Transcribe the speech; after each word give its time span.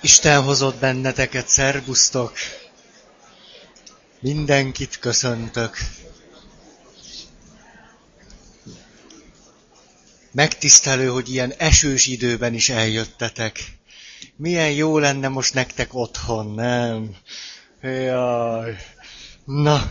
Isten 0.00 0.42
hozott 0.42 0.76
benneteket, 0.76 1.48
szervusztok! 1.48 2.32
Mindenkit 4.20 4.98
köszöntök. 4.98 5.78
Megtisztelő, 10.32 11.08
hogy 11.08 11.28
ilyen 11.32 11.52
esős 11.52 12.06
időben 12.06 12.54
is 12.54 12.68
eljöttetek. 12.68 13.64
Milyen 14.36 14.70
jó 14.70 14.98
lenne 14.98 15.28
most 15.28 15.54
nektek 15.54 15.94
otthon, 15.94 16.54
nem? 16.54 17.16
Jaj. 17.82 18.76
Na, 19.44 19.90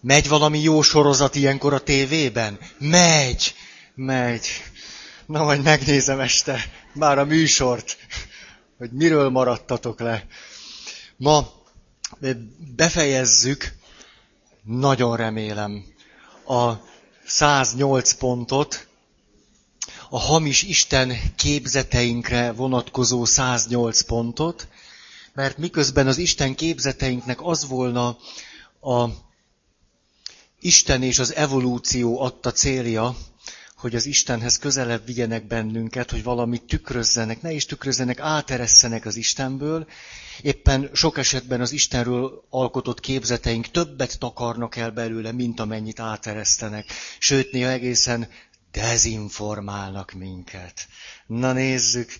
megy 0.00 0.28
valami 0.28 0.60
jó 0.60 0.82
sorozat 0.82 1.34
ilyenkor 1.34 1.74
a 1.74 1.78
tévében? 1.80 2.58
Megy, 2.78 3.54
megy. 3.94 4.48
Na, 5.26 5.44
majd 5.44 5.62
megnézem 5.62 6.20
este 6.20 6.70
már 6.92 7.18
a 7.18 7.24
műsort, 7.24 7.96
hogy 8.78 8.92
miről 8.92 9.28
maradtatok 9.28 10.00
le. 10.00 10.26
Ma 11.16 11.52
befejezzük, 12.76 13.72
nagyon 14.62 15.16
remélem, 15.16 15.84
a 16.46 16.72
108 17.26 18.12
pontot, 18.12 18.86
a 20.10 20.18
hamis 20.18 20.62
Isten 20.62 21.12
képzeteinkre 21.36 22.52
vonatkozó 22.52 23.24
108 23.24 24.02
pontot, 24.02 24.68
mert 25.32 25.58
miközben 25.58 26.06
az 26.06 26.18
Isten 26.18 26.54
képzeteinknek 26.54 27.38
az 27.42 27.66
volna 27.66 28.16
a 28.80 29.08
Isten 30.60 31.02
és 31.02 31.18
az 31.18 31.34
evolúció 31.34 32.20
adta 32.20 32.52
célja, 32.52 33.16
hogy 33.78 33.94
az 33.94 34.06
Istenhez 34.06 34.58
közelebb 34.58 35.06
vigyenek 35.06 35.46
bennünket, 35.46 36.10
hogy 36.10 36.22
valamit 36.22 36.62
tükrözzenek, 36.62 37.42
ne 37.42 37.52
is 37.52 37.64
tükrözzenek, 37.66 38.20
áteresszenek 38.20 39.04
az 39.06 39.16
Istenből. 39.16 39.86
Éppen 40.42 40.90
sok 40.92 41.18
esetben 41.18 41.60
az 41.60 41.72
Istenről 41.72 42.44
alkotott 42.50 43.00
képzeteink 43.00 43.70
többet 43.70 44.18
takarnak 44.18 44.76
el 44.76 44.90
belőle, 44.90 45.32
mint 45.32 45.60
amennyit 45.60 46.00
áteresztenek. 46.00 46.86
Sőt, 47.18 47.52
néha 47.52 47.70
egészen 47.70 48.28
dezinformálnak 48.72 50.12
minket. 50.12 50.86
Na 51.26 51.52
nézzük. 51.52 52.12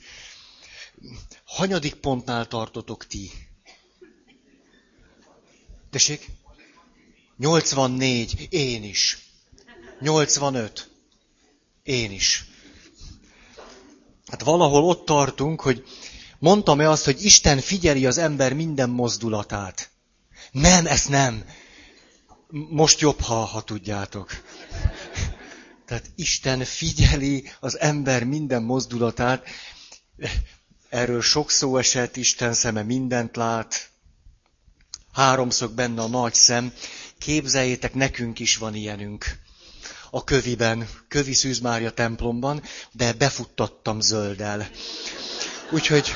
Hanyadik 1.45 1.95
pontnál 1.95 2.47
tartotok 2.47 3.06
ti? 3.06 3.31
Tessék? 5.91 6.27
84. 7.37 8.47
Én 8.50 8.83
is. 8.84 9.19
85. 10.00 10.91
Én 11.89 12.11
is. 12.11 12.44
Hát 14.27 14.42
valahol 14.42 14.84
ott 14.84 15.05
tartunk, 15.05 15.61
hogy 15.61 15.84
mondtam-e 16.39 16.91
azt, 16.91 17.05
hogy 17.05 17.25
Isten 17.25 17.61
figyeli 17.61 18.06
az 18.06 18.19
ember 18.19 18.53
minden 18.53 18.91
mozdulatát. 18.91 19.91
Nem, 20.50 20.86
ezt 20.86 21.09
nem. 21.09 21.44
Most 22.70 23.00
jobb, 23.00 23.20
ha, 23.20 23.34
ha 23.34 23.62
tudjátok. 23.62 24.31
Tehát 25.86 26.11
Isten 26.14 26.64
figyeli 26.64 27.50
az 27.61 27.78
ember 27.78 28.25
minden 28.25 28.62
mozdulatát. 28.62 29.47
Erről 30.89 31.22
sok 31.22 31.50
szó 31.50 31.77
esett, 31.77 32.16
Isten 32.16 32.53
szeme 32.53 32.83
mindent 32.83 33.36
lát. 33.36 33.91
Háromszög 35.12 35.72
benne 35.72 36.03
a 36.03 36.09
nagy 36.09 36.34
szem. 36.34 36.72
Képzeljétek, 37.19 37.94
nekünk 37.94 38.39
is 38.39 38.56
van 38.56 38.75
ilyenünk 38.75 39.47
a 40.11 40.25
köviben, 40.25 40.89
kövi 41.09 41.33
Szűz 41.33 41.59
Mária 41.59 41.91
templomban, 41.91 42.62
de 42.92 43.12
befuttattam 43.12 44.01
zölddel. 44.01 44.69
Úgyhogy 45.70 46.15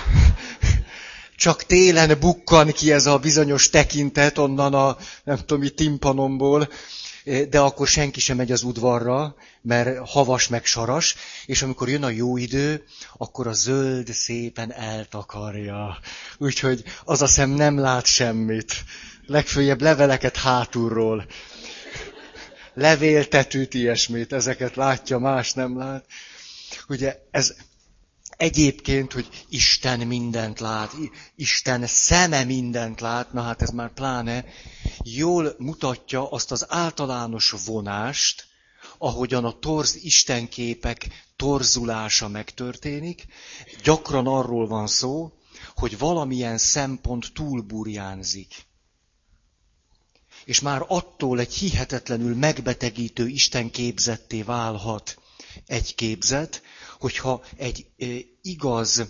csak 1.36 1.62
télen 1.62 2.18
bukkan 2.20 2.72
ki 2.72 2.92
ez 2.92 3.06
a 3.06 3.18
bizonyos 3.18 3.70
tekintet 3.70 4.38
onnan 4.38 4.74
a, 4.74 4.96
nem 5.24 5.36
tudom, 5.36 5.60
mi 5.60 5.68
timpanomból, 5.68 6.68
de 7.24 7.58
akkor 7.60 7.88
senki 7.88 8.20
sem 8.20 8.36
megy 8.36 8.52
az 8.52 8.62
udvarra, 8.62 9.34
mert 9.62 10.08
havas 10.08 10.48
meg 10.48 10.64
saras, 10.64 11.14
és 11.46 11.62
amikor 11.62 11.88
jön 11.88 12.02
a 12.02 12.08
jó 12.08 12.36
idő, 12.36 12.84
akkor 13.16 13.46
a 13.46 13.52
zöld 13.52 14.08
szépen 14.08 14.72
eltakarja. 14.72 15.98
Úgyhogy 16.38 16.82
az 17.04 17.22
a 17.22 17.26
szem 17.26 17.50
nem 17.50 17.78
lát 17.78 18.06
semmit. 18.06 18.84
Legfőjebb 19.26 19.80
leveleket 19.80 20.36
hátulról 20.36 21.26
levéltetőt, 22.74 23.74
ilyesmit, 23.74 24.32
ezeket 24.32 24.76
látja, 24.76 25.18
más 25.18 25.52
nem 25.52 25.78
lát. 25.78 26.06
Ugye 26.88 27.18
ez 27.30 27.54
egyébként, 28.36 29.12
hogy 29.12 29.28
Isten 29.48 30.00
mindent 30.00 30.60
lát, 30.60 30.92
Isten 31.36 31.86
szeme 31.86 32.44
mindent 32.44 33.00
lát, 33.00 33.32
na 33.32 33.42
hát 33.42 33.62
ez 33.62 33.70
már 33.70 33.92
pláne, 33.92 34.44
jól 35.02 35.54
mutatja 35.58 36.30
azt 36.30 36.52
az 36.52 36.66
általános 36.68 37.54
vonást, 37.66 38.46
ahogyan 38.98 39.44
a 39.44 39.58
torz 39.58 40.04
istenképek 40.04 41.06
torzulása 41.36 42.28
megtörténik. 42.28 43.26
Gyakran 43.82 44.26
arról 44.26 44.66
van 44.66 44.86
szó, 44.86 45.32
hogy 45.74 45.98
valamilyen 45.98 46.58
szempont 46.58 47.32
túlburjánzik 47.34 48.66
és 50.44 50.60
már 50.60 50.84
attól 50.88 51.40
egy 51.40 51.54
hihetetlenül 51.54 52.34
megbetegítő 52.36 53.28
Isten 53.28 53.70
képzetté 53.70 54.42
válhat 54.42 55.16
egy 55.66 55.94
képzet, 55.94 56.62
hogyha 56.98 57.42
egy 57.56 57.86
igaz 58.42 59.04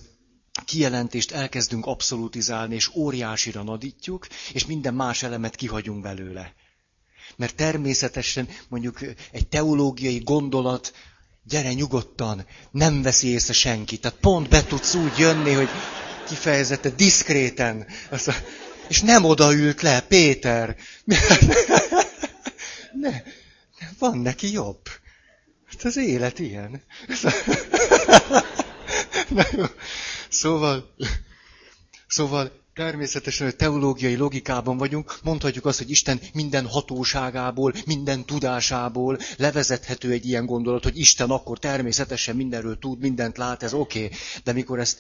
kijelentést 0.65 1.31
elkezdünk 1.31 1.87
abszolutizálni, 1.87 2.75
és 2.75 2.94
óriásira 2.94 3.62
nadítjuk, 3.62 4.26
és 4.53 4.66
minden 4.66 4.94
más 4.94 5.22
elemet 5.22 5.54
kihagyunk 5.54 6.03
belőle. 6.03 6.54
Mert 7.37 7.54
természetesen 7.56 8.49
mondjuk 8.69 9.00
egy 9.31 9.49
teológiai 9.49 10.19
gondolat, 10.19 10.93
gyere 11.44 11.72
nyugodtan, 11.72 12.47
nem 12.70 13.03
veszi 13.03 13.28
észre 13.28 13.53
senki. 13.53 13.99
Tehát 13.99 14.19
pont 14.19 14.49
be 14.49 14.64
tudsz 14.64 14.94
úgy 14.94 15.19
jönni, 15.19 15.53
hogy 15.53 15.69
kifejezette 16.28 16.91
diszkréten. 16.91 17.87
Azt 18.10 18.31
és 18.88 19.00
nem 19.00 19.25
odaült 19.25 19.82
le, 19.82 20.00
Péter. 20.00 20.76
Ne, 22.93 23.22
van 23.98 24.19
neki 24.19 24.53
jobb. 24.53 24.81
Hát 25.66 25.84
az 25.84 25.97
élet 25.97 26.38
ilyen. 26.38 26.82
Na 29.28 29.43
jó. 29.56 29.65
Szóval, 30.28 30.94
szóval 32.06 32.62
természetesen 32.75 33.47
a 33.47 33.50
teológiai 33.50 34.16
logikában 34.16 34.76
vagyunk, 34.76 35.19
mondhatjuk 35.22 35.66
azt, 35.66 35.78
hogy 35.78 35.91
Isten 35.91 36.20
minden 36.32 36.66
hatóságából, 36.66 37.72
minden 37.87 38.25
tudásából 38.25 39.19
levezethető 39.37 40.10
egy 40.10 40.26
ilyen 40.26 40.47
gondolat, 40.47 40.82
hogy 40.82 40.99
Isten 40.99 41.31
akkor 41.31 41.59
természetesen 41.59 42.37
mindenről 42.37 42.78
tud, 42.78 42.99
mindent 42.99 43.37
lát, 43.37 43.62
ez 43.62 43.72
oké. 43.72 44.04
Okay. 44.04 44.16
De 44.44 44.53
mikor 44.53 44.78
ezt 44.78 44.99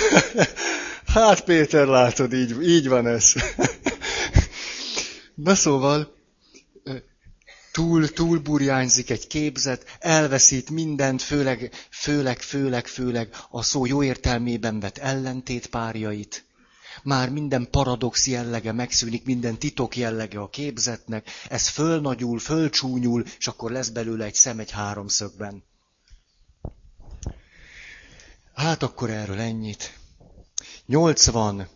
Hát 1.14 1.44
Péter, 1.44 1.86
látod, 1.86 2.32
így, 2.32 2.62
így 2.62 2.88
van 2.88 3.06
ez. 3.06 3.32
Na 5.34 5.54
szóval, 5.54 6.16
túl, 7.72 8.08
túl 8.08 8.38
burjányzik 8.38 9.10
egy 9.10 9.26
képzet, 9.26 9.96
elveszít 9.98 10.70
mindent, 10.70 11.22
főleg, 11.22 11.70
főleg, 11.90 12.40
főleg, 12.40 12.86
főleg 12.86 13.28
a 13.50 13.62
szó 13.62 13.86
jó 13.86 14.02
értelmében 14.02 14.80
vett 14.80 14.98
ellentétpárjait. 14.98 16.44
Már 17.02 17.30
minden 17.30 17.68
paradox 17.70 18.26
jellege 18.26 18.72
megszűnik, 18.72 19.24
minden 19.24 19.58
titok 19.58 19.96
jellege 19.96 20.38
a 20.38 20.48
képzetnek, 20.48 21.30
ez 21.48 21.68
fölnagyul, 21.68 22.38
fölcsúnyul, 22.38 23.24
és 23.38 23.46
akkor 23.46 23.70
lesz 23.70 23.88
belőle 23.88 24.24
egy 24.24 24.34
szem 24.34 24.58
egy 24.58 24.70
háromszögben. 24.70 25.64
Hát 28.58 28.82
akkor 28.82 29.10
erről 29.10 29.40
ennyit. 29.40 29.98
85, 30.86 31.68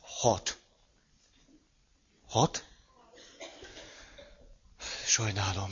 6. 0.00 0.58
6? 2.26 2.64
Sajnálom. 5.06 5.70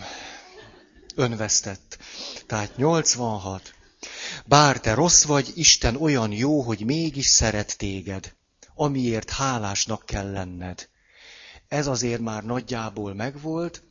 Önvesztett. 1.15 1.99
Tehát 2.47 2.77
86. 2.77 3.75
Bár 4.47 4.81
te 4.81 4.95
rossz 4.95 5.25
vagy, 5.25 5.53
Isten 5.55 5.97
olyan 5.97 6.33
jó, 6.33 6.61
hogy 6.61 6.85
mégis 6.85 7.27
szeret 7.27 7.77
téged, 7.79 8.35
amiért 8.75 9.31
hálásnak 9.31 10.07
kell 10.07 10.31
lenned. 10.31 10.89
Ez 11.69 11.87
azért 11.87 12.21
már 12.21 12.45
nagyjából 12.45 13.15
megvolt. 13.15 13.83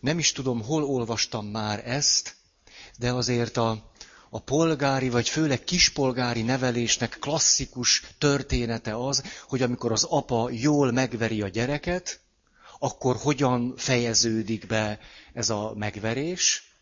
Nem 0.00 0.18
is 0.18 0.32
tudom, 0.32 0.62
hol 0.62 0.84
olvastam 0.84 1.46
már 1.46 1.88
ezt, 1.88 2.40
de 2.98 3.12
azért 3.12 3.56
a, 3.56 3.90
a 4.30 4.38
polgári, 4.38 5.08
vagy 5.08 5.28
főleg 5.28 5.64
kispolgári 5.64 6.42
nevelésnek 6.42 7.16
klasszikus 7.20 8.02
története 8.18 8.96
az, 9.06 9.22
hogy 9.48 9.62
amikor 9.62 9.92
az 9.92 10.04
apa 10.04 10.48
jól 10.50 10.92
megveri 10.92 11.42
a 11.42 11.48
gyereket, 11.48 12.20
akkor 12.78 13.16
hogyan 13.16 13.74
fejeződik 13.76 14.66
be 14.66 14.98
ez 15.32 15.50
a 15.50 15.72
megverés? 15.74 16.72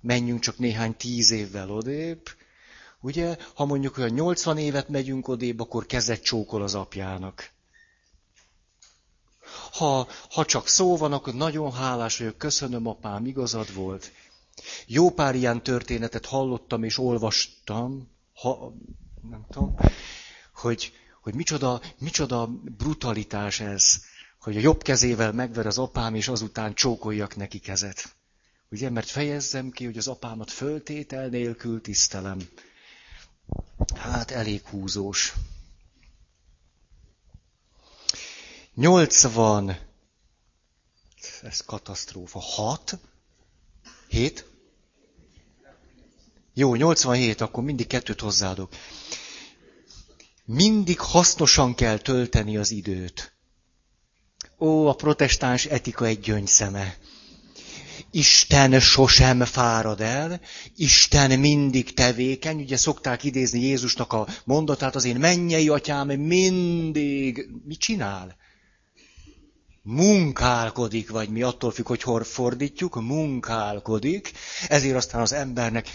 Menjünk 0.00 0.40
csak 0.40 0.58
néhány 0.58 0.96
tíz 0.96 1.30
évvel 1.30 1.70
odébb. 1.70 2.28
Ugye, 3.00 3.36
ha 3.54 3.64
mondjuk 3.64 3.98
olyan 3.98 4.10
80 4.10 4.58
évet 4.58 4.88
megyünk 4.88 5.28
odébb, 5.28 5.60
akkor 5.60 5.86
kezet 5.86 6.22
csókol 6.22 6.62
az 6.62 6.74
apjának. 6.74 7.50
Ha, 9.72 10.08
ha 10.30 10.44
csak 10.44 10.68
szó 10.68 10.96
van, 10.96 11.12
akkor 11.12 11.34
nagyon 11.34 11.72
hálás 11.72 12.18
vagyok, 12.18 12.38
köszönöm 12.38 12.86
apám, 12.86 13.26
igazad 13.26 13.74
volt. 13.74 14.12
Jó 14.86 15.10
pár 15.10 15.34
ilyen 15.34 15.62
történetet 15.62 16.26
hallottam 16.26 16.82
és 16.82 16.98
olvastam, 16.98 18.10
ha, 18.34 18.72
nem 19.30 19.46
tudom, 19.50 19.74
hogy, 20.54 20.92
hogy 21.22 21.34
micsoda, 21.34 21.80
micsoda 21.98 22.46
brutalitás 22.76 23.60
ez, 23.60 24.04
hogy 24.38 24.56
a 24.56 24.60
jobb 24.60 24.82
kezével 24.82 25.32
megver 25.32 25.66
az 25.66 25.78
apám, 25.78 26.14
és 26.14 26.28
azután 26.28 26.74
csókoljak 26.74 27.36
neki 27.36 27.58
kezet. 27.58 28.14
Ugye, 28.70 28.90
mert 28.90 29.08
fejezzem 29.08 29.70
ki, 29.70 29.84
hogy 29.84 29.98
az 29.98 30.08
apámat 30.08 30.50
föltétel 30.50 31.28
nélkül 31.28 31.80
tisztelem. 31.80 32.48
Hát 33.94 34.30
elég 34.30 34.66
húzós. 34.66 35.34
80, 38.74 39.78
ez 41.42 41.60
katasztrófa, 41.60 42.40
6, 42.40 42.98
7, 44.08 44.44
jó, 46.58 46.74
87, 46.74 47.40
akkor 47.40 47.62
mindig 47.64 47.86
kettőt 47.86 48.20
hozzáadok. 48.20 48.72
Mindig 50.44 51.00
hasznosan 51.00 51.74
kell 51.74 51.98
tölteni 51.98 52.56
az 52.56 52.70
időt. 52.70 53.32
Ó, 54.58 54.86
a 54.86 54.94
protestáns 54.94 55.64
etika 55.64 56.04
egy 56.06 56.20
gyöngyszeme. 56.20 56.96
Isten 58.10 58.80
sosem 58.80 59.44
fárad 59.44 60.00
el, 60.00 60.40
Isten 60.76 61.38
mindig 61.38 61.94
tevékeny. 61.94 62.60
Ugye 62.60 62.76
szokták 62.76 63.24
idézni 63.24 63.60
Jézusnak 63.60 64.12
a 64.12 64.26
mondatát, 64.44 64.94
az 64.94 65.04
én 65.04 65.16
mennyei 65.16 65.68
atyám 65.68 66.08
mindig 66.08 67.48
mit 67.64 67.78
csinál? 67.78 68.36
Munkálkodik, 69.86 71.10
vagy 71.10 71.28
mi 71.28 71.42
attól 71.42 71.70
függ, 71.70 71.86
hogy 71.86 72.02
hol 72.02 72.24
fordítjuk, 72.24 72.94
munkálkodik, 73.00 74.32
ezért 74.68 74.96
aztán 74.96 75.20
az 75.20 75.32
embernek... 75.32 75.88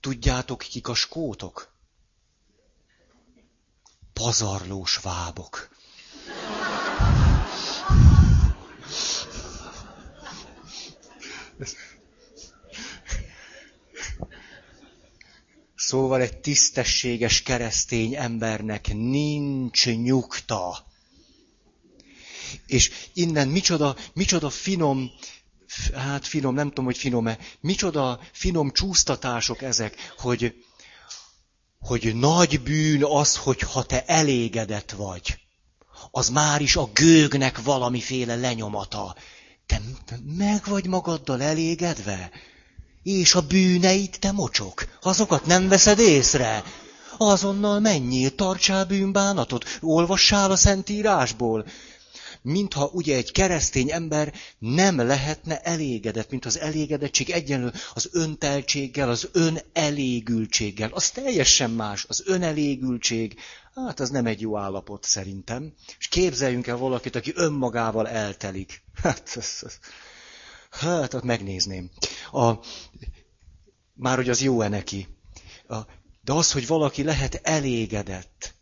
Tudjátok, 0.00 0.58
kik 0.58 0.88
a 0.88 0.94
skótok? 0.94 1.72
Pazarlós 4.12 4.96
vábok. 4.96 5.68
Szóval 15.74 16.20
egy 16.20 16.36
tisztességes 16.40 17.42
keresztény 17.42 18.14
embernek 18.14 18.92
nincs 18.94 19.86
nyugta 19.86 20.88
és 22.66 22.90
innen 23.14 23.48
micsoda, 23.48 23.96
micsoda 24.12 24.50
finom, 24.50 25.10
hát 25.94 26.26
finom, 26.26 26.54
nem 26.54 26.68
tudom, 26.68 26.84
hogy 26.84 26.98
finom-e, 26.98 27.38
micsoda 27.60 28.20
finom 28.32 28.70
csúsztatások 28.72 29.62
ezek, 29.62 30.14
hogy, 30.18 30.54
hogy 31.78 32.14
nagy 32.14 32.60
bűn 32.62 33.04
az, 33.04 33.36
hogy 33.36 33.60
ha 33.60 33.82
te 33.82 34.04
elégedett 34.04 34.90
vagy. 34.90 35.38
Az 36.10 36.28
már 36.28 36.60
is 36.60 36.76
a 36.76 36.90
gőgnek 36.94 37.62
valamiféle 37.62 38.36
lenyomata. 38.36 39.14
Te, 39.66 39.80
meg 40.36 40.64
vagy 40.66 40.86
magaddal 40.86 41.42
elégedve? 41.42 42.30
És 43.02 43.34
a 43.34 43.46
bűneit 43.46 44.20
te 44.20 44.32
mocsok. 44.32 44.86
Azokat 45.00 45.46
nem 45.46 45.68
veszed 45.68 45.98
észre. 45.98 46.64
Azonnal 47.16 47.80
menjél, 47.80 48.34
tartsál 48.34 48.84
bűnbánatot, 48.84 49.64
olvassál 49.80 50.50
a 50.50 50.56
Szentírásból 50.56 51.66
mintha 52.42 52.90
ugye 52.92 53.16
egy 53.16 53.32
keresztény 53.32 53.90
ember 53.90 54.34
nem 54.58 54.96
lehetne 54.96 55.60
elégedett, 55.60 56.30
mint 56.30 56.44
az 56.44 56.58
elégedettség 56.58 57.30
egyenlő 57.30 57.72
az 57.94 58.08
önteltséggel, 58.12 59.08
az 59.08 59.28
önelégültséggel. 59.32 60.90
Az 60.92 61.10
teljesen 61.10 61.70
más, 61.70 62.04
az 62.08 62.22
önelégültség, 62.26 63.38
hát 63.74 64.00
az 64.00 64.10
nem 64.10 64.26
egy 64.26 64.40
jó 64.40 64.58
állapot 64.58 65.04
szerintem. 65.04 65.72
És 65.98 66.08
képzeljünk 66.08 66.66
el 66.66 66.76
valakit, 66.76 67.16
aki 67.16 67.32
önmagával 67.34 68.08
eltelik. 68.08 68.82
Hát, 69.02 69.32
az, 69.36 69.62
az, 69.62 69.78
hát, 70.70 71.14
azt 71.14 71.24
megnézném. 71.24 71.90
A, 72.32 72.52
már 73.94 74.16
hogy 74.16 74.28
az 74.28 74.42
jó-e 74.42 74.68
neki. 74.68 75.06
A, 75.68 75.78
de 76.24 76.32
az, 76.32 76.52
hogy 76.52 76.66
valaki 76.66 77.02
lehet 77.02 77.40
elégedett, 77.42 78.54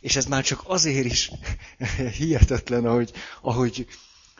és 0.00 0.16
ez 0.16 0.24
már 0.24 0.44
csak 0.44 0.62
azért 0.66 1.04
is 1.04 1.30
hihetetlen, 2.18 2.84
ahogy, 2.84 3.12
ahogy, 3.42 3.86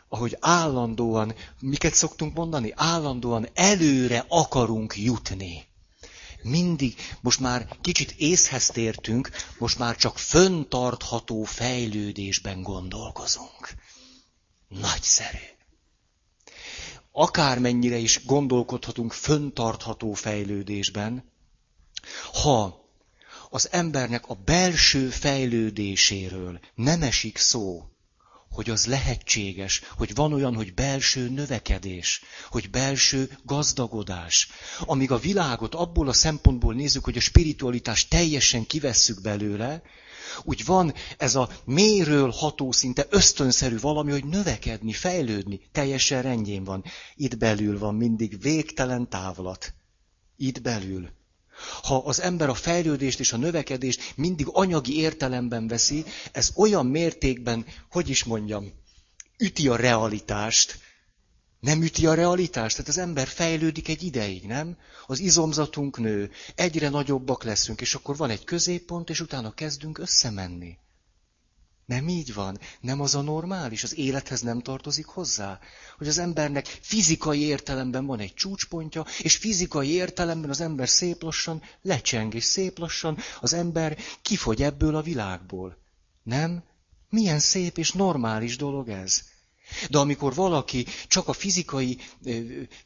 ahogy 0.08 0.36
állandóan, 0.40 1.34
miket 1.60 1.94
szoktunk 1.94 2.34
mondani? 2.34 2.72
Állandóan 2.76 3.48
előre 3.54 4.24
akarunk 4.28 4.96
jutni. 4.96 5.70
Mindig, 6.42 6.94
most 7.20 7.40
már 7.40 7.68
kicsit 7.80 8.14
észhez 8.16 8.66
tértünk, 8.66 9.30
most 9.58 9.78
már 9.78 9.96
csak 9.96 10.18
föntartható 10.18 11.42
fejlődésben 11.42 12.62
gondolkozunk. 12.62 13.74
Nagyszerű. 14.68 15.38
Akármennyire 17.12 17.96
is 17.96 18.24
gondolkodhatunk 18.26 19.12
föntartható 19.12 20.12
fejlődésben, 20.12 21.30
ha 22.42 22.81
az 23.54 23.68
embernek 23.70 24.28
a 24.28 24.34
belső 24.34 25.08
fejlődéséről 25.08 26.60
nem 26.74 27.02
esik 27.02 27.36
szó, 27.36 27.84
hogy 28.50 28.70
az 28.70 28.86
lehetséges, 28.86 29.82
hogy 29.96 30.14
van 30.14 30.32
olyan, 30.32 30.54
hogy 30.54 30.74
belső 30.74 31.28
növekedés, 31.28 32.22
hogy 32.50 32.70
belső 32.70 33.38
gazdagodás. 33.44 34.48
Amíg 34.80 35.10
a 35.10 35.18
világot 35.18 35.74
abból 35.74 36.08
a 36.08 36.12
szempontból 36.12 36.74
nézzük, 36.74 37.04
hogy 37.04 37.16
a 37.16 37.20
spiritualitás 37.20 38.08
teljesen 38.08 38.66
kivesszük 38.66 39.20
belőle, 39.20 39.82
úgy 40.44 40.64
van 40.64 40.94
ez 41.18 41.34
a 41.34 41.48
méről 41.64 42.30
ható 42.30 42.72
szinte 42.72 43.06
ösztönszerű 43.10 43.78
valami, 43.78 44.10
hogy 44.10 44.24
növekedni, 44.24 44.92
fejlődni, 44.92 45.60
teljesen 45.72 46.22
rendjén 46.22 46.64
van. 46.64 46.84
Itt 47.14 47.38
belül 47.38 47.78
van 47.78 47.94
mindig 47.94 48.40
végtelen 48.40 49.08
távlat. 49.08 49.74
Itt 50.36 50.62
belül. 50.62 51.20
Ha 51.82 51.96
az 51.96 52.20
ember 52.20 52.48
a 52.48 52.54
fejlődést 52.54 53.20
és 53.20 53.32
a 53.32 53.36
növekedést 53.36 54.12
mindig 54.16 54.46
anyagi 54.52 54.98
értelemben 54.98 55.68
veszi, 55.68 56.04
ez 56.32 56.50
olyan 56.54 56.86
mértékben, 56.86 57.66
hogy 57.90 58.08
is 58.08 58.24
mondjam, 58.24 58.72
üti 59.38 59.68
a 59.68 59.76
realitást, 59.76 60.78
nem 61.60 61.82
üti 61.82 62.06
a 62.06 62.14
realitást? 62.14 62.76
Tehát 62.76 62.90
az 62.90 62.98
ember 62.98 63.26
fejlődik 63.26 63.88
egy 63.88 64.02
ideig, 64.02 64.46
nem? 64.46 64.76
Az 65.06 65.18
izomzatunk 65.18 65.98
nő, 65.98 66.30
egyre 66.54 66.88
nagyobbak 66.88 67.42
leszünk, 67.42 67.80
és 67.80 67.94
akkor 67.94 68.16
van 68.16 68.30
egy 68.30 68.44
középpont, 68.44 69.10
és 69.10 69.20
utána 69.20 69.54
kezdünk 69.54 69.98
összemenni. 69.98 70.76
Nem 71.92 72.08
így 72.08 72.34
van. 72.34 72.58
Nem 72.80 73.00
az 73.00 73.14
a 73.14 73.20
normális. 73.20 73.82
Az 73.82 73.98
élethez 73.98 74.40
nem 74.40 74.60
tartozik 74.60 75.06
hozzá. 75.06 75.58
Hogy 75.98 76.08
az 76.08 76.18
embernek 76.18 76.66
fizikai 76.66 77.40
értelemben 77.40 78.06
van 78.06 78.18
egy 78.18 78.34
csúcspontja, 78.34 79.04
és 79.22 79.36
fizikai 79.36 79.88
értelemben 79.88 80.50
az 80.50 80.60
ember 80.60 80.88
szép 80.88 81.22
lassan 81.22 81.62
lecseng, 81.82 82.34
és 82.34 82.44
szép 82.44 82.78
lassan 82.78 83.18
az 83.40 83.52
ember 83.52 83.98
kifogy 84.22 84.62
ebből 84.62 84.96
a 84.96 85.02
világból. 85.02 85.76
Nem? 86.22 86.62
Milyen 87.08 87.38
szép 87.38 87.78
és 87.78 87.92
normális 87.92 88.56
dolog 88.56 88.88
ez. 88.88 89.22
De 89.90 89.98
amikor 89.98 90.34
valaki 90.34 90.86
csak 91.06 91.28
a 91.28 91.32
fizikai 91.32 91.98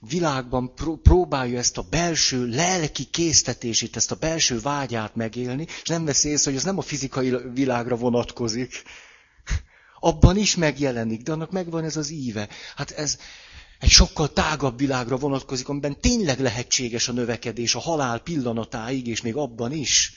világban 0.00 0.74
próbálja 1.02 1.58
ezt 1.58 1.78
a 1.78 1.86
belső 1.90 2.46
lelki 2.46 3.04
késztetését, 3.04 3.96
ezt 3.96 4.10
a 4.10 4.14
belső 4.14 4.60
vágyát 4.60 5.14
megélni, 5.14 5.66
és 5.82 5.88
nem 5.88 6.04
veszi 6.04 6.28
észre, 6.28 6.50
hogy 6.50 6.58
ez 6.58 6.66
nem 6.66 6.78
a 6.78 6.82
fizikai 6.82 7.36
világra 7.54 7.96
vonatkozik, 7.96 8.82
abban 10.00 10.36
is 10.36 10.56
megjelenik, 10.56 11.22
de 11.22 11.32
annak 11.32 11.50
megvan 11.50 11.84
ez 11.84 11.96
az 11.96 12.10
íve. 12.10 12.48
Hát 12.76 12.90
ez 12.90 13.18
egy 13.78 13.90
sokkal 13.90 14.32
tágabb 14.32 14.78
világra 14.78 15.16
vonatkozik, 15.16 15.68
amiben 15.68 16.00
tényleg 16.00 16.40
lehetséges 16.40 17.08
a 17.08 17.12
növekedés 17.12 17.74
a 17.74 17.80
halál 17.80 18.18
pillanatáig, 18.18 19.06
és 19.06 19.20
még 19.20 19.36
abban 19.36 19.72
is. 19.72 20.12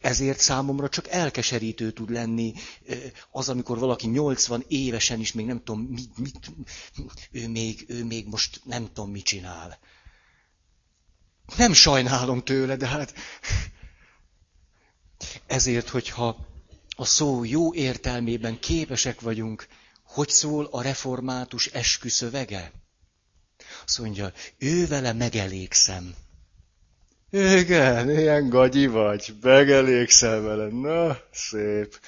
Ezért 0.00 0.38
számomra 0.38 0.88
csak 0.88 1.08
elkeserítő 1.08 1.90
tud 1.90 2.10
lenni 2.10 2.52
az, 3.30 3.48
amikor 3.48 3.78
valaki 3.78 4.06
80 4.06 4.64
évesen 4.68 5.20
is 5.20 5.32
még 5.32 5.46
nem 5.46 5.62
tudom, 5.64 5.80
mit, 5.80 6.18
mit, 6.18 6.50
ő, 7.30 7.48
még, 7.48 7.84
ő 7.88 8.04
még 8.04 8.26
most 8.26 8.60
nem 8.64 8.86
tudom, 8.92 9.10
mit 9.10 9.24
csinál. 9.24 9.78
Nem 11.56 11.72
sajnálom 11.72 12.42
tőle, 12.42 12.76
de 12.76 12.86
hát 12.86 13.14
ezért, 15.46 15.88
hogyha 15.88 16.46
a 16.96 17.04
szó 17.04 17.44
jó 17.44 17.74
értelmében 17.74 18.58
képesek 18.58 19.20
vagyunk, 19.20 19.66
hogy 20.02 20.28
szól 20.28 20.64
a 20.70 20.82
református 20.82 21.66
esküszövege? 21.66 22.72
Azt 23.84 23.98
mondja, 23.98 24.32
ő 24.58 24.86
vele 24.86 25.12
megelégszem. 25.12 26.14
Igen, 27.36 28.10
ilyen 28.10 28.48
gagyi 28.48 28.86
vagy, 28.86 29.34
megelégszem 29.40 30.44
vele. 30.44 30.68
Na, 30.68 31.18
szép. 31.32 32.00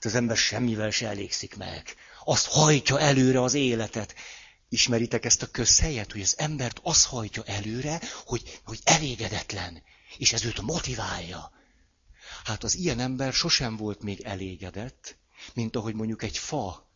Az 0.00 0.14
ember 0.14 0.36
semmivel 0.36 0.90
se 0.90 1.08
elégszik 1.08 1.56
meg. 1.56 1.94
Azt 2.24 2.46
hajtja 2.46 3.00
előre 3.00 3.42
az 3.42 3.54
életet. 3.54 4.14
Ismeritek 4.68 5.24
ezt 5.24 5.42
a 5.42 5.46
közhelyet, 5.50 6.12
hogy 6.12 6.20
az 6.20 6.34
embert 6.38 6.80
az 6.82 7.04
hajtja 7.04 7.42
előre, 7.46 8.00
hogy, 8.24 8.60
hogy 8.64 8.78
elégedetlen, 8.84 9.82
és 10.18 10.32
ez 10.32 10.44
őt 10.44 10.60
motiválja. 10.60 11.52
Hát 12.44 12.64
az 12.64 12.74
ilyen 12.74 13.00
ember 13.00 13.32
sosem 13.32 13.76
volt 13.76 14.02
még 14.02 14.20
elégedett, 14.20 15.16
mint 15.54 15.76
ahogy 15.76 15.94
mondjuk 15.94 16.22
egy 16.22 16.38
fa. 16.38 16.88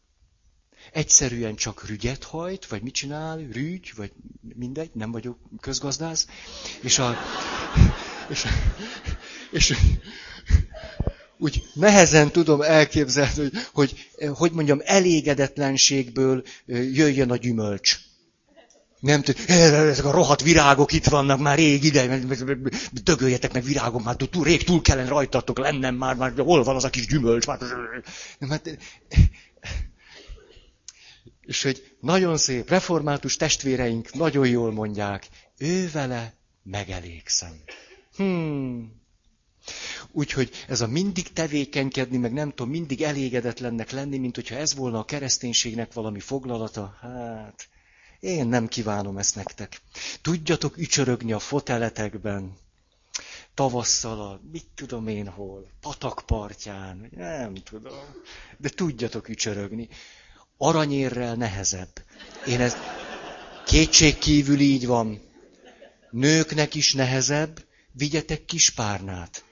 Egyszerűen 0.92 1.54
csak 1.54 1.86
rügyet 1.86 2.24
hajt, 2.24 2.66
vagy 2.66 2.82
mit 2.82 2.94
csinál, 2.94 3.36
rügy, 3.52 3.92
vagy 3.96 4.12
mindegy, 4.54 4.90
nem 4.92 5.12
vagyok 5.12 5.38
közgazdász, 5.60 6.26
és 6.80 6.98
a... 6.98 7.16
És, 8.28 8.46
és, 9.50 9.74
úgy 11.38 11.62
nehezen 11.74 12.30
tudom 12.30 12.62
elképzelni, 12.62 13.32
hogy, 13.34 13.52
hogy, 13.72 14.10
hogy 14.34 14.52
mondjam, 14.52 14.80
elégedetlenségből 14.84 16.42
jöjjön 16.66 17.30
a 17.30 17.36
gyümölcs. 17.36 17.98
Nem 19.00 19.22
tudom, 19.22 19.42
ezek 19.46 20.04
a 20.04 20.10
rohadt 20.10 20.42
virágok 20.42 20.92
itt 20.92 21.06
vannak 21.06 21.40
már 21.40 21.56
rég 21.56 21.84
ide, 21.84 22.20
dögöljetek 23.02 23.52
meg 23.52 23.62
virágok, 23.62 24.04
már 24.04 24.16
túl, 24.16 24.44
rég 24.44 24.64
túl 24.64 24.82
kellene 24.82 25.08
rajtatok 25.08 25.58
lennem 25.58 25.94
már, 25.94 26.16
már 26.16 26.32
hol 26.36 26.62
van 26.62 26.76
az 26.76 26.84
a 26.84 26.90
kis 26.90 27.06
gyümölcs, 27.06 27.46
már... 27.46 27.58
Hát... 28.48 28.78
És 31.48 31.62
hogy 31.62 31.96
nagyon 32.00 32.36
szép, 32.36 32.68
református 32.68 33.36
testvéreink 33.36 34.12
nagyon 34.14 34.48
jól 34.48 34.72
mondják, 34.72 35.28
ő 35.58 35.90
vele 35.90 36.34
megelégszem. 36.62 37.60
Hmm. 38.16 38.92
Úgyhogy 40.10 40.50
ez 40.66 40.80
a 40.80 40.86
mindig 40.86 41.32
tevékenykedni, 41.32 42.16
meg 42.16 42.32
nem 42.32 42.48
tudom, 42.50 42.70
mindig 42.70 43.02
elégedetlennek 43.02 43.90
lenni, 43.90 44.18
mint 44.18 44.34
hogyha 44.34 44.54
ez 44.56 44.74
volna 44.74 44.98
a 44.98 45.04
kereszténységnek 45.04 45.92
valami 45.92 46.20
foglalata, 46.20 46.96
hát 47.00 47.68
én 48.20 48.46
nem 48.46 48.68
kívánom 48.68 49.18
ezt 49.18 49.34
nektek. 49.34 49.80
Tudjatok 50.22 50.76
ücsörögni 50.76 51.32
a 51.32 51.38
foteletekben, 51.38 52.56
tavasszal 53.54 54.20
a, 54.20 54.40
mit 54.52 54.66
tudom 54.74 55.08
én 55.08 55.28
hol, 55.28 55.70
patakpartján, 55.80 57.10
nem 57.16 57.54
tudom, 57.54 57.92
de 58.56 58.68
tudjatok 58.68 59.28
ücsörögni. 59.28 59.88
Aranyérrel 60.58 61.34
nehezebb. 61.34 62.04
Én 62.46 62.60
ez 62.60 62.76
kétség 63.66 64.18
kívül 64.18 64.60
így 64.60 64.86
van. 64.86 65.20
Nőknek 66.10 66.74
is 66.74 66.94
nehezebb, 66.94 67.64
vigyetek 67.92 68.44
kis 68.44 68.70
párnát. 68.70 69.44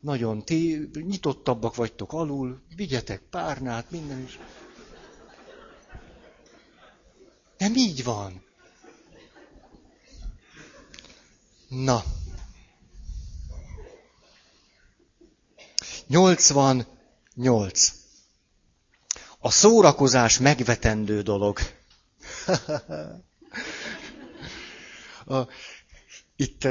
Nagyon, 0.00 0.44
ti 0.44 0.90
nyitottabbak 0.92 1.74
vagytok 1.74 2.12
alul, 2.12 2.62
vigyetek 2.76 3.22
párnát, 3.30 3.90
minden 3.90 4.22
is. 4.22 4.38
Nem 7.58 7.74
így 7.74 8.04
van. 8.04 8.42
Na. 11.68 12.04
88. 16.06 18.03
A 19.44 19.50
szórakozás 19.50 20.38
megvetendő 20.38 21.22
dolog. 21.22 21.58
a, 25.26 25.48
itt 26.36 26.68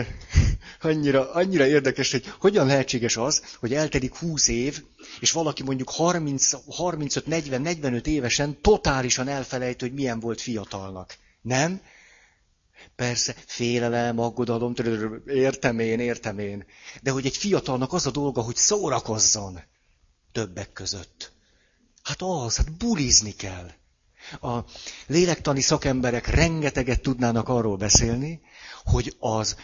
annyira, 0.81 1.31
annyira 1.31 1.67
érdekes, 1.67 2.11
hogy 2.11 2.33
hogyan 2.39 2.65
lehetséges 2.65 3.17
az, 3.17 3.43
hogy 3.59 3.73
eltelik 3.73 4.15
20 4.15 4.47
év, 4.47 4.83
és 5.19 5.31
valaki 5.31 5.63
mondjuk 5.63 5.89
30, 5.89 6.49
35, 6.75 7.25
40, 7.25 7.61
45 7.61 8.07
évesen 8.07 8.61
totálisan 8.61 9.27
elfelejt, 9.27 9.81
hogy 9.81 9.93
milyen 9.93 10.19
volt 10.19 10.41
fiatalnak. 10.41 11.17
Nem? 11.41 11.81
Persze, 12.95 13.35
félelem, 13.45 14.19
aggodalom, 14.19 14.73
értem 15.25 15.79
én, 15.79 15.99
értem 15.99 16.39
én. 16.39 16.65
De 17.01 17.11
hogy 17.11 17.25
egy 17.25 17.37
fiatalnak 17.37 17.93
az 17.93 18.05
a 18.05 18.11
dolga, 18.11 18.41
hogy 18.41 18.55
szórakozzon 18.55 19.59
többek 20.31 20.73
között. 20.73 21.32
Hát 22.03 22.21
az, 22.21 22.55
hát 22.55 22.77
bulizni 22.77 23.31
kell. 23.31 23.71
A 24.41 24.59
lélektani 25.07 25.61
szakemberek 25.61 26.27
rengeteget 26.27 27.01
tudnának 27.01 27.49
arról 27.49 27.77
beszélni, 27.77 28.41
hogy 28.83 29.15
az 29.19 29.55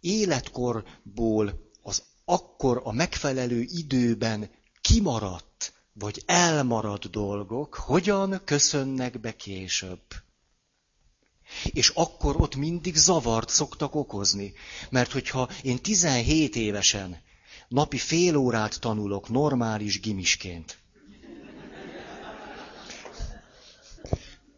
életkorból 0.00 1.70
az 1.82 2.02
akkor 2.24 2.80
a 2.84 2.92
megfelelő 2.92 3.60
időben 3.60 4.50
kimaradt 4.80 5.72
vagy 5.92 6.22
elmaradt 6.26 7.10
dolgok 7.10 7.74
hogyan 7.74 8.40
köszönnek 8.44 9.20
be 9.20 9.36
később. 9.36 10.02
És 11.64 11.88
akkor 11.88 12.40
ott 12.40 12.56
mindig 12.56 12.96
zavart 12.96 13.48
szoktak 13.48 13.94
okozni. 13.94 14.52
Mert 14.90 15.12
hogyha 15.12 15.48
én 15.62 15.78
17 15.78 16.56
évesen 16.56 17.22
napi 17.68 17.98
fél 17.98 18.36
órát 18.36 18.80
tanulok 18.80 19.28
normális 19.28 20.00
gimisként, 20.00 20.78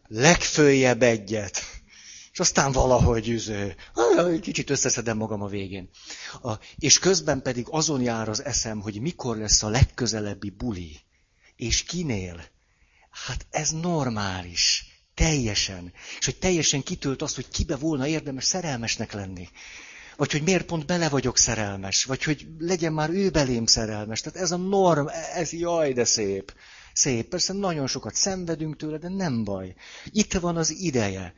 legfőjebb 0.06 1.02
egyet, 1.02 1.62
és 2.32 2.40
aztán 2.40 2.72
valahogy 2.72 3.28
üző, 3.28 3.74
kicsit 4.40 4.70
összeszedem 4.70 5.16
magam 5.16 5.42
a 5.42 5.48
végén. 5.48 5.88
A, 6.42 6.52
és 6.78 6.98
közben 6.98 7.42
pedig 7.42 7.66
azon 7.70 8.02
jár 8.02 8.28
az 8.28 8.44
eszem, 8.44 8.80
hogy 8.80 9.00
mikor 9.00 9.36
lesz 9.36 9.62
a 9.62 9.68
legközelebbi 9.68 10.50
buli. 10.50 10.96
És 11.56 11.82
kinél? 11.82 12.44
Hát 13.10 13.46
ez 13.50 13.70
normális. 13.70 14.84
Teljesen. 15.14 15.92
És 16.18 16.24
hogy 16.24 16.36
teljesen 16.36 16.82
kitölt 16.82 17.22
azt, 17.22 17.34
hogy 17.34 17.48
kibe 17.48 17.76
volna 17.76 18.06
érdemes 18.06 18.44
szerelmesnek 18.44 19.12
lenni. 19.12 19.48
Vagy 20.16 20.32
hogy 20.32 20.42
miért 20.42 20.66
pont 20.66 20.86
bele 20.86 21.08
vagyok 21.08 21.38
szerelmes. 21.38 22.04
Vagy 22.04 22.22
hogy 22.22 22.46
legyen 22.58 22.92
már 22.92 23.10
ő 23.10 23.30
belém 23.30 23.66
szerelmes. 23.66 24.20
Tehát 24.20 24.38
ez 24.38 24.50
a 24.50 24.56
norm, 24.56 25.06
ez 25.34 25.52
jaj, 25.52 25.92
de 25.92 26.04
szép. 26.04 26.52
Szép. 26.96 27.28
Persze 27.28 27.52
nagyon 27.52 27.86
sokat 27.86 28.14
szenvedünk 28.14 28.76
tőle, 28.76 28.98
de 28.98 29.08
nem 29.08 29.44
baj. 29.44 29.74
Itt 30.10 30.32
van 30.32 30.56
az 30.56 30.70
ideje 30.70 31.34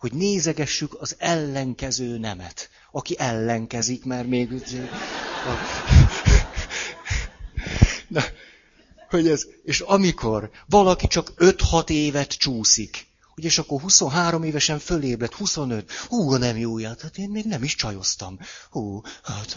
hogy 0.00 0.12
nézegessük 0.12 1.00
az 1.00 1.16
ellenkező 1.18 2.18
nemet, 2.18 2.70
aki 2.92 3.18
ellenkezik, 3.18 4.04
mert 4.04 4.28
még... 4.28 4.48
Na, 8.08 8.22
hogy 9.08 9.28
ez, 9.28 9.46
és 9.64 9.80
amikor 9.80 10.50
valaki 10.66 11.06
csak 11.06 11.32
5-6 11.36 11.88
évet 11.88 12.30
csúszik, 12.32 13.05
Ugye, 13.36 13.48
és 13.48 13.58
akkor 13.58 13.80
23 13.80 14.42
évesen 14.42 14.78
fölébredt, 14.78 15.34
25, 15.34 15.92
hú, 15.92 16.34
nem 16.34 16.56
jó, 16.56 16.78
hát 16.78 17.18
én 17.18 17.30
még 17.30 17.44
nem 17.44 17.62
is 17.62 17.74
csajoztam. 17.74 18.38
Hú, 18.70 19.00
hát, 19.22 19.56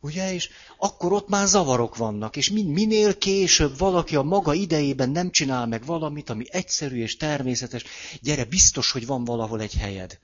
ugye, 0.00 0.32
és 0.32 0.48
akkor 0.76 1.12
ott 1.12 1.28
már 1.28 1.46
zavarok 1.46 1.96
vannak, 1.96 2.36
és 2.36 2.50
min, 2.50 2.66
minél 2.66 3.18
később 3.18 3.78
valaki 3.78 4.16
a 4.16 4.22
maga 4.22 4.54
idejében 4.54 5.10
nem 5.10 5.30
csinál 5.30 5.66
meg 5.66 5.84
valamit, 5.84 6.30
ami 6.30 6.44
egyszerű 6.48 7.02
és 7.02 7.16
természetes, 7.16 7.84
gyere, 8.20 8.44
biztos, 8.44 8.90
hogy 8.90 9.06
van 9.06 9.24
valahol 9.24 9.60
egy 9.60 9.74
helyed. 9.74 10.18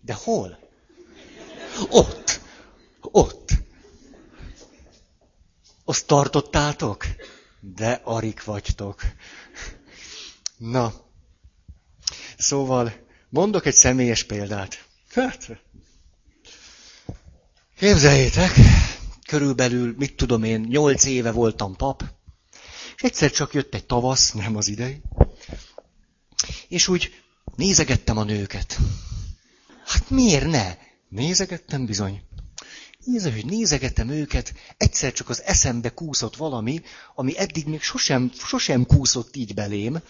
De 0.00 0.14
hol? 0.14 0.58
Ott. 1.90 2.40
Ott. 3.00 3.50
Azt 5.84 6.06
tartottátok? 6.06 7.06
De 7.60 8.00
arik 8.04 8.44
vagytok. 8.44 9.00
Na, 10.56 11.05
Szóval 12.36 12.92
mondok 13.28 13.66
egy 13.66 13.74
személyes 13.74 14.24
példát. 14.24 14.84
Hát, 15.14 15.48
képzeljétek, 17.76 18.50
körülbelül, 19.26 19.94
mit 19.98 20.16
tudom 20.16 20.42
én, 20.42 20.60
nyolc 20.60 21.04
éve 21.04 21.30
voltam 21.30 21.76
pap, 21.76 22.04
és 22.96 23.02
egyszer 23.02 23.30
csak 23.30 23.54
jött 23.54 23.74
egy 23.74 23.86
tavasz, 23.86 24.32
nem 24.32 24.56
az 24.56 24.68
idei, 24.68 25.02
és 26.68 26.88
úgy 26.88 27.22
nézegettem 27.56 28.16
a 28.16 28.24
nőket. 28.24 28.78
Hát 29.86 30.10
miért 30.10 30.46
ne? 30.46 30.76
Nézegettem 31.08 31.86
bizony. 31.86 32.22
Nézze, 33.04 33.32
hogy 33.32 33.46
nézegettem 33.46 34.08
őket, 34.08 34.54
egyszer 34.76 35.12
csak 35.12 35.28
az 35.28 35.42
eszembe 35.42 35.88
kúszott 35.88 36.36
valami, 36.36 36.82
ami 37.14 37.38
eddig 37.38 37.66
még 37.66 37.82
sosem, 37.82 38.30
sosem 38.34 38.86
kúszott 38.86 39.36
így 39.36 39.54
belém, 39.54 40.00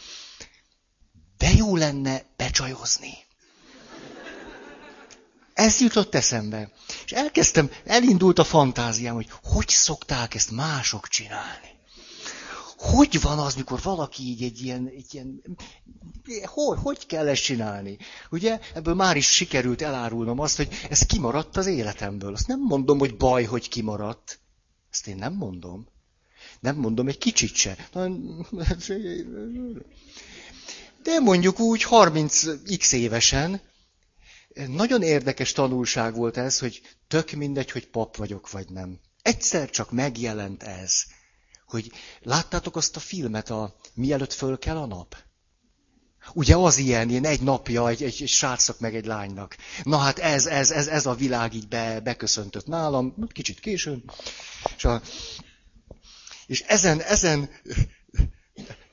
de 1.38 1.52
jó 1.56 1.76
lenne 1.76 2.22
becsajozni. 2.36 3.24
Ez 5.54 5.80
jutott 5.80 6.14
eszembe. 6.14 6.70
És 7.04 7.12
elkezdtem, 7.12 7.70
elindult 7.84 8.38
a 8.38 8.44
fantáziám, 8.44 9.14
hogy 9.14 9.28
hogy 9.42 9.68
szokták 9.68 10.34
ezt 10.34 10.50
mások 10.50 11.08
csinálni. 11.08 11.74
Hogy 12.76 13.20
van 13.20 13.38
az, 13.38 13.54
mikor 13.54 13.80
valaki 13.82 14.22
így 14.22 14.42
egy 14.42 14.62
ilyen, 14.62 14.86
egy 14.96 15.14
ilyen 15.14 15.42
hogy, 16.44 16.78
hogy 16.82 17.06
kell 17.06 17.28
ezt 17.28 17.42
csinálni? 17.42 17.98
Ugye, 18.30 18.60
ebből 18.74 18.94
már 18.94 19.16
is 19.16 19.26
sikerült 19.26 19.82
elárulnom 19.82 20.40
azt, 20.40 20.56
hogy 20.56 20.68
ez 20.90 21.00
kimaradt 21.00 21.56
az 21.56 21.66
életemből. 21.66 22.32
Azt 22.32 22.46
nem 22.46 22.60
mondom, 22.60 22.98
hogy 22.98 23.16
baj, 23.16 23.44
hogy 23.44 23.68
kimaradt. 23.68 24.38
Ezt 24.90 25.06
én 25.06 25.16
nem 25.16 25.32
mondom. 25.32 25.86
Nem 26.60 26.76
mondom 26.76 27.08
egy 27.08 27.18
kicsit 27.18 27.54
se. 27.54 27.88
De 31.06 31.18
mondjuk 31.18 31.58
úgy 31.60 31.86
30x 31.90 32.92
évesen, 32.92 33.60
nagyon 34.66 35.02
érdekes 35.02 35.52
tanulság 35.52 36.14
volt 36.14 36.36
ez, 36.36 36.58
hogy 36.58 36.80
tök 37.08 37.30
mindegy, 37.30 37.70
hogy 37.70 37.86
pap 37.86 38.16
vagyok 38.16 38.50
vagy 38.50 38.68
nem. 38.70 39.00
Egyszer 39.22 39.70
csak 39.70 39.90
megjelent 39.90 40.62
ez, 40.62 41.02
hogy 41.66 41.90
láttátok 42.20 42.76
azt 42.76 42.96
a 42.96 43.00
filmet, 43.00 43.50
a 43.50 43.76
Mielőtt 43.94 44.32
föl 44.32 44.58
kell 44.58 44.76
a 44.76 44.86
nap? 44.86 45.16
Ugye 46.32 46.56
az 46.56 46.76
ilyen, 46.76 47.08
ilyen 47.08 47.24
egy 47.24 47.40
napja 47.40 47.88
egy, 47.88 48.02
egy, 48.02 48.22
egy 48.22 48.28
srácnak 48.28 48.80
meg 48.80 48.94
egy 48.96 49.06
lánynak. 49.06 49.56
Na 49.82 49.96
hát 49.96 50.18
ez, 50.18 50.46
ez, 50.46 50.70
ez, 50.70 50.86
ez 50.86 51.06
a 51.06 51.14
világ 51.14 51.54
így 51.54 51.68
be, 51.68 52.00
beköszöntött 52.00 52.66
nálam, 52.66 53.14
kicsit 53.32 53.60
későn. 53.60 54.04
És, 54.76 54.84
a, 54.84 55.02
és 56.46 56.60
ezen, 56.60 57.00
ezen 57.00 57.50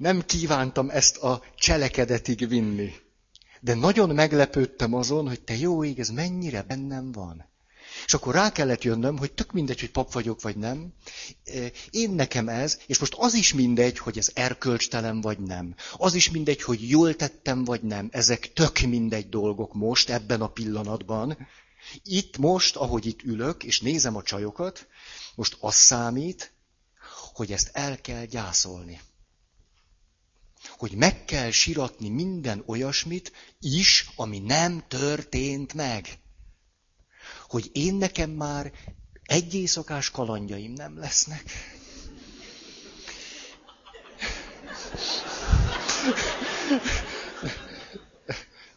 nem 0.03 0.25
kívántam 0.25 0.89
ezt 0.89 1.17
a 1.17 1.43
cselekedetig 1.55 2.47
vinni. 2.47 2.93
De 3.59 3.73
nagyon 3.73 4.09
meglepődtem 4.09 4.93
azon, 4.93 5.27
hogy 5.27 5.41
te 5.41 5.57
jó 5.57 5.83
ég, 5.83 5.99
ez 5.99 6.09
mennyire 6.09 6.61
bennem 6.61 7.11
van. 7.11 7.49
És 8.05 8.13
akkor 8.13 8.33
rá 8.33 8.51
kellett 8.51 8.83
jönnöm, 8.83 9.17
hogy 9.17 9.31
tök 9.31 9.51
mindegy, 9.51 9.79
hogy 9.79 9.91
pap 9.91 10.11
vagyok, 10.11 10.41
vagy 10.41 10.57
nem. 10.57 10.93
Én 11.89 12.11
nekem 12.11 12.49
ez, 12.49 12.79
és 12.85 12.99
most 12.99 13.13
az 13.17 13.33
is 13.33 13.53
mindegy, 13.53 13.97
hogy 13.97 14.17
ez 14.17 14.29
erkölcstelen, 14.33 15.21
vagy 15.21 15.39
nem. 15.39 15.75
Az 15.97 16.13
is 16.13 16.29
mindegy, 16.29 16.61
hogy 16.61 16.89
jól 16.89 17.15
tettem, 17.15 17.63
vagy 17.63 17.81
nem. 17.81 18.09
Ezek 18.11 18.53
tök 18.53 18.79
mindegy 18.79 19.29
dolgok 19.29 19.73
most, 19.73 20.09
ebben 20.09 20.41
a 20.41 20.47
pillanatban. 20.47 21.37
Itt 22.03 22.37
most, 22.37 22.75
ahogy 22.75 23.05
itt 23.05 23.21
ülök, 23.23 23.63
és 23.63 23.81
nézem 23.81 24.15
a 24.15 24.23
csajokat, 24.23 24.87
most 25.35 25.57
az 25.59 25.75
számít, 25.75 26.53
hogy 27.33 27.51
ezt 27.51 27.69
el 27.73 28.01
kell 28.01 28.25
gyászolni 28.25 28.99
hogy 30.83 30.95
meg 30.95 31.25
kell 31.25 31.51
siratni 31.51 32.09
minden 32.09 32.63
olyasmit 32.65 33.31
is, 33.59 34.09
ami 34.15 34.39
nem 34.39 34.83
történt 34.87 35.73
meg. 35.73 36.07
Hogy 37.47 37.69
én 37.73 37.95
nekem 37.95 38.29
már 38.29 38.71
egy 39.25 39.53
éjszakás 39.53 40.09
kalandjaim 40.11 40.73
nem 40.73 40.97
lesznek. 40.97 41.43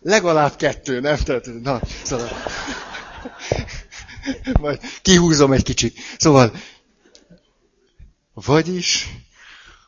Legalább 0.01 0.57
kettő, 0.57 1.01
nem? 1.01 1.17
Tehát, 1.17 1.47
na, 1.63 1.81
szóval... 2.05 2.29
Majd 4.61 4.81
kihúzom 5.03 5.53
egy 5.53 5.63
kicsit. 5.63 5.99
Szóval, 6.19 6.53
vagyis 8.33 9.09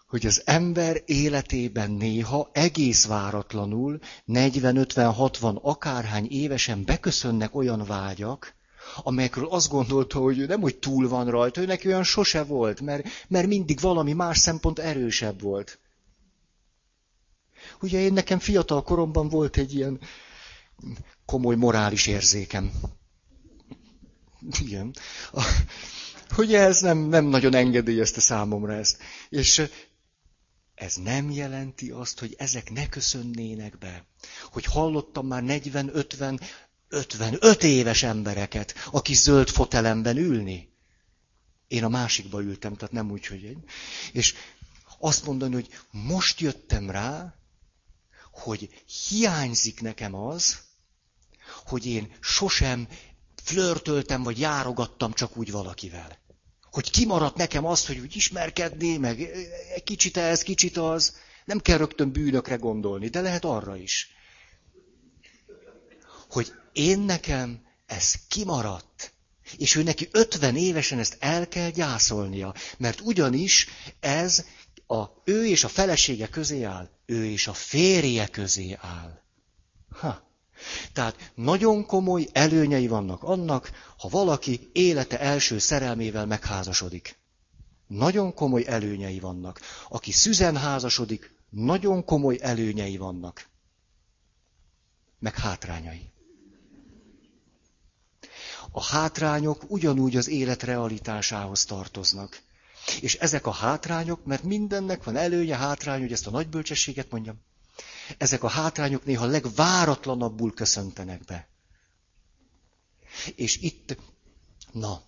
hogy 0.09 0.27
az 0.27 0.43
ember 0.45 1.03
életében 1.07 1.91
néha 1.91 2.51
egész 2.53 3.07
váratlanul, 3.07 3.99
40-50-60 4.29 5.61
akárhány 5.63 6.27
évesen 6.31 6.85
beköszönnek 6.85 7.55
olyan 7.55 7.85
vágyak, 7.85 8.55
amelyekről 8.97 9.49
azt 9.49 9.69
gondolta, 9.69 10.19
hogy 10.19 10.39
ő 10.39 10.47
nem, 10.47 10.61
hogy 10.61 10.77
túl 10.77 11.09
van 11.09 11.31
rajta, 11.31 11.61
ő 11.61 11.65
neki 11.65 11.87
olyan 11.87 12.03
sose 12.05 12.45
volt, 12.45 12.81
mert, 12.81 13.09
mert 13.29 13.47
mindig 13.47 13.81
valami 13.81 14.13
más 14.13 14.39
szempont 14.39 14.79
erősebb 14.79 15.41
volt. 15.41 15.79
Ugye 17.81 18.01
én 18.01 18.13
nekem 18.13 18.39
fiatal 18.39 18.83
koromban 18.83 19.29
volt 19.29 19.57
egy 19.57 19.75
ilyen 19.75 20.01
komoly 21.25 21.57
morális 21.57 22.07
érzékem. 22.07 22.73
Igen. 24.61 24.95
Hogy 26.29 26.55
ez 26.55 26.81
nem, 26.81 26.99
nem 26.99 27.25
nagyon 27.25 27.55
engedélyezte 27.55 28.21
számomra 28.21 28.73
ezt. 28.73 28.99
És 29.29 29.69
ez 30.79 30.95
nem 30.95 31.31
jelenti 31.31 31.91
azt, 31.91 32.19
hogy 32.19 32.35
ezek 32.39 32.71
ne 32.71 32.89
köszönnének 32.89 33.79
be. 33.79 34.07
Hogy 34.43 34.65
hallottam 34.65 35.27
már 35.27 35.43
40, 35.43 35.91
50, 35.93 36.41
55 36.89 37.63
éves 37.63 38.03
embereket, 38.03 38.75
aki 38.91 39.15
zöld 39.15 39.49
fotelemben 39.49 40.17
ülni. 40.17 40.69
Én 41.69 41.85
a 41.85 41.89
másikba 41.89 42.43
ültem, 42.43 42.75
tehát 42.75 42.95
nem 42.95 43.11
úgy, 43.11 43.27
hogy 43.27 43.45
egy. 43.45 43.65
És 44.13 44.35
azt 44.99 45.27
mondani, 45.27 45.55
hogy 45.55 45.69
most 45.91 46.41
jöttem 46.41 46.91
rá, 46.91 47.35
hogy 48.31 48.85
hiányzik 49.09 49.81
nekem 49.81 50.15
az, 50.15 50.59
hogy 51.65 51.87
én 51.87 52.17
sosem 52.21 52.89
flörtöltem, 53.43 54.23
vagy 54.23 54.39
járogattam 54.39 55.13
csak 55.13 55.37
úgy 55.37 55.51
valakivel 55.51 56.19
hogy 56.71 56.91
kimaradt 56.91 57.37
nekem 57.37 57.65
az, 57.65 57.87
hogy 57.87 57.99
úgy 57.99 58.17
ismerkedni, 58.17 58.97
meg 58.97 59.21
egy 59.75 59.83
kicsit 59.85 60.17
ez, 60.17 60.43
kicsit 60.43 60.77
az. 60.77 61.17
Nem 61.45 61.59
kell 61.59 61.77
rögtön 61.77 62.13
bűnökre 62.13 62.57
gondolni, 62.57 63.09
de 63.09 63.21
lehet 63.21 63.45
arra 63.45 63.77
is. 63.77 64.11
Hogy 66.29 66.53
én 66.73 66.99
nekem 66.99 67.67
ez 67.87 68.15
kimaradt. 68.29 69.13
És 69.57 69.75
ő 69.75 69.83
neki 69.83 70.09
50 70.11 70.57
évesen 70.57 70.99
ezt 70.99 71.17
el 71.21 71.49
kell 71.49 71.71
gyászolnia, 71.71 72.55
mert 72.79 73.01
ugyanis 73.01 73.67
ez 74.01 74.45
a, 74.87 75.05
ő 75.25 75.47
és 75.47 75.65
a 75.65 75.69
felesége 75.69 76.29
közé 76.29 76.63
áll, 76.63 76.91
ő 77.07 77.25
és 77.25 77.47
a 77.47 77.53
férje 77.53 78.27
közé 78.27 78.77
áll. 78.81 79.23
Ha. 79.91 80.28
Tehát 80.93 81.33
nagyon 81.35 81.87
komoly 81.87 82.29
előnyei 82.33 82.87
vannak 82.87 83.23
annak, 83.23 83.71
ha 83.99 84.09
valaki 84.09 84.69
élete 84.73 85.21
első 85.21 85.59
szerelmével 85.59 86.27
megházasodik. 86.27 87.19
Nagyon 87.87 88.35
komoly 88.35 88.65
előnyei 88.67 89.21
vannak. 89.21 89.61
Aki 89.89 90.13
szüzen 90.13 90.57
házasodik, 90.57 91.35
nagyon 91.51 92.05
komoly 92.05 92.39
előnyei 92.41 92.97
vannak. 92.97 93.49
Meg 95.19 95.35
hátrányai. 95.39 96.13
A 98.71 98.83
hátrányok 98.83 99.65
ugyanúgy 99.69 100.17
az 100.17 100.29
élet 100.29 100.63
realitásához 100.63 101.65
tartoznak. 101.65 102.43
És 103.01 103.15
ezek 103.15 103.47
a 103.47 103.51
hátrányok, 103.51 104.25
mert 104.25 104.43
mindennek 104.43 105.05
van 105.05 105.17
előnye, 105.17 105.57
hátrány, 105.57 106.01
hogy 106.01 106.13
ezt 106.13 106.27
a 106.27 106.31
nagybölcsességet 106.31 107.11
mondjam, 107.11 107.41
ezek 108.19 108.43
a 108.43 108.49
hátrányok 108.49 109.05
néha 109.05 109.27
legváratlanabbul 109.27 110.55
köszöntenek 110.55 111.25
be. 111.25 111.49
És 113.35 113.57
itt, 113.57 113.97
na, 114.73 115.03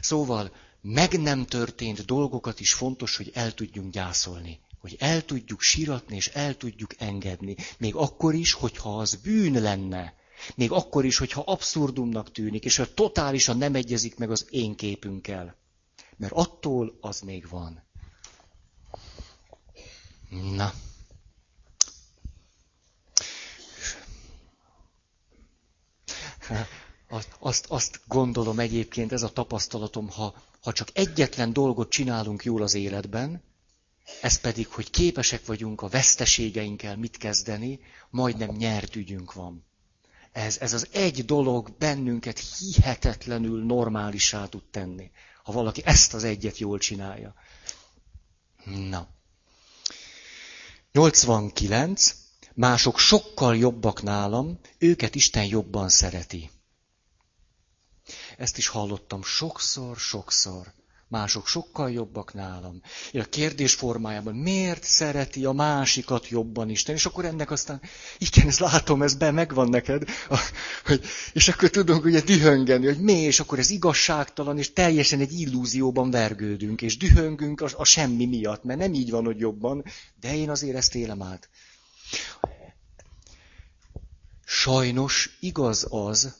szóval 0.00 0.52
meg 0.80 1.20
nem 1.20 1.46
történt 1.46 2.04
dolgokat 2.04 2.60
is 2.60 2.72
fontos, 2.72 3.16
hogy 3.16 3.30
el 3.34 3.54
tudjunk 3.54 3.92
gyászolni. 3.92 4.60
Hogy 4.78 4.96
el 4.98 5.24
tudjuk 5.24 5.60
siratni, 5.60 6.16
és 6.16 6.28
el 6.28 6.56
tudjuk 6.56 6.94
engedni. 6.98 7.56
Még 7.78 7.94
akkor 7.94 8.34
is, 8.34 8.52
hogyha 8.52 8.98
az 8.98 9.14
bűn 9.14 9.60
lenne. 9.62 10.14
Még 10.54 10.70
akkor 10.70 11.04
is, 11.04 11.18
hogyha 11.18 11.40
abszurdumnak 11.40 12.32
tűnik, 12.32 12.64
és 12.64 12.76
ha 12.76 12.94
totálisan 12.94 13.58
nem 13.58 13.74
egyezik 13.74 14.16
meg 14.18 14.30
az 14.30 14.46
én 14.50 14.74
képünkkel. 14.74 15.56
Mert 16.16 16.32
attól 16.32 16.98
az 17.00 17.20
még 17.20 17.48
van. 17.48 17.82
Na. 20.30 20.72
Azt, 27.38 27.66
azt 27.68 28.00
gondolom 28.06 28.58
egyébként, 28.58 29.12
ez 29.12 29.22
a 29.22 29.32
tapasztalatom, 29.32 30.08
ha, 30.08 30.34
ha 30.62 30.72
csak 30.72 30.88
egyetlen 30.92 31.52
dolgot 31.52 31.90
csinálunk 31.90 32.44
jól 32.44 32.62
az 32.62 32.74
életben, 32.74 33.42
ez 34.20 34.40
pedig, 34.40 34.68
hogy 34.68 34.90
képesek 34.90 35.46
vagyunk 35.46 35.82
a 35.82 35.88
veszteségeinkkel 35.88 36.96
mit 36.96 37.16
kezdeni, 37.16 37.80
majdnem 38.10 38.50
nyert 38.50 38.96
ügyünk 38.96 39.32
van. 39.32 39.64
Ez, 40.32 40.58
ez 40.58 40.72
az 40.72 40.88
egy 40.92 41.24
dolog 41.24 41.76
bennünket 41.78 42.38
hihetetlenül 42.58 43.64
normálisá 43.64 44.46
tud 44.46 44.64
tenni, 44.70 45.10
ha 45.42 45.52
valaki 45.52 45.82
ezt 45.84 46.14
az 46.14 46.24
egyet 46.24 46.58
jól 46.58 46.78
csinálja. 46.78 47.34
Na. 48.64 49.08
89. 50.92 52.14
Mások 52.54 52.98
sokkal 52.98 53.56
jobbak 53.56 54.02
nálam, 54.02 54.58
őket 54.78 55.14
Isten 55.14 55.44
jobban 55.44 55.88
szereti. 55.88 56.50
Ezt 58.36 58.58
is 58.58 58.66
hallottam 58.66 59.22
sokszor, 59.22 59.96
sokszor. 59.96 60.72
Mások 61.08 61.46
sokkal 61.46 61.90
jobbak 61.90 62.34
nálam. 62.34 62.82
A 63.12 63.22
kérdés 63.22 63.74
formájában, 63.74 64.34
miért 64.34 64.84
szereti 64.84 65.44
a 65.44 65.52
másikat 65.52 66.28
jobban 66.28 66.70
Isten? 66.70 66.94
És 66.94 67.06
akkor 67.06 67.24
ennek 67.24 67.50
aztán, 67.50 67.80
igen, 68.18 68.46
ezt 68.46 68.58
látom, 68.58 69.02
ez 69.02 69.14
be 69.14 69.30
megvan 69.30 69.68
neked. 69.68 70.02
Hogy, 70.84 71.00
és 71.32 71.48
akkor 71.48 71.70
tudunk 71.70 72.04
ugye 72.04 72.20
dühöngeni, 72.20 72.86
hogy 72.86 73.00
mi, 73.00 73.12
és 73.12 73.40
akkor 73.40 73.58
ez 73.58 73.70
igazságtalan, 73.70 74.58
és 74.58 74.72
teljesen 74.72 75.20
egy 75.20 75.32
illúzióban 75.32 76.10
vergődünk, 76.10 76.82
és 76.82 76.96
dühöngünk 76.96 77.60
a, 77.60 77.68
a 77.76 77.84
semmi 77.84 78.26
miatt, 78.26 78.64
mert 78.64 78.78
nem 78.78 78.94
így 78.94 79.10
van, 79.10 79.24
hogy 79.24 79.38
jobban, 79.38 79.84
de 80.20 80.34
én 80.36 80.50
azért 80.50 80.76
ezt 80.76 80.94
élem 80.94 81.22
át. 81.22 81.48
Sajnos 84.44 85.36
igaz 85.40 85.86
az, 85.90 86.36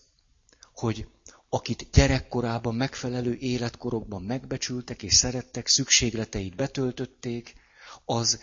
hogy 0.74 1.06
akit 1.48 1.88
gyerekkorában 1.92 2.74
megfelelő 2.74 3.34
életkorokban 3.34 4.22
megbecsültek 4.22 5.02
és 5.02 5.14
szerettek, 5.14 5.66
szükségleteit 5.66 6.56
betöltötték, 6.56 7.54
az 8.04 8.40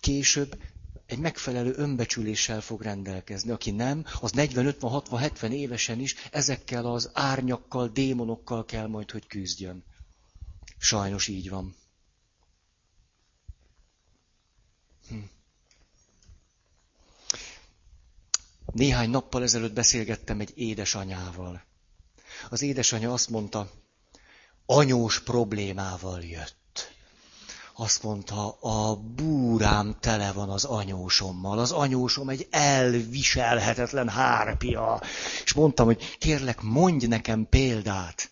később 0.00 0.62
egy 1.06 1.18
megfelelő 1.18 1.74
önbecsüléssel 1.76 2.60
fog 2.60 2.82
rendelkezni. 2.82 3.50
Aki 3.50 3.70
nem, 3.70 4.04
az 4.20 4.30
40, 4.30 4.66
50, 4.66 4.90
60, 4.90 5.20
70 5.20 5.52
évesen 5.52 6.00
is 6.00 6.14
ezekkel 6.30 6.86
az 6.86 7.10
árnyakkal, 7.12 7.88
démonokkal 7.88 8.64
kell 8.64 8.86
majd, 8.86 9.10
hogy 9.10 9.26
küzdjön. 9.26 9.84
Sajnos 10.78 11.28
így 11.28 11.48
van. 11.48 11.74
Hm. 15.08 15.16
Néhány 18.74 19.10
nappal 19.10 19.42
ezelőtt 19.42 19.72
beszélgettem 19.72 20.40
egy 20.40 20.52
édesanyával. 20.54 21.62
Az 22.50 22.62
édesanyja 22.62 23.12
azt 23.12 23.30
mondta, 23.30 23.70
anyós 24.66 25.20
problémával 25.20 26.22
jött. 26.22 26.92
Azt 27.76 28.02
mondta, 28.02 28.50
a 28.50 28.96
búrám 28.96 29.96
tele 30.00 30.32
van 30.32 30.50
az 30.50 30.64
anyósommal. 30.64 31.58
Az 31.58 31.70
anyósom 31.72 32.28
egy 32.28 32.46
elviselhetetlen 32.50 34.08
hárpia. 34.08 35.02
És 35.44 35.52
mondtam, 35.52 35.86
hogy 35.86 36.16
kérlek, 36.18 36.60
mondj 36.60 37.06
nekem 37.06 37.46
példát. 37.48 38.30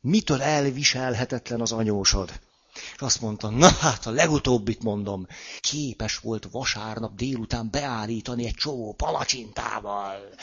Mitől 0.00 0.42
elviselhetetlen 0.42 1.60
az 1.60 1.72
anyósod? 1.72 2.40
És 2.74 3.00
azt 3.00 3.20
mondta, 3.20 3.50
na 3.50 3.68
hát 3.68 4.06
a 4.06 4.10
legutóbbit 4.10 4.82
mondom, 4.82 5.26
képes 5.60 6.16
volt 6.16 6.48
vasárnap 6.50 7.14
délután 7.14 7.70
beállítani 7.70 8.46
egy 8.46 8.54
csomó 8.54 8.92
palacsintával. 8.92 10.34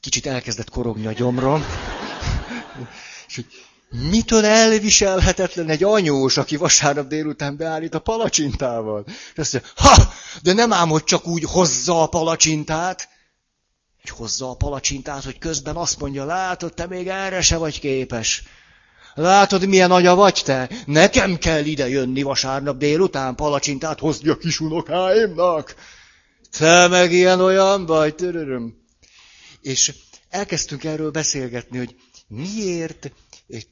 Kicsit 0.00 0.26
elkezdett 0.26 0.70
korogni 0.70 1.06
a 1.06 1.12
gyomrom. 1.12 1.64
És 3.26 3.34
hogy 3.34 3.46
mitől 4.10 4.44
elviselhetetlen 4.44 5.68
egy 5.68 5.84
anyós, 5.84 6.36
aki 6.36 6.56
vasárnap 6.56 7.06
délután 7.06 7.56
beállít 7.56 7.94
a 7.94 7.98
palacsintával? 7.98 9.04
És 9.06 9.38
azt 9.38 9.52
mondja, 9.52 9.70
ha, 9.74 10.12
de 10.42 10.52
nem 10.52 10.72
ám, 10.72 10.88
hogy 10.88 11.04
csak 11.04 11.26
úgy 11.26 11.42
hozza 11.42 12.02
a 12.02 12.06
palacsintát, 12.06 13.08
hogy 14.08 14.18
hozza 14.18 14.50
a 14.50 14.54
palacsintát, 14.54 15.24
hogy 15.24 15.38
közben 15.38 15.76
azt 15.76 15.98
mondja, 16.00 16.24
látod, 16.24 16.74
te 16.74 16.86
még 16.86 17.08
erre 17.08 17.40
se 17.40 17.56
vagy 17.56 17.80
képes. 17.80 18.42
Látod, 19.14 19.66
milyen 19.66 19.90
anya 19.90 20.14
vagy 20.14 20.42
te? 20.44 20.70
Nekem 20.86 21.36
kell 21.38 21.64
ide 21.64 21.88
jönni 21.88 22.22
vasárnap 22.22 22.76
délután 22.76 23.34
palacsintát 23.34 23.98
hozni 23.98 24.28
a 24.28 24.36
kisunokáimnak. 24.36 25.74
Te 26.58 26.88
meg 26.88 27.12
ilyen-olyan 27.12 27.86
vagy, 27.86 28.14
töröröm. 28.14 28.74
És 29.60 29.94
elkezdtünk 30.28 30.84
erről 30.84 31.10
beszélgetni, 31.10 31.78
hogy 31.78 31.96
miért 32.28 33.12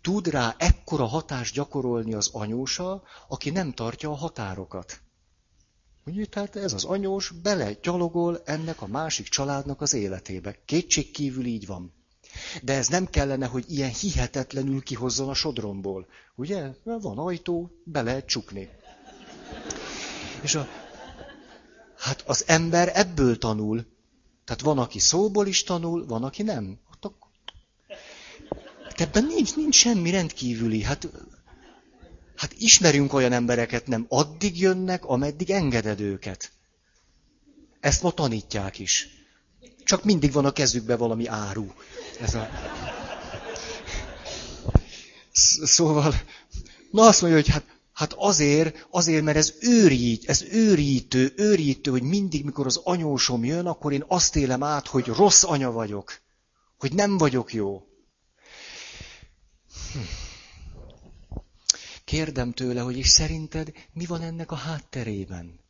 tud 0.03 0.29
rá 0.29 0.55
ekkora 0.59 1.05
hatást 1.05 1.55
gyakorolni 1.55 2.15
az 2.15 2.31
anyósa, 2.33 3.03
aki 3.29 3.51
nem 3.51 3.73
tartja 3.73 4.11
a 4.11 4.17
határokat. 4.17 5.01
Ugye, 6.07 6.25
tehát 6.25 6.57
ez 6.57 6.73
az 6.73 6.85
anyós 6.85 7.31
bele 7.31 7.73
gyalogol 7.73 8.43
ennek 8.45 8.83
a 8.83 8.87
másik 8.87 9.29
családnak 9.29 9.81
az 9.81 9.95
életébe. 9.95 10.57
Kétség 10.65 11.11
kívül 11.11 11.45
így 11.45 11.67
van. 11.67 11.93
De 12.63 12.73
ez 12.73 12.89
nem 12.89 13.07
kellene, 13.07 13.47
hogy 13.47 13.65
ilyen 13.69 13.91
hihetetlenül 13.91 14.83
kihozzon 14.83 15.29
a 15.29 15.35
sodromból. 15.35 16.07
Ugye? 16.35 16.71
Van 16.83 17.19
ajtó, 17.19 17.71
be 17.85 18.03
lehet 18.03 18.27
csukni. 18.27 18.69
És 20.43 20.55
a, 20.55 20.69
hát 21.99 22.23
az 22.27 22.45
ember 22.47 22.91
ebből 22.95 23.39
tanul. 23.39 23.87
Tehát 24.45 24.63
van, 24.63 24.79
aki 24.79 24.99
szóból 24.99 25.47
is 25.47 25.63
tanul, 25.63 26.07
van, 26.07 26.25
aki 26.25 26.43
nem. 26.43 26.79
Hát 28.83 29.01
ebben 29.01 29.25
nincs, 29.25 29.57
nincs 29.57 29.75
semmi 29.75 30.11
rendkívüli. 30.11 30.83
Hát 30.83 31.09
Hát 32.37 32.55
ismerünk 32.59 33.13
olyan 33.13 33.33
embereket, 33.33 33.87
nem 33.87 34.07
addig 34.09 34.61
jönnek, 34.61 35.05
ameddig 35.05 35.51
engeded 35.51 36.01
őket. 36.01 36.51
Ezt 37.81 38.03
ma 38.03 38.11
tanítják 38.11 38.79
is. 38.79 39.09
Csak 39.85 40.05
mindig 40.05 40.33
van 40.33 40.45
a 40.45 40.53
kezükben 40.53 40.99
valami 40.99 41.27
áru. 41.27 41.73
Ez 42.21 42.35
a... 42.35 42.49
Szóval, 45.63 46.15
na 46.91 47.07
azt 47.07 47.21
mondja, 47.21 47.41
hogy 47.41 47.49
hát, 47.49 47.65
hát 47.93 48.13
azért, 48.13 48.87
azért, 48.91 49.25
mert 49.25 49.37
ez 49.37 49.55
őrít, 49.61 50.29
ez 50.29 50.43
őrítő, 50.43 51.33
őrítő, 51.37 51.91
hogy 51.91 52.03
mindig, 52.03 52.45
mikor 52.45 52.67
az 52.67 52.81
anyósom 52.85 53.45
jön, 53.45 53.67
akkor 53.67 53.93
én 53.93 54.05
azt 54.07 54.37
élem 54.37 54.63
át, 54.63 54.87
hogy 54.87 55.07
rossz 55.07 55.43
anya 55.43 55.71
vagyok. 55.71 56.21
Hogy 56.79 56.93
nem 56.93 57.19
vagyok 57.19 57.53
jó. 57.53 57.87
Hm. 59.93 60.26
Kérdem 62.07 62.53
tőle, 62.53 62.81
hogy 62.81 62.97
és 62.97 63.09
szerinted 63.09 63.73
mi 63.93 64.07
van 64.07 64.23
ennek 64.23 64.51
a 64.51 64.55
hátterében? 64.55 65.61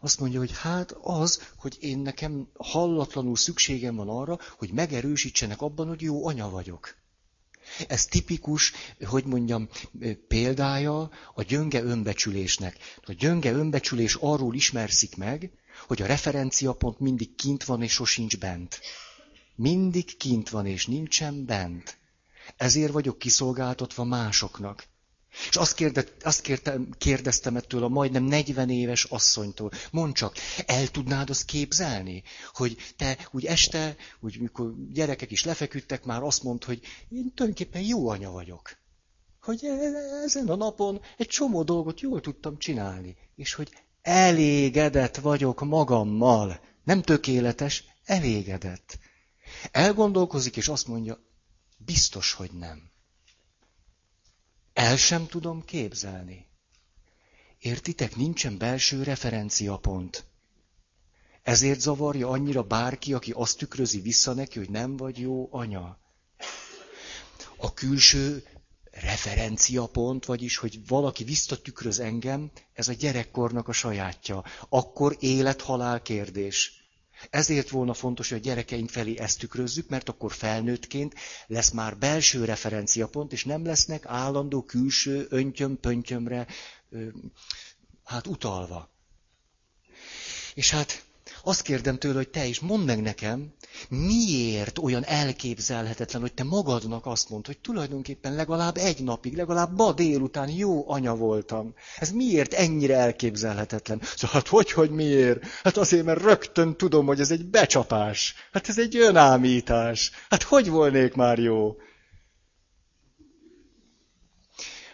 Azt 0.00 0.20
mondja, 0.20 0.38
hogy 0.38 0.58
hát 0.58 0.92
az, 1.02 1.52
hogy 1.56 1.76
én 1.80 1.98
nekem 1.98 2.48
hallatlanul 2.58 3.36
szükségem 3.36 3.96
van 3.96 4.08
arra, 4.08 4.38
hogy 4.58 4.70
megerősítsenek 4.72 5.60
abban, 5.60 5.88
hogy 5.88 6.00
jó 6.00 6.26
anya 6.26 6.50
vagyok. 6.50 6.96
Ez 7.88 8.04
tipikus, 8.04 8.72
hogy 9.04 9.24
mondjam, 9.24 9.68
példája 10.28 11.10
a 11.34 11.42
gyönge 11.42 11.82
önbecsülésnek. 11.82 12.76
A 13.04 13.12
gyönge 13.12 13.52
önbecsülés 13.52 14.14
arról 14.14 14.54
ismerszik 14.54 15.16
meg, 15.16 15.50
hogy 15.86 16.02
a 16.02 16.06
referenciapont 16.06 16.98
mindig 16.98 17.34
kint 17.34 17.64
van 17.64 17.82
és 17.82 17.92
sosincs 17.92 18.38
bent. 18.38 18.80
Mindig 19.54 20.16
kint 20.16 20.48
van 20.48 20.66
és 20.66 20.86
nincsen 20.86 21.44
bent. 21.44 21.98
Ezért 22.56 22.92
vagyok 22.92 23.18
kiszolgáltatva 23.18 24.04
másoknak. 24.04 24.86
És 25.48 25.56
azt, 25.56 25.74
kérde, 25.74 26.04
azt 26.20 26.40
kértem, 26.40 26.88
kérdeztem 26.98 27.56
ettől 27.56 27.84
a 27.84 27.88
majdnem 27.88 28.24
40 28.24 28.70
éves 28.70 29.04
asszonytól, 29.04 29.70
mondd 29.90 30.12
csak, 30.12 30.36
el 30.66 30.88
tudnád 30.88 31.30
azt 31.30 31.44
képzelni, 31.44 32.22
hogy 32.52 32.76
te 32.96 33.28
úgy 33.30 33.44
este, 33.44 33.96
úgy 34.20 34.40
mikor 34.40 34.74
gyerekek 34.92 35.30
is 35.30 35.44
lefeküdtek, 35.44 36.04
már 36.04 36.22
azt 36.22 36.42
mondd, 36.42 36.64
hogy 36.64 36.80
én 37.08 37.32
tulajdonképpen 37.34 37.82
jó 37.82 38.08
anya 38.08 38.30
vagyok. 38.30 38.76
Hogy 39.40 39.64
e, 39.64 39.68
ezen 40.24 40.48
a 40.48 40.56
napon 40.56 41.00
egy 41.16 41.26
csomó 41.26 41.62
dolgot 41.62 42.00
jól 42.00 42.20
tudtam 42.20 42.58
csinálni, 42.58 43.16
és 43.36 43.54
hogy 43.54 43.72
elégedett 44.02 45.16
vagyok 45.16 45.60
magammal. 45.60 46.60
Nem 46.84 47.02
tökéletes, 47.02 47.84
elégedett. 48.04 48.98
Elgondolkozik, 49.70 50.56
és 50.56 50.68
azt 50.68 50.86
mondja, 50.86 51.18
biztos, 51.76 52.32
hogy 52.32 52.50
nem. 52.52 52.90
El 54.78 54.96
sem 54.96 55.26
tudom 55.26 55.64
képzelni. 55.64 56.46
Értitek, 57.58 58.16
nincsen 58.16 58.58
belső 58.58 59.02
referenciapont. 59.02 60.24
Ezért 61.42 61.80
zavarja 61.80 62.28
annyira 62.28 62.62
bárki, 62.62 63.12
aki 63.14 63.30
azt 63.30 63.58
tükrözi 63.58 64.00
vissza 64.00 64.32
neki, 64.32 64.58
hogy 64.58 64.70
nem 64.70 64.96
vagy 64.96 65.18
jó 65.18 65.48
anya. 65.50 65.98
A 67.56 67.74
külső 67.74 68.44
referenciapont, 68.90 70.24
vagyis, 70.24 70.56
hogy 70.56 70.86
valaki 70.86 71.24
visszatükröz 71.24 71.98
engem, 72.00 72.50
ez 72.72 72.88
a 72.88 72.92
gyerekkornak 72.92 73.68
a 73.68 73.72
sajátja. 73.72 74.44
Akkor 74.68 75.16
élet-halál 75.20 76.02
kérdés. 76.02 76.87
Ezért 77.30 77.68
volna 77.68 77.94
fontos, 77.94 78.28
hogy 78.28 78.38
a 78.38 78.40
gyerekeink 78.40 78.90
felé 78.90 79.18
ezt 79.18 79.38
tükrözzük, 79.38 79.88
mert 79.88 80.08
akkor 80.08 80.32
felnőttként 80.32 81.14
lesz 81.46 81.70
már 81.70 81.96
belső 81.98 82.44
referenciapont, 82.44 83.32
és 83.32 83.44
nem 83.44 83.64
lesznek 83.64 84.06
állandó 84.06 84.62
külső 84.62 85.26
öntyöm-pöntyömre 85.30 86.46
hát 88.04 88.26
utalva. 88.26 88.90
És 90.54 90.70
hát 90.70 91.04
Azt 91.44 91.62
kérdem 91.62 91.98
tőle, 91.98 92.14
hogy 92.14 92.28
te 92.28 92.46
is 92.46 92.60
mondd 92.60 92.84
meg 92.84 93.02
nekem, 93.02 93.52
miért 93.88 94.78
olyan 94.78 95.04
elképzelhetetlen, 95.04 96.22
hogy 96.22 96.32
te 96.32 96.44
magadnak 96.44 97.06
azt 97.06 97.28
mondd, 97.28 97.46
hogy 97.46 97.58
tulajdonképpen 97.58 98.34
legalább 98.34 98.76
egy 98.76 99.02
napig, 99.02 99.36
legalább 99.36 99.76
ma 99.76 99.92
délután 99.92 100.48
jó 100.48 100.90
anya 100.90 101.14
voltam. 101.14 101.74
Ez 101.98 102.10
miért 102.10 102.52
ennyire 102.54 102.96
elképzelhetetlen? 102.96 104.00
Szóval, 104.02 104.30
hát 104.36 104.48
hogy, 104.48 104.72
hogy 104.72 104.90
miért? 104.90 105.44
Hát 105.62 105.76
azért, 105.76 106.04
mert 106.04 106.22
rögtön 106.22 106.76
tudom, 106.76 107.06
hogy 107.06 107.20
ez 107.20 107.30
egy 107.30 107.44
becsapás. 107.44 108.34
Hát 108.52 108.68
ez 108.68 108.78
egy 108.78 108.96
önámítás. 108.96 110.10
Hát 110.28 110.42
hogy 110.42 110.68
volnék 110.68 111.14
már 111.14 111.38
jó? 111.38 111.76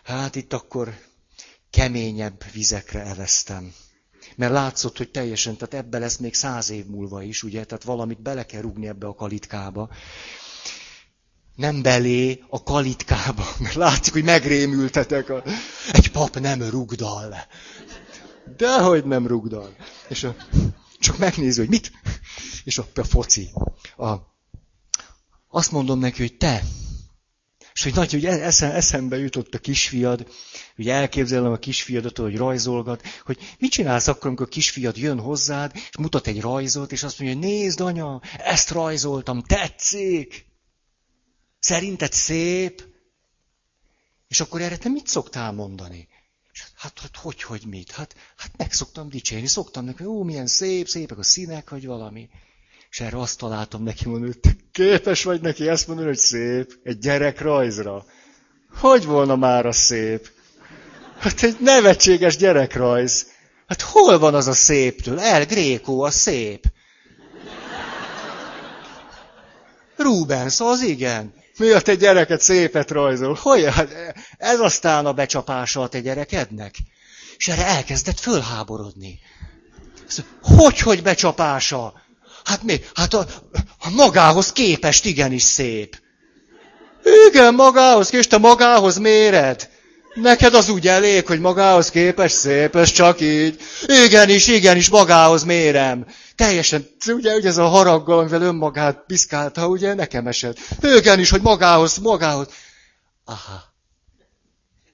Hát 0.03 0.35
itt 0.35 0.53
akkor 0.53 0.94
keményebb 1.70 2.44
vizekre 2.53 3.05
eveztem. 3.05 3.75
Mert 4.37 4.53
látszott, 4.53 4.97
hogy 4.97 5.11
teljesen, 5.11 5.57
tehát 5.57 5.85
ebbe 5.85 5.99
lesz 5.99 6.16
még 6.16 6.35
száz 6.35 6.70
év 6.70 6.87
múlva 6.87 7.23
is, 7.23 7.42
ugye, 7.42 7.64
tehát 7.64 7.85
valamit 7.85 8.23
bele 8.23 8.47
kell 8.47 8.61
rugni 8.61 8.87
ebbe 8.87 9.07
a 9.07 9.14
kalitkába. 9.14 9.90
Nem 11.57 11.83
belé, 11.83 12.42
a 12.49 12.62
kalitkába, 12.62 13.44
mert 13.61 13.75
látszik, 13.75 14.12
hogy 14.12 14.25
megrémültetek. 14.25 15.31
A... 15.31 15.42
Egy 15.92 16.11
pap 16.11 16.38
nem 16.38 16.62
rugdal. 16.62 17.35
Dehogy 18.57 19.05
nem 19.05 19.27
rugdal. 19.27 19.77
És 20.09 20.25
a... 20.25 20.37
csak 20.99 21.18
megnéző, 21.18 21.61
hogy 21.61 21.70
mit? 21.70 21.92
És 22.64 22.79
a, 22.79 22.87
a 22.94 23.05
foci. 23.05 23.51
A... 23.97 24.14
Azt 25.49 25.70
mondom 25.70 25.99
neki, 25.99 26.20
hogy 26.20 26.37
te, 26.37 26.62
és 27.74 27.82
hogy 27.82 27.94
nagy, 27.94 28.10
hogy 28.10 28.24
eszem, 28.24 28.70
eszembe 28.70 29.18
jutott 29.18 29.54
a 29.54 29.58
kisfiad, 29.58 30.26
hogy 30.76 30.88
elképzelem 30.88 31.52
a 31.52 31.56
kisfiadat, 31.56 32.18
hogy 32.18 32.37
rajzolgat, 32.37 33.06
hogy 33.24 33.38
mit 33.58 33.70
csinálsz 33.70 34.06
akkor, 34.06 34.26
amikor 34.26 34.46
a 34.46 34.48
kisfiad 34.48 34.96
jön 34.96 35.18
hozzád, 35.20 35.72
és 35.74 35.96
mutat 35.98 36.26
egy 36.26 36.40
rajzot, 36.40 36.92
és 36.92 37.02
azt 37.02 37.18
mondja, 37.18 37.38
hogy 37.38 37.48
nézd 37.48 37.80
anya, 37.80 38.20
ezt 38.38 38.70
rajzoltam, 38.70 39.42
tetszik? 39.42 40.46
Szerinted 41.58 42.12
szép? 42.12 42.84
És 44.28 44.40
akkor 44.40 44.60
erre 44.60 44.76
te 44.76 44.88
mit 44.88 45.06
szoktál 45.06 45.52
mondani? 45.52 46.08
És 46.52 46.64
hát, 46.76 46.98
hát 46.98 47.16
hogy, 47.16 47.42
hogy 47.42 47.62
mit? 47.66 47.90
Hát, 47.90 48.16
hát 48.37 48.56
meg 48.56 48.72
szoktam 48.72 49.08
dicsérni, 49.08 49.46
szoktam 49.46 49.84
neki, 49.84 50.04
ó, 50.04 50.22
milyen 50.22 50.46
szép, 50.46 50.88
szépek 50.88 51.18
a 51.18 51.22
színek, 51.22 51.70
vagy 51.70 51.87
valami. 51.87 52.28
És 52.94 53.00
erre 53.00 53.18
azt 53.18 53.38
találtam 53.38 53.83
neki 53.83 54.09
mondani, 54.09 54.33
hogy 54.42 54.57
képes 54.72 55.24
vagy 55.24 55.40
neki 55.40 55.68
ezt 55.68 55.87
mondani, 55.87 56.09
hogy 56.09 56.16
szép, 56.16 56.78
egy 56.83 56.98
gyerek 56.98 57.40
rajzra. 57.40 58.04
Hogy 58.80 59.04
volna 59.04 59.37
már 59.37 59.66
a 59.66 59.72
szép? 59.72 60.28
Hát 61.18 61.42
egy 61.42 61.57
nevetséges 61.61 62.37
gyerekrajz. 62.37 63.26
Hát 63.66 63.80
hol 63.80 64.18
van 64.18 64.35
az 64.35 64.46
a 64.46 64.52
széptől? 64.52 65.20
El 65.20 65.46
Gréko 65.46 66.04
a 66.04 66.11
szép. 66.11 66.64
Rubens, 69.96 70.61
az 70.61 70.83
igen. 70.83 71.35
Mi 71.59 71.70
a 71.70 71.80
te 71.80 71.94
gyereket 71.94 72.40
szépet 72.40 72.90
rajzol? 72.90 73.38
Hogy? 73.42 73.64
Hát 73.64 74.14
ez 74.38 74.61
aztán 74.61 75.07
a 75.07 75.12
becsapása 75.12 75.83
a 75.83 75.88
te 75.88 76.00
gyerekednek? 76.00 76.74
És 77.37 77.48
erre 77.48 77.66
elkezdett 77.66 78.20
fölháborodni. 78.20 79.18
Hogy, 80.42 80.78
hogy 80.78 81.02
becsapása? 81.02 82.02
Hát 82.44 82.62
mi? 82.62 82.80
Hát 82.94 83.14
a, 83.14 83.26
a 83.78 83.90
magához 83.90 84.52
képest 84.52 85.04
igenis 85.04 85.42
szép. 85.42 86.02
Igen, 87.28 87.54
magához, 87.54 88.12
és 88.12 88.26
te 88.26 88.38
magához 88.38 88.98
méred. 88.98 89.68
Neked 90.14 90.54
az 90.54 90.68
úgy 90.68 90.88
elég, 90.88 91.26
hogy 91.26 91.40
magához 91.40 91.90
képest 91.90 92.35
szép, 92.35 92.76
ez 92.76 92.90
csak 92.90 93.20
így. 93.20 93.61
Igenis, 93.87 94.46
igenis, 94.46 94.88
magához 94.88 95.44
mérem. 95.44 96.07
Teljesen, 96.35 96.87
ugye, 97.07 97.35
ugye 97.35 97.48
ez 97.48 97.57
a 97.57 97.66
haraggal, 97.66 98.18
amivel 98.18 98.42
önmagát 98.42 99.04
piszkálta, 99.07 99.68
ugye, 99.68 99.94
nekem 99.94 100.26
esett. 100.26 100.59
Igenis, 100.80 101.30
hogy 101.30 101.42
magához, 101.42 101.98
magához. 101.98 102.48
Aha. 103.24 103.62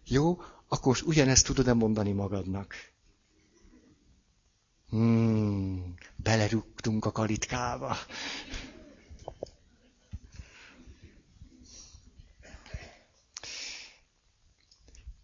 Jó, 0.04 0.38
akkor 0.68 0.96
ugyanezt 1.04 1.46
tudod-e 1.46 1.72
mondani 1.72 2.12
magadnak? 2.12 2.74
Hmm, 4.90 5.94
belerúgtunk 6.22 7.04
a 7.04 7.12
kalitkába. 7.12 7.96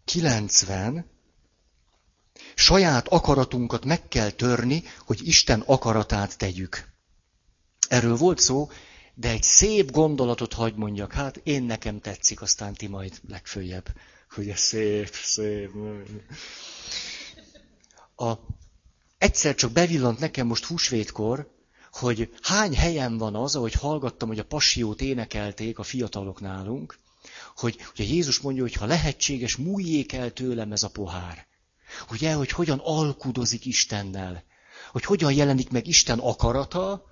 Kilencven. 0.04 1.10
Saját 2.54 3.08
akaratunkat 3.08 3.84
meg 3.84 4.08
kell 4.08 4.30
törni, 4.30 4.82
hogy 4.98 5.26
Isten 5.26 5.60
akaratát 5.60 6.38
tegyük. 6.38 6.92
Erről 7.88 8.16
volt 8.16 8.38
szó, 8.38 8.70
de 9.14 9.28
egy 9.30 9.42
szép 9.42 9.90
gondolatot 9.90 10.52
hagy 10.52 10.74
mondjak. 10.74 11.12
Hát 11.12 11.36
én 11.36 11.62
nekem 11.62 12.00
tetszik, 12.00 12.40
aztán 12.40 12.74
ti 12.74 12.86
majd 12.86 13.20
legfőjebb. 13.28 13.86
Hogy 14.30 14.48
ez 14.48 14.60
szép, 14.60 15.14
szép. 15.14 15.70
A 18.16 18.32
egyszer 19.18 19.54
csak 19.54 19.72
bevillant 19.72 20.18
nekem 20.18 20.46
most 20.46 20.64
húsvétkor, 20.64 21.54
hogy 21.92 22.34
hány 22.42 22.76
helyen 22.76 23.18
van 23.18 23.34
az, 23.34 23.56
ahogy 23.56 23.72
hallgattam, 23.72 24.28
hogy 24.28 24.38
a 24.38 24.44
passiót 24.44 25.00
énekelték 25.00 25.78
a 25.78 25.82
fiatalok 25.82 26.40
nálunk, 26.40 26.98
hogy 27.56 27.76
ugye 27.92 28.04
Jézus 28.04 28.40
mondja, 28.40 28.62
hogy 28.62 28.74
ha 28.74 28.86
lehetséges, 28.86 29.56
múljék 29.56 30.12
el 30.12 30.32
tőlem 30.32 30.72
ez 30.72 30.82
a 30.82 30.90
pohár. 30.90 31.46
Ugye, 32.10 32.32
hogy 32.32 32.50
hogyan 32.50 32.78
alkudozik 32.78 33.64
Istennel, 33.64 34.44
hogy 34.92 35.04
hogyan 35.04 35.32
jelenik 35.32 35.70
meg 35.70 35.86
Isten 35.86 36.18
akarata, 36.18 37.04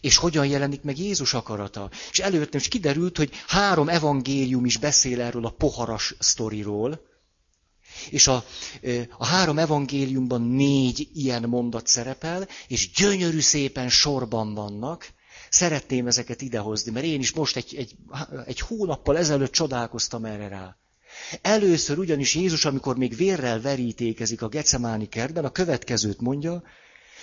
és 0.00 0.16
hogyan 0.16 0.46
jelenik 0.46 0.82
meg 0.82 0.98
Jézus 0.98 1.34
akarata. 1.34 1.90
És 2.10 2.18
előttem 2.18 2.60
is 2.60 2.68
kiderült, 2.68 3.16
hogy 3.16 3.30
három 3.46 3.88
evangélium 3.88 4.64
is 4.64 4.76
beszél 4.76 5.20
erről 5.20 5.46
a 5.46 5.50
poharas 5.50 6.14
sztoriról, 6.18 7.00
és 8.10 8.26
a, 8.26 8.44
a 9.18 9.26
három 9.26 9.58
evangéliumban 9.58 10.42
négy 10.42 11.08
ilyen 11.14 11.42
mondat 11.42 11.86
szerepel, 11.86 12.48
és 12.68 12.90
gyönyörű 12.90 13.40
szépen 13.40 13.88
sorban 13.88 14.54
vannak. 14.54 15.14
Szeretném 15.48 16.06
ezeket 16.06 16.42
idehozni, 16.42 16.92
mert 16.92 17.06
én 17.06 17.20
is 17.20 17.32
most 17.32 17.56
egy, 17.56 17.74
egy, 17.76 17.94
egy 18.46 18.60
hónappal 18.60 19.18
ezelőtt 19.18 19.52
csodálkoztam 19.52 20.24
erre 20.24 20.48
rá. 20.48 20.76
Először 21.42 21.98
ugyanis 21.98 22.34
Jézus, 22.34 22.64
amikor 22.64 22.96
még 22.96 23.16
vérrel 23.16 23.60
verítékezik 23.60 24.42
a 24.42 24.48
gecemáni 24.48 25.08
kertben, 25.08 25.44
a 25.44 25.50
következőt 25.50 26.20
mondja, 26.20 26.62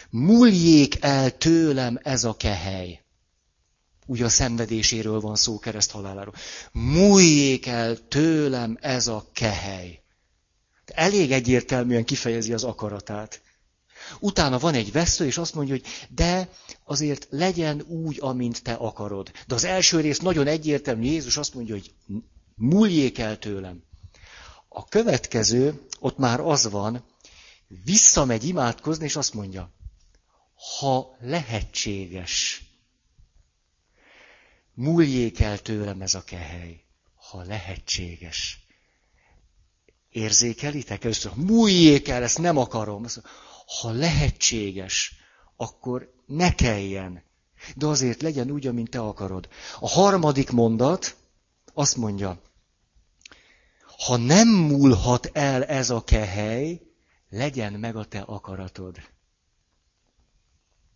múljék 0.10 0.98
el 1.00 1.38
tőlem 1.38 2.00
ez 2.04 2.24
a 2.24 2.36
kehely. 2.36 3.02
Ugye 4.06 4.26
a 4.26 4.30
szenvedéséről 4.30 5.20
van 5.20 5.36
szó, 5.36 5.60
kereszt 5.60 5.92
haláláról. 5.92 6.34
Múljék 6.72 7.66
el 7.66 8.08
tőlem 8.08 8.78
ez 8.82 9.08
a 9.08 9.26
kehely. 9.34 10.03
Elég 10.94 11.32
egyértelműen 11.32 12.06
kifejezi 12.06 12.54
az 12.54 12.64
akaratát. 12.64 13.42
Utána 14.20 14.60
van 14.60 14.74
egy 14.74 14.92
vesző, 14.92 15.26
és 15.26 15.38
azt 15.38 15.54
mondja, 15.54 15.74
hogy 15.74 15.86
de 16.10 16.50
azért 16.84 17.28
legyen 17.30 17.82
úgy, 17.88 18.18
amint 18.20 18.64
te 18.64 18.74
akarod. 18.74 19.32
De 19.48 19.56
az 19.56 19.64
első 19.64 20.00
rész 20.00 20.20
nagyon 20.20 20.48
egyértelmű, 20.48 21.04
Jézus 21.04 21.38
azt 21.38 21.54
mondja, 21.54 21.74
hogy 21.74 21.94
múljék 22.56 23.18
el 23.18 23.40
tőlem. 23.40 23.84
A 24.68 24.86
következő, 24.86 25.82
ott 26.00 26.18
már 26.18 26.40
az 26.40 26.70
van, 26.70 27.06
visszamegy 27.84 28.44
imádkozni, 28.44 29.06
és 29.06 29.16
azt 29.16 29.34
mondja, 29.34 29.72
ha 30.80 31.18
lehetséges, 31.20 32.64
múljék 34.74 35.40
el 35.40 35.60
tőlem 35.60 36.02
ez 36.02 36.14
a 36.14 36.24
kehely, 36.24 36.84
ha 37.16 37.44
lehetséges. 37.44 38.63
Érzékelitek? 40.14 41.04
Először, 41.04 41.32
múljék 41.36 42.08
el, 42.08 42.24
ezt 42.24 42.40
nem 42.40 42.58
akarom. 42.58 43.06
Ha 43.82 43.92
lehetséges, 43.92 45.16
akkor 45.56 46.14
ne 46.26 46.56
kelljen. 46.56 47.24
De 47.76 47.86
azért 47.86 48.22
legyen 48.22 48.52
úgy, 48.52 48.68
amint 48.68 48.90
te 48.90 49.00
akarod. 49.00 49.50
A 49.80 49.90
harmadik 49.90 50.52
mondat 50.52 51.16
azt 51.74 51.96
mondja, 51.96 52.42
ha 53.98 54.18
nem 54.18 54.48
múlhat 54.48 55.30
el 55.34 55.66
ez 55.66 55.90
a 55.90 56.04
kehely, 56.04 56.82
legyen 57.30 57.74
meg 57.74 57.96
a 57.96 58.06
te 58.06 58.20
akaratod. 58.20 58.98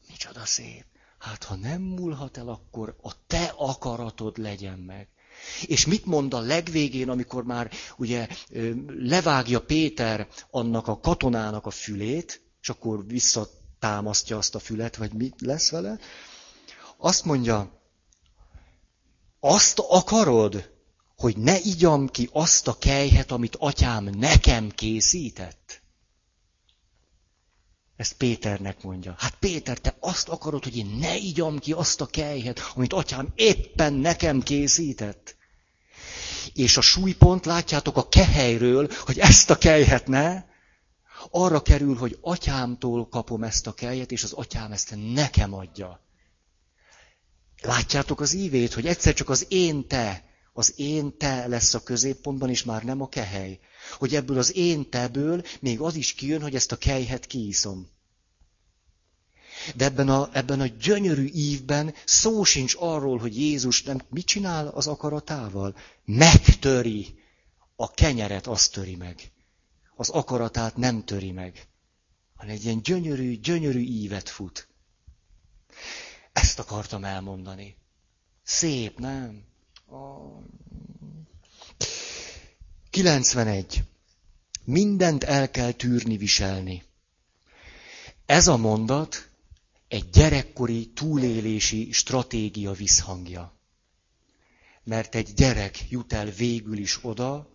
Micsoda 0.08 0.46
szép. 0.46 0.86
Hát 1.18 1.44
ha 1.44 1.56
nem 1.56 1.82
múlhat 1.82 2.38
el, 2.38 2.48
akkor 2.48 2.96
a 3.02 3.26
te 3.28 3.54
akaratod 3.58 4.38
legyen 4.38 4.80
meg. 4.80 5.10
És 5.66 5.86
mit 5.86 6.06
mond 6.06 6.34
a 6.34 6.40
legvégén, 6.40 7.10
amikor 7.10 7.44
már 7.44 7.72
ugye 7.98 8.28
levágja 8.88 9.62
Péter 9.62 10.28
annak 10.52 10.88
a 10.88 11.00
katonának 11.00 11.66
a 11.66 11.70
fülét, 11.70 12.42
és 12.62 12.70
akkor 12.70 13.06
visszatámasztja 13.08 14.38
azt 14.38 14.56
a 14.56 14.60
fület, 14.60 14.96
vagy 14.96 15.14
mi 15.14 15.34
lesz 15.38 15.70
vele? 15.70 16.00
Azt 16.98 17.26
mondja, 17.26 17.82
azt 19.40 19.80
akarod, 19.80 20.70
hogy 21.16 21.38
ne 21.38 21.60
igyam 21.60 22.08
ki 22.08 22.30
azt 22.32 22.68
a 22.68 22.78
kejhet, 22.78 23.32
amit 23.32 23.56
atyám 23.60 24.04
nekem 24.04 24.70
készített? 24.70 25.82
Ezt 27.98 28.14
Péternek 28.14 28.84
mondja. 28.84 29.16
Hát 29.18 29.36
Péter, 29.40 29.78
te 29.78 29.96
azt 30.00 30.30
akarod, 30.30 30.64
hogy 30.64 30.78
én 30.78 30.98
ne 31.00 31.16
igyam 31.16 31.60
ki 31.60 31.72
azt 31.72 32.02
a 32.02 32.06
kejhet, 32.06 32.60
amit 32.76 32.94
atyám 32.94 33.28
éppen 33.36 33.94
nekem 33.94 34.42
készített? 34.42 35.36
És 36.54 36.78
a 36.78 36.82
súlypont, 36.82 37.46
látjátok, 37.46 37.98
a 37.98 38.08
kehelyről, 38.10 38.90
hogy 39.06 39.20
ezt 39.20 39.50
a 39.50 39.58
kejhet 39.58 40.08
ne, 40.08 40.44
arra 41.32 41.62
kerül, 41.62 41.96
hogy 41.96 42.18
atyámtól 42.22 43.08
kapom 43.08 43.44
ezt 43.44 43.68
a 43.68 43.74
kelyet, 43.74 44.12
és 44.12 44.24
az 44.24 44.32
atyám 44.32 44.72
ezt 44.72 44.96
nekem 45.14 45.54
adja. 45.54 46.02
Látjátok 47.62 48.22
az 48.22 48.34
ívét, 48.34 48.74
hogy 48.74 48.88
egyszer 48.88 49.14
csak 49.14 49.30
az 49.30 49.46
én 49.50 49.88
te, 49.88 50.27
az 50.58 50.74
én 50.76 51.18
te 51.18 51.48
lesz 51.48 51.74
a 51.74 51.84
középpontban, 51.84 52.50
és 52.50 52.64
már 52.64 52.84
nem 52.84 53.02
a 53.02 53.10
kehely. 53.10 53.60
Hogy 53.98 54.16
ebből 54.16 54.38
az 54.38 54.56
én 54.56 54.90
teből 54.90 55.44
még 55.60 55.80
az 55.80 55.96
is 55.96 56.14
kijön, 56.14 56.42
hogy 56.42 56.56
ezt 56.56 56.72
a 56.72 56.78
kejhet 56.78 57.26
kiiszom. 57.26 57.90
De 59.76 59.86
ebben 59.86 60.10
a, 60.10 60.30
ebben 60.34 60.60
a 60.60 60.66
gyönyörű 60.66 61.30
ívben 61.34 61.94
szó 62.06 62.44
sincs 62.44 62.76
arról, 62.80 63.18
hogy 63.18 63.38
Jézus 63.38 63.84
nem 63.84 64.02
mit 64.10 64.26
csinál 64.26 64.68
az 64.68 64.88
akaratával. 64.88 65.76
Megtöri. 66.06 67.20
A 67.76 67.92
kenyeret 67.92 68.48
azt 68.48 68.72
töri 68.72 68.96
meg. 68.96 69.32
Az 69.96 70.10
akaratát 70.10 70.76
nem 70.76 71.04
töri 71.04 71.32
meg. 71.32 71.68
Hanem 72.36 72.56
egy 72.56 72.64
ilyen 72.64 72.82
gyönyörű, 72.82 73.40
gyönyörű 73.40 73.80
ívet 73.80 74.30
fut. 74.30 74.68
Ezt 76.34 76.60
akartam 76.60 77.04
elmondani. 77.04 77.78
Szép, 78.44 79.00
nem? 79.00 79.56
91. 82.90 83.84
Mindent 84.64 85.24
el 85.24 85.52
kell 85.52 85.72
tűrni, 85.72 86.18
viselni. 86.18 86.84
Ez 88.26 88.48
a 88.48 88.58
mondat 88.58 89.30
egy 89.88 90.10
gyerekkori 90.10 90.88
túlélési 90.90 91.92
stratégia 91.92 92.72
visszhangja. 92.72 93.54
Mert 94.84 95.16
egy 95.16 95.34
gyerek 95.34 95.90
jut 95.90 96.14
el 96.14 96.26
végül 96.26 96.78
is 96.78 97.04
oda, 97.04 97.50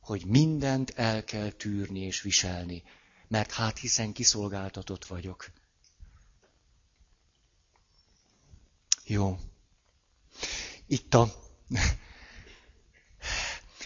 hogy 0.00 0.24
mindent 0.26 0.90
el 0.90 1.24
kell 1.24 1.50
tűrni 1.50 2.00
és 2.00 2.20
viselni, 2.22 2.82
mert 3.28 3.52
hát 3.52 3.78
hiszen 3.78 4.12
kiszolgáltatott 4.12 5.04
vagyok. 5.04 5.50
Jó. 9.04 9.38
Itt 10.86 11.14
a... 11.14 11.48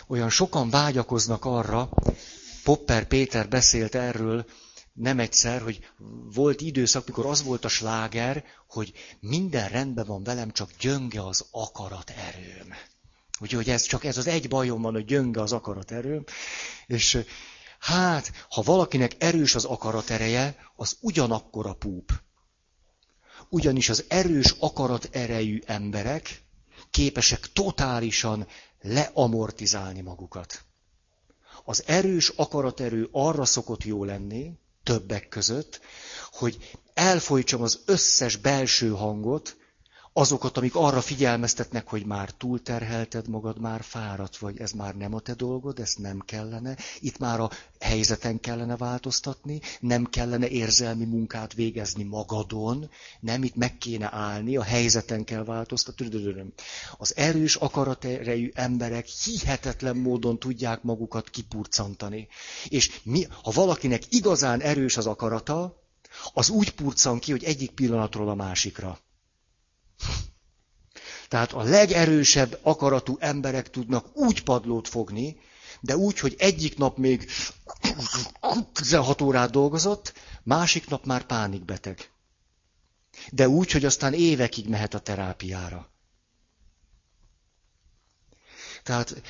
Olyan 0.07 0.31
sokan 0.31 0.70
vágyakoznak 0.70 1.44
arra, 1.44 1.88
Popper 2.64 3.07
Péter 3.07 3.49
beszélt 3.49 3.94
erről 3.94 4.47
nem 4.94 5.18
egyszer, 5.18 5.62
hogy 5.62 5.88
volt 6.35 6.61
időszak, 6.61 7.07
mikor 7.07 7.27
az 7.27 7.42
volt 7.42 7.64
a 7.64 7.68
sláger, 7.68 8.44
hogy 8.68 8.92
minden 9.20 9.68
rendben 9.68 10.05
van 10.07 10.23
velem, 10.23 10.51
csak 10.51 10.70
gyönge 10.81 11.27
az 11.27 11.47
akarat 11.51 12.11
erőm. 12.11 12.75
Ugye, 13.40 13.57
hogy 13.57 13.70
ez 13.70 13.83
csak 13.83 14.05
ez 14.05 14.16
az 14.16 14.27
egy 14.27 14.49
bajom 14.49 14.83
van, 14.83 14.92
hogy 14.92 15.05
gyönge 15.05 15.40
az 15.40 15.53
akarat 15.53 15.90
erőm. 15.90 16.25
És 16.87 17.25
hát, 17.79 18.33
ha 18.51 18.62
valakinek 18.62 19.12
erős 19.18 19.55
az 19.55 19.64
akarat 19.64 20.11
ereje, 20.11 20.57
az 20.77 20.97
ugyanakkor 21.01 21.66
a 21.66 21.75
púp. 21.75 22.12
Ugyanis 23.49 23.88
az 23.88 24.05
erős 24.09 24.55
akarat 24.59 25.09
erejű 25.12 25.62
emberek 25.66 26.43
képesek 26.94 27.52
totálisan 27.52 28.46
leamortizálni 28.80 30.00
magukat. 30.00 30.64
Az 31.64 31.83
erős 31.87 32.28
akaraterő 32.28 33.09
arra 33.12 33.44
szokott 33.44 33.85
jó 33.85 34.04
lenni, 34.04 34.52
többek 34.83 35.28
között, 35.28 35.80
hogy 36.33 36.78
elfolytsam 36.94 37.62
az 37.62 37.80
összes 37.87 38.37
belső 38.37 38.88
hangot, 38.88 39.57
azokat, 40.16 40.57
amik 40.57 40.74
arra 40.74 41.00
figyelmeztetnek, 41.00 41.88
hogy 41.88 42.07
már 42.07 42.31
túlterhelted 42.31 43.29
magad, 43.29 43.61
már 43.61 43.83
fáradt 43.83 44.37
vagy, 44.37 44.61
ez 44.61 44.70
már 44.70 44.96
nem 44.96 45.14
a 45.14 45.20
te 45.20 45.35
dolgod, 45.35 45.79
ezt 45.79 45.98
nem 45.98 46.20
kellene, 46.20 46.77
itt 47.00 47.18
már 47.18 47.40
a 47.40 47.50
helyzeten 47.81 48.40
kellene 48.40 48.77
változtatni, 48.77 49.61
nem 49.81 50.05
kellene 50.05 50.48
érzelmi 50.48 51.05
munkát 51.05 51.53
végezni 51.55 52.03
magadon, 52.03 52.90
nem 53.20 53.42
itt 53.42 53.55
meg 53.55 53.79
kéne 53.79 54.09
állni, 54.12 54.57
a 54.57 54.62
helyzeten 54.62 55.24
kell 55.24 55.44
változtatni. 55.44 55.92
Az 56.96 57.16
erős 57.16 57.57
akaraterejű 57.57 58.50
emberek 58.55 59.07
hihetetlen 59.07 59.96
módon 59.96 60.38
tudják 60.38 60.83
magukat 60.83 61.31
kipurcantani. 61.31 62.29
És 62.68 63.00
mi, 63.03 63.27
ha 63.42 63.50
valakinek 63.50 64.03
igazán 64.09 64.61
erős 64.61 64.96
az 64.96 65.07
akarata, 65.07 65.83
az 66.33 66.48
úgy 66.48 66.70
purcan 66.74 67.18
ki, 67.18 67.31
hogy 67.31 67.44
egyik 67.44 67.70
pillanatról 67.70 68.29
a 68.29 68.35
másikra. 68.35 68.98
Tehát 71.29 71.53
a 71.53 71.62
legerősebb 71.62 72.59
akaratú 72.62 73.17
emberek 73.21 73.71
tudnak 73.71 74.17
úgy 74.17 74.43
padlót 74.43 74.88
fogni, 74.88 75.37
de 75.81 75.97
úgy, 75.97 76.19
hogy 76.19 76.35
egyik 76.38 76.77
nap 76.77 76.97
még 76.97 77.31
16 78.73 79.21
órát 79.21 79.51
dolgozott, 79.51 80.12
másik 80.43 80.88
nap 80.88 81.05
már 81.05 81.23
pánikbeteg. 81.27 82.11
De 83.31 83.49
úgy, 83.49 83.71
hogy 83.71 83.85
aztán 83.85 84.12
évekig 84.12 84.69
mehet 84.69 84.95
a 84.95 84.99
terápiára. 84.99 85.90
Tehát 88.83 89.23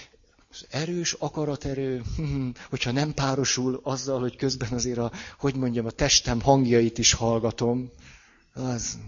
az 0.50 0.66
erős 0.70 1.12
akaraterő, 1.12 2.02
hogyha 2.70 2.90
nem 2.90 3.14
párosul 3.14 3.80
azzal, 3.82 4.20
hogy 4.20 4.36
közben 4.36 4.72
azért 4.72 4.98
a, 4.98 5.12
hogy 5.38 5.54
mondjam, 5.54 5.86
a 5.86 5.90
testem 5.90 6.40
hangjait 6.40 6.98
is 6.98 7.12
hallgatom, 7.12 7.90
az 8.52 8.98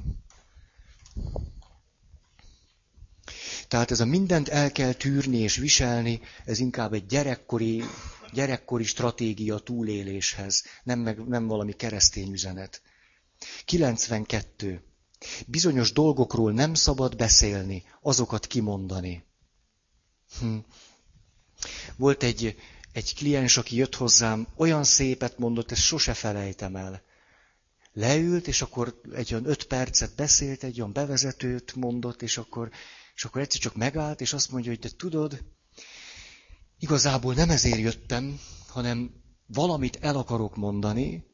tehát 3.76 3.90
ez 3.90 4.00
a 4.00 4.04
mindent 4.04 4.48
el 4.48 4.72
kell 4.72 4.92
tűrni 4.92 5.38
és 5.38 5.56
viselni, 5.56 6.20
ez 6.44 6.58
inkább 6.58 6.92
egy 6.92 7.06
gyerekkori, 7.06 7.84
gyerekkori 8.32 8.84
stratégia 8.84 9.58
túléléshez, 9.58 10.64
nem, 10.82 10.98
meg, 10.98 11.26
nem 11.26 11.46
valami 11.46 11.72
keresztény 11.72 12.32
üzenet. 12.32 12.82
92. 13.64 14.82
Bizonyos 15.46 15.92
dolgokról 15.92 16.52
nem 16.52 16.74
szabad 16.74 17.16
beszélni, 17.16 17.84
azokat 18.02 18.46
kimondani. 18.46 19.24
Hm. 20.40 20.56
Volt 21.96 22.22
egy, 22.22 22.56
egy 22.92 23.14
kliens, 23.14 23.56
aki 23.56 23.76
jött 23.76 23.94
hozzám, 23.94 24.46
olyan 24.56 24.84
szépet 24.84 25.38
mondott, 25.38 25.70
ezt 25.70 25.82
sose 25.82 26.14
felejtem 26.14 26.76
el. 26.76 27.02
Leült, 27.92 28.46
és 28.46 28.62
akkor 28.62 29.00
egy 29.12 29.32
olyan 29.32 29.46
öt 29.46 29.64
percet 29.64 30.14
beszélt, 30.14 30.64
egy 30.64 30.80
olyan 30.80 30.92
bevezetőt 30.92 31.74
mondott, 31.74 32.22
és 32.22 32.38
akkor 32.38 32.70
és 33.16 33.24
akkor 33.24 33.40
egyszer 33.40 33.60
csak 33.60 33.74
megállt, 33.74 34.20
és 34.20 34.32
azt 34.32 34.50
mondja, 34.50 34.70
hogy 34.70 34.80
te 34.80 34.88
tudod, 34.96 35.44
igazából 36.78 37.34
nem 37.34 37.50
ezért 37.50 37.78
jöttem, 37.78 38.40
hanem 38.68 39.22
valamit 39.46 39.96
el 40.00 40.16
akarok 40.16 40.56
mondani, 40.56 41.24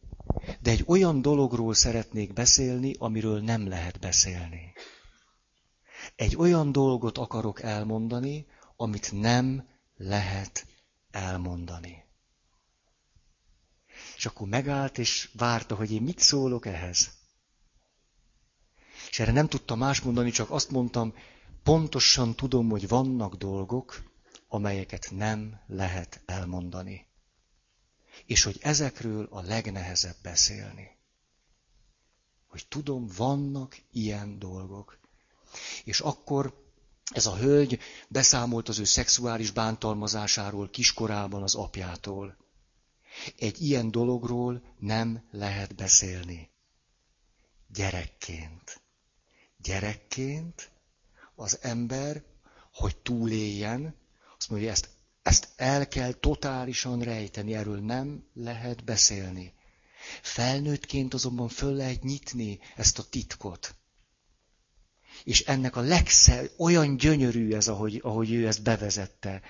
de 0.61 0.71
egy 0.71 0.85
olyan 0.87 1.23
dologról 1.23 1.75
szeretnék 1.75 2.33
beszélni, 2.33 2.95
amiről 2.99 3.41
nem 3.41 3.69
lehet 3.69 3.99
beszélni. 4.01 4.73
Egy 6.17 6.37
olyan 6.37 6.73
dolgot 6.73 7.19
akarok 7.19 7.63
elmondani, 7.63 8.47
amit 8.77 9.13
nem 9.13 9.69
lehet 9.97 10.67
elmondani. 11.11 12.05
És 14.17 14.27
akkor 14.27 14.49
megállt, 14.49 14.99
és 14.99 15.31
várta, 15.37 15.75
hogy 15.75 15.93
én 15.93 16.03
mit 16.03 16.19
szólok 16.19 16.67
ehhez. 16.67 17.11
És 19.11 19.19
erre 19.19 19.33
nem 19.33 19.49
tudtam 19.49 19.79
más 19.79 20.01
mondani, 20.01 20.31
csak 20.31 20.51
azt 20.51 20.71
mondtam, 20.71 21.15
pontosan 21.63 22.35
tudom, 22.35 22.69
hogy 22.69 22.89
vannak 22.89 23.35
dolgok, 23.35 24.03
amelyeket 24.49 25.09
nem 25.11 25.61
lehet 25.67 26.23
elmondani. 26.27 27.07
És 28.27 28.43
hogy 28.43 28.59
ezekről 28.61 29.29
a 29.31 29.41
legnehezebb 29.41 30.17
beszélni. 30.23 30.91
Hogy 32.47 32.67
tudom, 32.69 33.07
vannak 33.17 33.77
ilyen 33.91 34.39
dolgok. 34.39 34.99
És 35.85 36.01
akkor 36.01 36.61
ez 37.05 37.27
a 37.27 37.37
hölgy 37.37 37.79
beszámolt 38.09 38.69
az 38.69 38.79
ő 38.79 38.85
szexuális 38.85 39.51
bántalmazásáról 39.51 40.71
kiskorában 40.71 41.43
az 41.43 41.55
apjától. 41.55 42.37
Egy 43.39 43.61
ilyen 43.63 43.91
dologról 43.91 44.63
nem 44.79 45.29
lehet 45.31 45.75
beszélni. 45.75 46.51
Gyerekként. 47.69 48.81
Gyerekként 49.57 50.72
az 51.35 51.59
ember, 51.63 52.23
hogy 52.73 52.97
túléljen, 52.97 53.95
azt 54.39 54.51
mondja, 54.51 54.69
hogy 54.69 54.77
ezt, 54.79 54.89
ezt 55.23 55.49
el 55.57 55.89
kell 55.89 56.13
totálisan 56.13 57.01
rejteni, 57.01 57.55
erről 57.55 57.81
nem 57.81 58.25
lehet 58.35 58.85
beszélni. 58.85 59.53
Felnőttként 60.23 61.15
azonban 61.15 61.49
föl 61.49 61.75
lehet 61.75 62.03
nyitni 62.03 62.59
ezt 62.77 62.99
a 62.99 63.05
titkot. 63.11 63.75
És 65.25 65.41
ennek 65.41 65.77
a 65.77 65.81
legszebb, 65.81 66.51
olyan 66.57 66.97
gyönyörű 66.97 67.53
ez, 67.55 67.69
ahogy, 67.69 68.01
ahogy 68.03 68.33
ő 68.33 68.47
ezt 68.47 68.63
bevezette. 68.63 69.43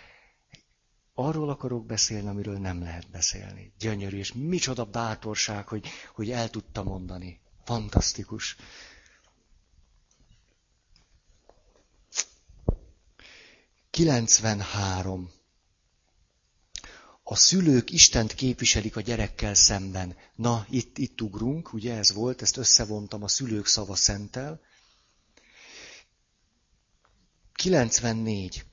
arról 1.14 1.49
akarok 1.51 1.87
beszélni, 1.87 2.28
amiről 2.28 2.59
nem 2.59 2.83
lehet 2.83 3.11
beszélni. 3.11 3.72
Gyönyörű, 3.78 4.18
és 4.18 4.33
micsoda 4.33 4.85
bátorság, 4.85 5.68
hogy, 5.68 5.89
hogy 6.14 6.30
el 6.30 6.51
tudta 6.51 6.83
mondani. 6.83 7.41
Fantasztikus. 7.64 8.57
Kilencvenhárom. 13.93 15.30
A 17.22 17.36
szülők 17.36 17.90
Istent 17.90 18.34
képviselik 18.34 18.97
a 18.97 19.01
gyerekkel 19.01 19.55
szemben. 19.55 20.16
Na, 20.34 20.66
itt, 20.70 20.99
itt 20.99 21.20
ugrunk, 21.20 21.72
ugye 21.72 21.97
ez 21.97 22.12
volt, 22.12 22.43
ezt 22.43 22.57
összevontam 22.57 23.22
a 23.22 23.28
szülők 23.28 23.66
szava 23.66 23.95
szentel. 23.95 24.61
94. 27.53 28.64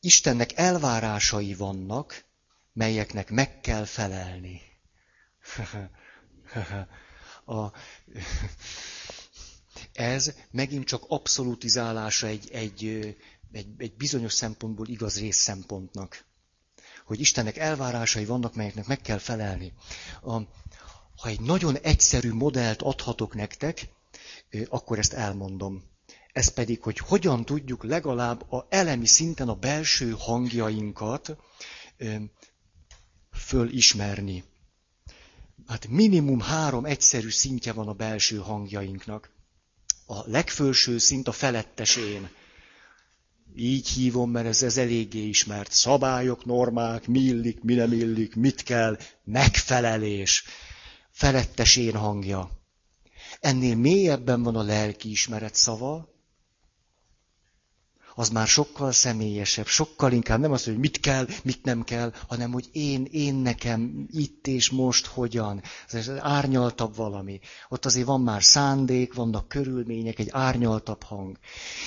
Istennek 0.00 0.52
elvárásai 0.56 1.54
vannak, 1.54 2.24
melyeknek 2.72 3.30
meg 3.30 3.60
kell 3.60 3.84
felelni. 3.84 4.60
A, 7.44 7.72
ez 9.92 10.34
megint 10.50 10.86
csak 10.86 11.04
abszolutizálása 11.08 12.26
egy, 12.26 12.50
egy, 12.50 13.16
egy, 13.52 13.66
egy 13.76 13.94
bizonyos 13.96 14.32
szempontból 14.32 14.88
igaz 14.88 15.18
részszempontnak. 15.18 16.24
Hogy 17.04 17.20
Istennek 17.20 17.56
elvárásai 17.56 18.24
vannak, 18.24 18.54
melyeknek 18.54 18.86
meg 18.86 19.00
kell 19.00 19.18
felelni. 19.18 19.72
A, 20.22 20.32
ha 21.16 21.28
egy 21.28 21.40
nagyon 21.40 21.76
egyszerű 21.76 22.32
modellt 22.32 22.82
adhatok 22.82 23.34
nektek, 23.34 23.88
akkor 24.68 24.98
ezt 24.98 25.12
elmondom. 25.12 25.82
Ez 26.32 26.48
pedig, 26.48 26.82
hogy 26.82 26.98
hogyan 26.98 27.44
tudjuk 27.44 27.84
legalább 27.84 28.52
a 28.52 28.66
elemi 28.70 29.06
szinten 29.06 29.48
a 29.48 29.54
belső 29.54 30.14
hangjainkat 30.18 31.36
fölismerni. 33.32 34.44
Hát 35.66 35.86
minimum 35.88 36.40
három 36.40 36.84
egyszerű 36.84 37.30
szintje 37.30 37.72
van 37.72 37.88
a 37.88 37.92
belső 37.92 38.36
hangjainknak. 38.36 39.30
A 40.06 40.30
legfelső 40.30 40.98
szint 40.98 41.28
a 41.28 41.32
felettes 41.32 41.96
én. 41.96 42.30
Így 43.56 43.88
hívom, 43.88 44.30
mert 44.30 44.46
ez, 44.46 44.62
ez 44.62 44.76
eléggé 44.76 45.26
ismert. 45.28 45.72
Szabályok, 45.72 46.44
normák, 46.44 47.06
mi 47.06 47.20
illik, 47.20 47.62
mi 47.62 47.74
nem 47.74 47.92
illik, 47.92 48.34
mit 48.34 48.62
kell, 48.62 48.98
megfelelés. 49.24 50.44
Felettes 51.10 51.76
én 51.76 51.94
hangja. 51.94 52.50
Ennél 53.40 53.76
mélyebben 53.76 54.42
van 54.42 54.56
a 54.56 54.62
lelki 54.62 55.10
ismeret 55.10 55.54
szava, 55.54 56.08
az 58.14 58.28
már 58.28 58.46
sokkal 58.46 58.92
személyesebb, 58.92 59.66
sokkal 59.66 60.12
inkább 60.12 60.40
nem 60.40 60.52
az, 60.52 60.64
hogy 60.64 60.78
mit 60.78 61.00
kell, 61.00 61.26
mit 61.44 61.64
nem 61.64 61.82
kell, 61.82 62.12
hanem 62.28 62.52
hogy 62.52 62.68
én, 62.72 63.08
én 63.10 63.34
nekem 63.34 64.06
itt 64.10 64.46
és 64.46 64.70
most 64.70 65.06
hogyan. 65.06 65.62
Ez 65.88 66.10
árnyaltabb 66.18 66.96
valami. 66.96 67.40
Ott 67.68 67.84
azért 67.84 68.06
van 68.06 68.20
már 68.20 68.42
szándék, 68.42 69.14
vannak 69.14 69.48
körülmények, 69.48 70.18
egy 70.18 70.28
árnyaltabb 70.30 71.02
hang. 71.02 71.38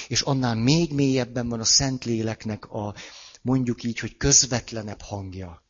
És 0.08 0.22
annál 0.22 0.56
még 0.56 0.94
mélyebben 0.94 1.50
van 1.50 1.60
a 1.60 1.64
Szentléleknek 1.64 2.66
a, 2.72 2.94
mondjuk 3.42 3.84
így, 3.84 4.00
hogy 4.00 4.18
közvetlenebb 4.18 5.02
hangja. 5.02 5.64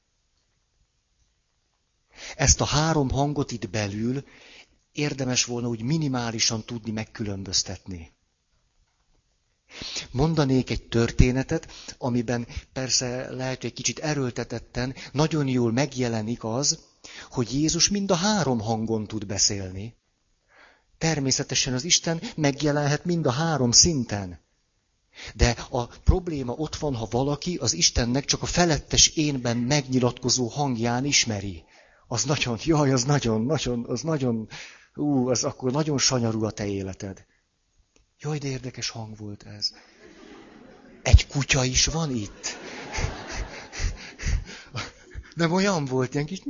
Ezt 2.35 2.61
a 2.61 2.65
három 2.65 3.09
hangot 3.09 3.51
itt 3.51 3.69
belül 3.69 4.23
érdemes 4.91 5.45
volna 5.45 5.67
úgy 5.67 5.81
minimálisan 5.81 6.63
tudni 6.65 6.91
megkülönböztetni. 6.91 8.13
Mondanék 10.11 10.69
egy 10.69 10.83
történetet, 10.83 11.71
amiben 11.97 12.47
persze 12.73 13.31
lehet, 13.31 13.55
hogy 13.61 13.69
egy 13.69 13.75
kicsit 13.75 13.99
erőltetetten, 13.99 14.95
nagyon 15.11 15.47
jól 15.47 15.71
megjelenik 15.71 16.43
az, 16.43 16.79
hogy 17.29 17.53
Jézus 17.53 17.89
mind 17.89 18.11
a 18.11 18.15
három 18.15 18.59
hangon 18.59 19.07
tud 19.07 19.25
beszélni. 19.25 19.95
Természetesen 20.97 21.73
az 21.73 21.83
Isten 21.83 22.21
megjelenhet 22.35 23.05
mind 23.05 23.25
a 23.25 23.31
három 23.31 23.71
szinten. 23.71 24.39
De 25.33 25.55
a 25.69 25.85
probléma 25.85 26.53
ott 26.53 26.75
van, 26.75 26.95
ha 26.95 27.07
valaki 27.11 27.55
az 27.55 27.73
Istennek 27.73 28.25
csak 28.25 28.41
a 28.41 28.45
felettes 28.45 29.07
énben 29.07 29.57
megnyilatkozó 29.57 30.47
hangján 30.47 31.05
ismeri. 31.05 31.63
Az 32.07 32.23
nagyon, 32.23 32.57
jaj, 32.63 32.91
az 32.91 33.03
nagyon, 33.03 33.41
nagyon, 33.41 33.85
az 33.87 34.01
nagyon, 34.01 34.47
ú, 34.95 35.29
az 35.29 35.43
akkor 35.43 35.71
nagyon 35.71 35.97
sanyarú 35.97 36.43
a 36.43 36.51
te 36.51 36.67
életed. 36.67 37.25
Jaj, 38.19 38.37
de 38.37 38.47
érdekes 38.47 38.89
hang 38.89 39.17
volt 39.17 39.43
ez. 39.43 39.73
Egy 41.01 41.27
kutya 41.27 41.63
is 41.63 41.85
van 41.85 42.11
itt. 42.11 42.57
Nem 45.35 45.51
olyan 45.51 45.85
volt, 45.85 46.13
ilyen 46.13 46.25
kis... 46.25 46.41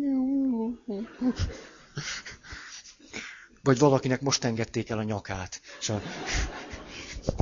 Vagy 3.64 3.80
valakinek 3.80 4.22
most 4.22 4.44
engedték 4.44 4.90
el 4.90 4.98
a 4.98 5.04
nyakát. 5.04 5.62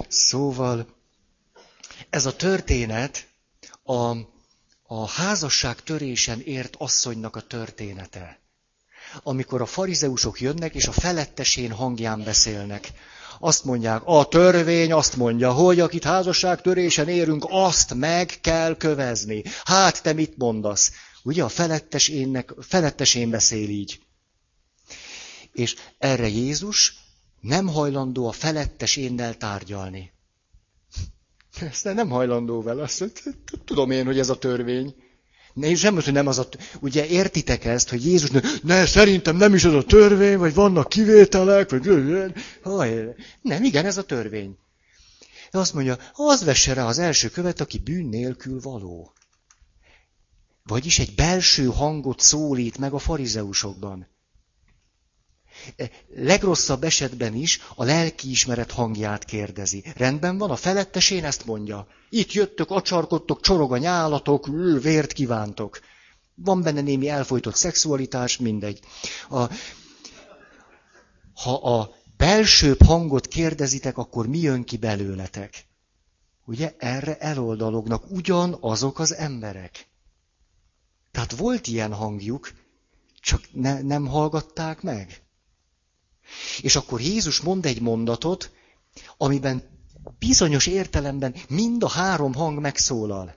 Szóval 0.08 0.96
ez 2.10 2.26
a 2.26 2.36
történet 2.36 3.28
a, 3.84 4.18
a 4.84 5.08
házasság 5.08 5.82
törésen 5.82 6.42
ért 6.42 6.76
asszonynak 6.76 7.36
a 7.36 7.42
története. 7.42 8.40
Amikor 9.24 9.62
a 9.62 9.66
farizeusok 9.66 10.42
jönnek, 10.42 10.76
és 10.76 10.88
a 10.88 10.92
felettesén 10.92 11.72
hangján 11.72 12.24
beszélnek 12.24 12.92
azt 13.44 13.64
mondják, 13.64 14.02
a 14.06 14.26
törvény 14.26 14.94
azt 14.94 15.16
mondja, 15.16 15.52
hogy 15.52 15.80
akit 15.80 16.04
házasságtörésen 16.04 17.08
érünk, 17.08 17.46
azt 17.50 17.94
meg 17.94 18.38
kell 18.42 18.78
kövezni. 18.78 19.44
Hát 19.64 20.04
te 20.04 20.14
mit 20.14 20.38
mondasz? 20.38 20.92
Ugye 21.24 21.44
a 21.44 21.50
felettes, 21.50 22.08
énnek, 22.08 22.54
felettes 22.60 23.16
én 23.16 23.30
beszél 23.30 23.70
így. 23.70 24.00
És 25.54 25.76
erre 25.98 26.28
Jézus 26.28 26.96
nem 27.42 27.68
hajlandó 27.68 28.28
a 28.28 28.32
felettes 28.32 28.96
énnel 28.96 29.38
tárgyalni. 29.38 30.12
Ezt 31.70 31.84
nem 31.84 32.10
hajlandó 32.10 32.62
vele. 32.62 32.82
Azt 32.82 33.12
tudom 33.66 33.92
én, 33.92 34.06
hogy 34.06 34.20
ez 34.20 34.30
a 34.30 34.38
törvény. 34.38 34.96
És 35.62 35.82
nem 35.82 35.94
hogy 35.94 36.14
nem 36.14 36.28
az 36.28 36.40
a... 36.40 36.48
Ugye 36.80 37.08
értitek 37.08 37.66
ezt, 37.66 37.90
hogy 37.90 38.06
Jézus, 38.06 38.30
ne, 38.30 38.40
ne, 38.64 38.86
szerintem 38.86 39.36
nem 39.36 39.54
is 39.54 39.64
az 39.64 39.74
a 39.74 39.84
törvény, 39.84 40.38
vagy 40.38 40.54
vannak 40.54 40.90
kivételek, 40.90 41.70
vagy... 42.64 43.16
Nem, 43.42 43.64
igen, 43.64 43.86
ez 43.86 43.98
a 43.98 44.04
törvény. 44.04 44.58
De 45.52 45.60
azt 45.60 45.74
mondja, 45.74 45.98
az 46.14 46.44
vesse 46.44 46.74
rá 46.74 46.86
az 46.86 47.00
első 47.00 47.30
követ, 47.30 47.62
aki 47.62 47.80
bűn 47.80 48.06
nélkül 48.06 48.60
való. 48.60 49.14
Vagyis 50.64 51.00
egy 51.00 51.16
belső 51.16 51.66
hangot 51.66 52.20
szólít 52.20 52.78
meg 52.78 52.94
a 52.94 53.00
farizeusokban. 53.00 54.08
Legrosszabb 56.16 56.84
esetben 56.84 57.34
is 57.36 57.60
a 57.76 57.84
lelkiismeret 57.84 58.72
hangját 58.72 59.26
kérdezi. 59.26 59.84
Rendben 59.96 60.38
van, 60.38 60.52
a 60.52 60.56
felettesén 60.56 61.26
ezt 61.26 61.46
mondja. 61.46 61.88
Itt 62.10 62.32
jöttök, 62.32 62.70
acsarkodtok, 62.72 63.42
csorog 63.42 63.74
a 63.74 63.78
nyálatok, 63.78 64.48
vért 64.82 65.14
kívántok. 65.14 65.80
Van 66.36 66.62
benne 66.62 66.82
némi 66.82 67.10
elfolytott 67.10 67.56
szexualitás, 67.56 68.38
mindegy. 68.38 68.80
A, 69.30 69.44
ha 71.34 71.54
a 71.54 71.96
belsőbb 72.18 72.82
hangot 72.82 73.28
kérdezitek, 73.28 73.98
akkor 73.98 74.28
mi 74.28 74.40
jön 74.40 74.64
ki 74.64 74.78
belőletek? 74.78 75.66
Ugye 76.46 76.76
erre 76.78 77.18
eloldalognak 77.18 78.12
ugyanazok 78.12 79.00
az 79.00 79.14
emberek. 79.16 79.88
Tehát 81.12 81.36
volt 81.36 81.68
ilyen 81.68 81.94
hangjuk, 81.94 82.52
csak 83.20 83.42
ne, 83.52 83.82
nem 83.82 84.08
hallgatták 84.08 84.82
meg. 84.82 85.22
És 86.62 86.76
akkor 86.76 87.02
Jézus 87.02 87.40
mond 87.40 87.66
egy 87.66 87.82
mondatot, 87.82 88.52
amiben 89.18 89.64
bizonyos 90.20 90.68
értelemben 90.68 91.36
mind 91.50 91.84
a 91.84 91.90
három 91.90 92.34
hang 92.34 92.60
megszólal. 92.60 93.36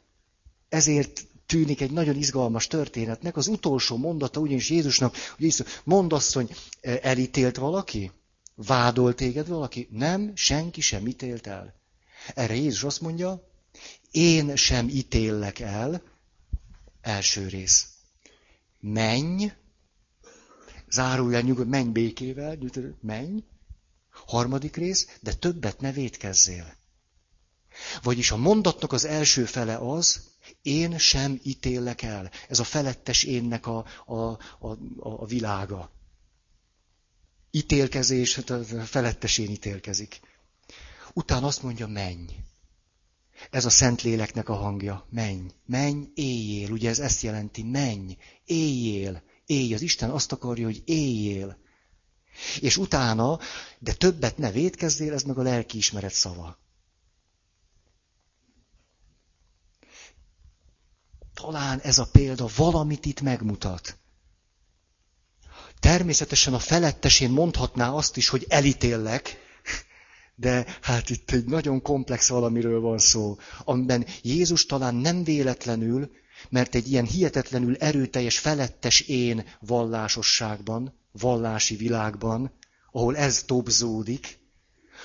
Ezért 0.69 1.27
tűnik 1.47 1.81
egy 1.81 1.91
nagyon 1.91 2.17
izgalmas 2.17 2.67
történetnek. 2.67 3.37
Az 3.37 3.47
utolsó 3.47 3.97
mondata 3.97 4.41
ugyanis 4.41 4.71
Jézusnak, 4.71 5.17
hogy 5.17 5.45
Jézus, 5.45 5.81
mondasszony, 5.85 6.49
elítélt 6.81 7.57
valaki? 7.57 8.11
Vádolt 8.55 9.17
téged 9.17 9.49
valaki? 9.49 9.89
Nem, 9.91 10.33
senki 10.35 10.81
sem 10.81 11.07
ítélt 11.07 11.47
el. 11.47 11.75
Erre 12.35 12.55
Jézus 12.55 12.85
azt 12.85 13.01
mondja, 13.01 13.49
én 14.11 14.57
sem 14.57 14.89
ítélek 14.89 15.59
el. 15.59 16.03
Első 17.01 17.49
rész. 17.49 17.87
Menj, 18.81 19.53
zárójel 20.97 21.41
nyugodt, 21.41 21.69
menj 21.69 21.89
békével, 21.89 22.59
menj. 23.01 23.43
Harmadik 24.11 24.77
rész, 24.77 25.19
de 25.21 25.33
többet 25.33 25.81
ne 25.81 25.93
védkezzél. 25.93 26.75
Vagyis 28.03 28.31
a 28.31 28.37
mondatnak 28.37 28.93
az 28.93 29.05
első 29.05 29.45
fele 29.45 29.77
az, 29.77 30.21
én 30.63 30.99
sem 30.99 31.41
ítélek 31.43 32.03
el. 32.03 32.31
Ez 32.49 32.59
a 32.59 32.65
felettes 32.65 33.23
énnek 33.23 33.67
a, 33.67 33.85
a, 34.07 34.15
a, 34.59 34.77
a 34.99 35.27
világa. 35.27 35.91
Ítélkezés, 37.51 38.35
hát 38.35 38.51
a 38.51 38.65
felettes 38.85 39.39
én 39.39 39.51
ítélkezik. 39.51 40.21
Utána 41.13 41.47
azt 41.47 41.63
mondja, 41.63 41.87
menj. 41.87 42.27
Ez 43.51 43.65
a 43.65 43.71
Szentléleknek 43.71 44.49
a 44.49 44.55
hangja. 44.55 45.07
Menj, 45.11 45.47
menj, 45.67 46.07
éljél. 46.15 46.71
Ugye 46.71 46.89
ez 46.89 46.99
ezt 46.99 47.23
jelenti, 47.23 47.63
menj, 47.63 48.17
éljél, 48.45 49.23
élj. 49.47 49.75
Az 49.75 49.83
Isten 49.83 50.11
azt 50.11 50.33
akarja, 50.33 50.65
hogy 50.65 50.83
éljél. 50.85 51.59
És 52.61 52.77
utána, 52.77 53.39
de 53.79 53.93
többet 53.93 54.39
ne 54.39 54.51
védkezzél, 54.51 55.13
ez 55.13 55.23
meg 55.23 55.39
a 55.39 55.43
lelkiismeret 55.43 56.13
szava. 56.13 56.59
Talán 61.35 61.81
ez 61.81 61.99
a 61.99 62.09
példa 62.13 62.49
valamit 62.57 63.07
itt 63.07 63.21
megmutat. 63.21 63.99
Természetesen 65.81 66.55
a 66.55 66.59
felettesén 66.59 67.31
mondhatná 67.31 67.91
azt 67.91 68.17
is, 68.17 68.29
hogy 68.29 68.47
elítéllek, 68.49 69.37
de 70.35 70.67
hát 70.83 71.11
itt 71.11 71.31
egy 71.31 71.45
nagyon 71.45 71.83
komplex 71.83 72.29
valamiről 72.29 72.81
van 72.81 72.99
szó, 72.99 73.39
amiben 73.65 74.07
Jézus 74.23 74.67
talán 74.67 74.95
nem 74.95 75.25
véletlenül, 75.25 76.11
mert 76.49 76.75
egy 76.75 76.91
ilyen 76.91 77.05
hihetetlenül 77.05 77.77
erőteljes 77.77 78.39
felettes 78.39 79.01
én 79.01 79.45
vallásosságban, 79.61 80.99
vallási 81.13 81.77
világban, 81.77 82.53
ahol 82.93 83.17
ez 83.17 83.43
tobzódik, 83.43 84.39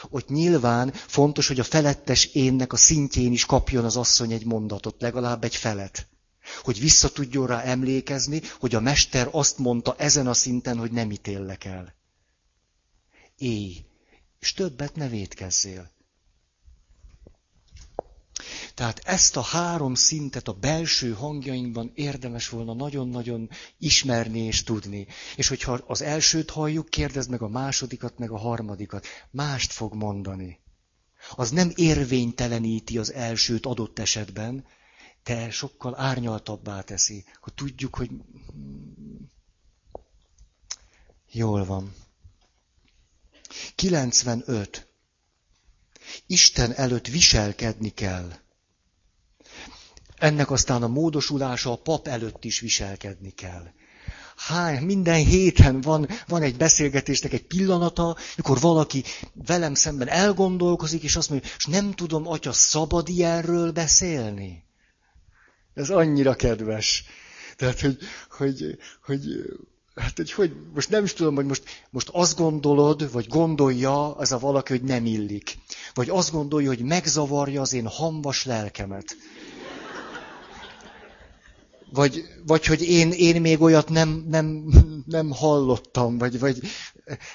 ott 0.10 0.28
nyilván 0.28 0.94
fontos, 0.94 1.48
hogy 1.48 1.60
a 1.60 1.64
felettes 1.64 2.26
énnek 2.26 2.74
a 2.74 2.78
szintjén 2.78 3.32
is 3.32 3.46
kapjon 3.46 3.86
az 3.86 3.96
asszony 3.96 4.32
egy 4.32 4.46
mondatot, 4.46 5.02
legalább 5.02 5.44
egy 5.44 5.56
felet. 5.56 6.08
Hogy 6.64 6.80
vissza 6.80 7.12
tudjon 7.12 7.48
rá 7.48 7.62
emlékezni, 7.62 8.42
hogy 8.60 8.76
a 8.76 8.80
mester 8.80 9.28
azt 9.32 9.58
mondta 9.58 9.96
ezen 9.98 10.28
a 10.28 10.34
szinten, 10.34 10.78
hogy 10.78 10.92
nem 10.92 11.12
ítéllek 11.12 11.66
el. 11.66 11.96
Éj, 13.38 13.86
és 14.40 14.54
többet 14.54 14.96
ne 14.96 15.08
védkezzél. 15.08 15.92
Tehát 18.74 19.00
ezt 19.04 19.36
a 19.38 19.42
három 19.42 19.94
szintet 19.96 20.48
a 20.48 20.54
belső 20.54 21.14
hangjainkban 21.14 21.92
érdemes 21.96 22.50
volna 22.50 22.74
nagyon-nagyon 22.74 23.50
ismerni 23.78 24.40
és 24.40 24.64
tudni. 24.64 25.08
És 25.36 25.48
hogyha 25.48 25.72
az 25.88 26.02
elsőt 26.02 26.50
halljuk, 26.50 26.90
kérdezd 26.90 27.30
meg 27.30 27.42
a 27.42 27.48
másodikat, 27.48 28.18
meg 28.18 28.32
a 28.32 28.38
harmadikat. 28.38 29.06
Mást 29.32 29.72
fog 29.72 29.94
mondani. 29.94 30.60
Az 31.36 31.52
nem 31.52 31.72
érvényteleníti 31.76 32.98
az 32.98 33.14
elsőt 33.14 33.66
adott 33.66 34.00
esetben, 34.00 34.66
de 35.24 35.50
sokkal 35.50 36.00
árnyaltabbá 36.00 36.82
teszi, 36.82 37.26
hogy 37.40 37.54
tudjuk, 37.54 37.96
hogy 37.96 38.10
jól 41.32 41.66
van. 41.66 41.94
95. 43.76 44.88
Isten 46.26 46.74
előtt 46.74 47.08
viselkedni 47.08 47.90
kell. 47.90 48.32
Ennek 50.22 50.52
aztán 50.52 50.84
a 50.84 50.88
módosulása 50.88 51.72
a 51.72 51.76
pap 51.76 52.08
előtt 52.08 52.46
is 52.46 52.60
viselkedni 52.60 53.30
kell. 53.30 53.68
Hány, 54.36 54.84
minden 54.84 55.26
héten 55.26 55.82
van, 55.82 56.08
van 56.28 56.42
egy 56.42 56.58
beszélgetésnek 56.58 57.34
egy 57.34 57.46
pillanata, 57.46 58.18
amikor 58.36 58.60
valaki 58.60 59.04
velem 59.34 59.74
szemben 59.74 60.08
elgondolkozik, 60.08 61.04
és 61.04 61.16
azt 61.16 61.30
mondja, 61.30 61.50
és 61.58 61.66
nem 61.66 61.92
tudom, 61.92 62.28
atya, 62.28 62.52
szabad 62.52 63.10
ilyenről 63.10 63.72
beszélni? 63.72 64.64
Ez 65.74 65.90
annyira 65.90 66.34
kedves. 66.34 67.04
Tehát, 67.56 67.80
hogy, 67.80 67.98
hogy, 68.30 68.78
hogy, 69.04 69.22
hát, 69.96 70.18
hogy, 70.18 70.32
hogy 70.32 70.56
most 70.74 70.90
nem 70.90 71.04
is 71.04 71.14
tudom, 71.14 71.36
hogy 71.36 71.46
most, 71.46 71.64
most 71.90 72.10
azt 72.12 72.38
gondolod, 72.38 73.12
vagy 73.12 73.28
gondolja 73.28 74.16
az 74.16 74.32
a 74.32 74.40
valaki, 74.40 74.72
hogy 74.72 74.84
nem 74.84 75.06
illik. 75.06 75.58
Vagy 75.94 76.10
azt 76.10 76.32
gondolja, 76.32 76.68
hogy 76.68 76.82
megzavarja 76.82 77.62
az 77.62 77.74
én 77.74 77.88
hamvas 77.88 78.46
lelkemet. 78.46 79.16
Vagy, 81.94 82.26
vagy 82.46 82.66
hogy 82.66 82.82
én, 82.82 83.12
én 83.12 83.42
még 83.42 83.62
olyat 83.62 83.90
nem, 83.90 84.26
nem, 84.28 84.66
nem 85.06 85.32
hallottam, 85.32 86.18
vagy, 86.18 86.40
vagy 86.40 86.60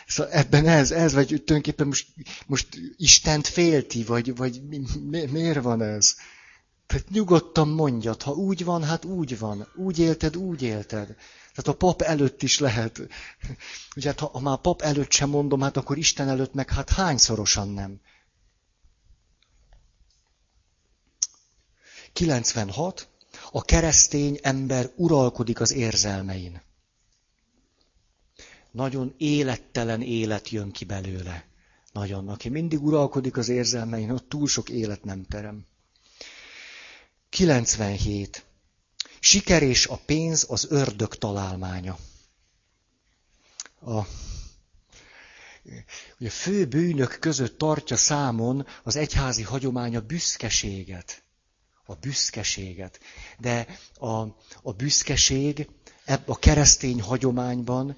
szóval 0.07 0.33
ebben 0.33 0.67
ez, 0.67 0.91
ez, 0.91 1.13
vagy 1.13 1.27
tulajdonképpen 1.27 1.87
most, 1.87 2.07
most 2.47 2.69
Istent 2.97 3.47
félti, 3.47 4.05
vagy, 4.05 4.37
vagy 4.37 4.63
mi, 4.69 4.81
mi, 5.11 5.25
miért 5.25 5.63
van 5.63 5.83
ez? 5.83 6.15
Tehát 6.87 7.09
nyugodtan 7.09 7.69
mondjad, 7.69 8.23
ha 8.23 8.31
úgy 8.31 8.65
van, 8.65 8.85
hát 8.85 9.05
úgy 9.05 9.39
van. 9.39 9.69
Úgy 9.75 9.99
élted, 9.99 10.37
úgy 10.37 10.63
élted. 10.63 11.07
Tehát 11.55 11.67
a 11.67 11.75
pap 11.75 12.03
előtt 12.03 12.43
is 12.43 12.59
lehet. 12.59 13.01
Ugye 13.97 14.09
hát 14.09 14.21
ha, 14.21 14.27
ha 14.27 14.41
már 14.41 14.57
pap 14.57 14.83
előtt 14.83 15.11
sem 15.11 15.29
mondom, 15.29 15.61
hát 15.61 15.77
akkor 15.77 15.99
Isten 15.99 16.29
előtt 16.29 16.55
meg 16.55 16.71
hát 16.71 16.91
hányszorosan 16.91 17.69
nem. 17.69 18.01
96 22.13 23.09
a 23.51 23.63
keresztény 23.63 24.39
ember 24.43 24.91
uralkodik 24.97 25.61
az 25.61 25.73
érzelmein. 25.73 26.63
Nagyon 28.71 29.15
élettelen 29.17 30.03
élet 30.03 30.51
jön 30.51 30.71
ki 30.71 30.85
belőle. 30.85 31.45
Nagyon. 31.93 32.29
Aki 32.29 32.49
mindig 32.49 32.83
uralkodik 32.83 33.37
az 33.37 33.49
érzelmein, 33.49 34.11
ott 34.11 34.29
túl 34.29 34.49
sok 34.49 34.69
élet 34.69 35.05
nem 35.05 35.25
terem. 35.25 35.67
97. 37.29 38.45
Siker 39.21 39.63
és 39.63 39.87
a 39.87 40.01
pénz 40.07 40.47
az 40.49 40.67
ördög 40.71 41.15
találmánya. 41.15 41.99
A, 43.81 44.01
ugye 46.19 46.31
fő 46.31 46.67
bűnök 46.67 47.19
között 47.21 47.59
tartja 47.59 47.97
számon 47.97 48.67
az 48.83 48.97
egyházi 48.97 49.43
hagyomány 49.43 49.97
a 49.97 50.01
büszkeséget 50.01 51.26
a 51.87 51.95
büszkeséget. 51.95 53.01
De 53.39 53.67
a, 53.95 54.21
a 54.63 54.73
büszkeség 54.77 55.69
ebb 56.05 56.29
a 56.29 56.35
keresztény 56.37 57.01
hagyományban 57.01 57.97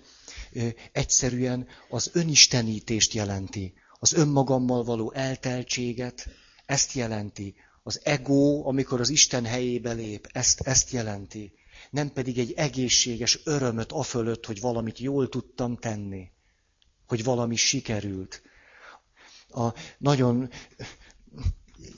egyszerűen 0.93 1.67
az 1.89 2.11
önistenítést 2.13 3.13
jelenti, 3.13 3.75
az 3.99 4.13
önmagammal 4.13 4.85
való 4.85 5.13
elteltséget, 5.13 6.29
ezt 6.67 6.93
jelenti. 6.93 7.55
Az 7.83 8.01
ego, 8.05 8.67
amikor 8.69 9.01
az 9.01 9.09
Isten 9.09 9.45
helyébe 9.45 9.93
lép, 9.93 10.29
ezt, 10.33 10.61
ezt 10.61 10.91
jelenti. 10.91 11.53
Nem 11.91 12.13
pedig 12.13 12.39
egy 12.39 12.53
egészséges 12.53 13.41
örömöt 13.45 13.93
afölött, 13.93 14.47
hogy 14.47 14.61
valamit 14.61 14.99
jól 14.99 15.29
tudtam 15.29 15.77
tenni, 15.77 16.31
hogy 17.07 17.25
valami 17.25 17.57
sikerült. 17.57 18.43
A 19.49 19.69
nagyon 19.99 20.51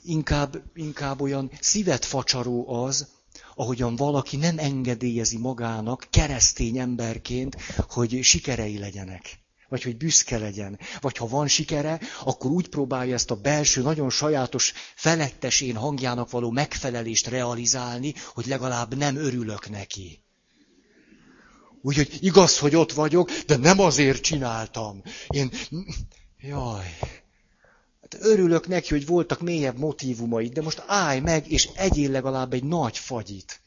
inkább, 0.03 0.63
inkább 0.73 1.21
olyan 1.21 1.51
szívet 1.59 2.05
facsaró 2.05 2.73
az, 2.83 3.07
ahogyan 3.55 3.95
valaki 3.95 4.37
nem 4.37 4.57
engedélyezi 4.57 5.37
magának 5.37 6.07
keresztény 6.09 6.77
emberként, 6.77 7.55
hogy 7.89 8.19
sikerei 8.23 8.77
legyenek. 8.77 9.39
Vagy 9.69 9.83
hogy 9.83 9.97
büszke 9.97 10.37
legyen. 10.37 10.79
Vagy 11.01 11.17
ha 11.17 11.27
van 11.27 11.47
sikere, 11.47 11.99
akkor 12.23 12.51
úgy 12.51 12.67
próbálja 12.67 13.13
ezt 13.13 13.31
a 13.31 13.35
belső, 13.35 13.81
nagyon 13.81 14.09
sajátos, 14.09 14.73
felettes 14.95 15.61
én 15.61 15.75
hangjának 15.75 16.31
való 16.31 16.49
megfelelést 16.51 17.27
realizálni, 17.27 18.13
hogy 18.33 18.45
legalább 18.45 18.97
nem 18.97 19.15
örülök 19.15 19.69
neki. 19.69 20.23
Úgyhogy 21.81 22.17
igaz, 22.19 22.57
hogy 22.57 22.75
ott 22.75 22.91
vagyok, 22.91 23.31
de 23.31 23.57
nem 23.57 23.79
azért 23.79 24.21
csináltam. 24.21 25.01
Én... 25.27 25.51
Jaj, 26.37 26.97
örülök 28.19 28.67
neki, 28.67 28.89
hogy 28.89 29.05
voltak 29.05 29.41
mélyebb 29.41 29.77
motivumai, 29.77 30.47
de 30.47 30.61
most 30.61 30.83
állj 30.87 31.19
meg, 31.19 31.51
és 31.51 31.69
egyél 31.75 32.11
legalább 32.11 32.53
egy 32.53 32.63
nagy 32.63 32.97
fagyit. 32.97 33.59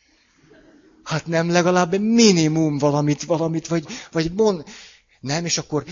Hát 1.04 1.26
nem 1.26 1.50
legalább 1.50 1.98
minimum 2.00 2.78
valamit, 2.78 3.24
valamit, 3.24 3.66
vagy, 3.66 3.86
vagy 4.12 4.32
mond, 4.32 4.64
nem, 5.24 5.44
és 5.44 5.58
akkor, 5.58 5.84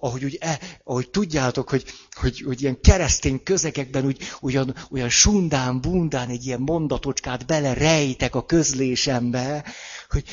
ahogy, 0.00 0.24
úgy, 0.24 0.38
e, 0.40 0.60
ahogy 0.84 1.10
tudjátok, 1.10 1.70
hogy, 1.70 1.84
hogy, 2.12 2.40
hogy 2.40 2.62
ilyen 2.62 2.80
keresztény 2.80 3.42
közegekben 3.42 4.06
úgy, 4.06 4.18
olyan, 4.40 4.74
olyan 4.90 5.08
sundán, 5.08 5.80
bundán 5.80 6.28
egy 6.28 6.46
ilyen 6.46 6.60
mondatocskát 6.60 7.46
belerejtek 7.46 8.34
a 8.34 8.46
közlésembe, 8.46 9.64
hogy 10.08 10.24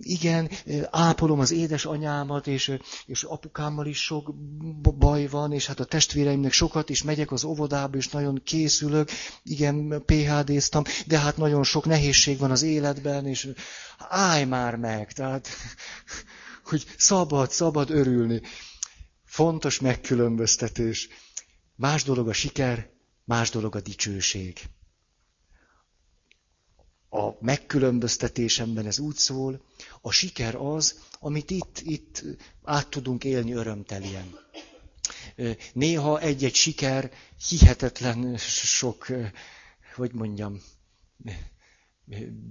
igen, 0.00 0.50
ápolom 0.90 1.40
az 1.40 1.50
édesanyámat, 1.50 2.46
és, 2.46 2.72
és 3.06 3.22
apukámmal 3.22 3.86
is 3.86 4.02
sok 4.02 4.34
baj 4.98 5.26
van, 5.26 5.52
és 5.52 5.66
hát 5.66 5.80
a 5.80 5.84
testvéreimnek 5.84 6.52
sokat, 6.52 6.90
és 6.90 7.02
megyek 7.02 7.32
az 7.32 7.44
óvodába, 7.44 7.96
és 7.96 8.08
nagyon 8.08 8.40
készülök, 8.44 9.10
igen, 9.42 10.02
PHD-ztam, 10.06 10.82
de 11.06 11.18
hát 11.18 11.36
nagyon 11.36 11.64
sok 11.64 11.84
nehézség 11.84 12.38
van 12.38 12.50
az 12.50 12.62
életben, 12.62 13.26
és 13.26 13.48
állj 13.98 14.44
már 14.44 14.76
meg, 14.76 15.12
tehát, 15.12 15.48
hogy 16.66 16.84
szabad, 16.98 17.50
szabad 17.50 17.90
örülni. 17.90 18.40
Fontos 19.24 19.80
megkülönböztetés. 19.80 21.08
Más 21.76 22.02
dolog 22.04 22.28
a 22.28 22.32
siker, 22.32 22.90
más 23.24 23.50
dolog 23.50 23.76
a 23.76 23.80
dicsőség 23.80 24.60
a 27.16 27.36
megkülönböztetésemben 27.40 28.86
ez 28.86 28.98
úgy 28.98 29.16
szól, 29.16 29.60
a 30.00 30.10
siker 30.10 30.54
az, 30.54 31.00
amit 31.20 31.50
itt, 31.50 31.80
itt 31.84 32.22
át 32.64 32.88
tudunk 32.88 33.24
élni 33.24 33.52
örömtelien. 33.52 34.38
néha 35.72 36.20
egy-egy 36.20 36.54
siker 36.54 37.10
hihetetlen 37.48 38.36
sok, 38.38 39.06
hogy 39.94 40.12
mondjam, 40.12 40.60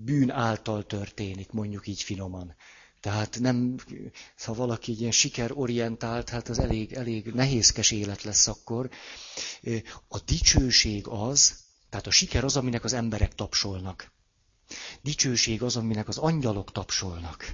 bűn 0.04 0.30
által 0.30 0.86
történik, 0.86 1.52
mondjuk 1.52 1.88
így 1.88 2.02
finoman. 2.02 2.56
Tehát 3.06 3.40
nem, 3.40 3.76
ha 4.46 4.54
valaki 4.54 4.92
egy 4.92 5.00
ilyen 5.00 5.12
sikerorientált, 5.12 6.30
hát 6.30 6.50
az 6.50 6.60
elég, 6.60 6.94
elég 6.94 7.26
nehézkes 7.26 7.92
élet 7.92 8.24
lesz 8.24 8.48
akkor. 8.48 8.90
A 10.08 10.20
dicsőség 10.26 11.08
az, 11.08 11.56
tehát 11.90 12.08
a 12.08 12.12
siker 12.12 12.44
az, 12.44 12.58
aminek 12.58 12.84
az 12.84 12.94
emberek 12.94 13.36
tapsolnak. 13.36 14.12
Dicsőség 15.02 15.64
az, 15.64 15.76
aminek 15.76 16.08
az 16.08 16.18
angyalok 16.18 16.72
tapsolnak. 16.72 17.54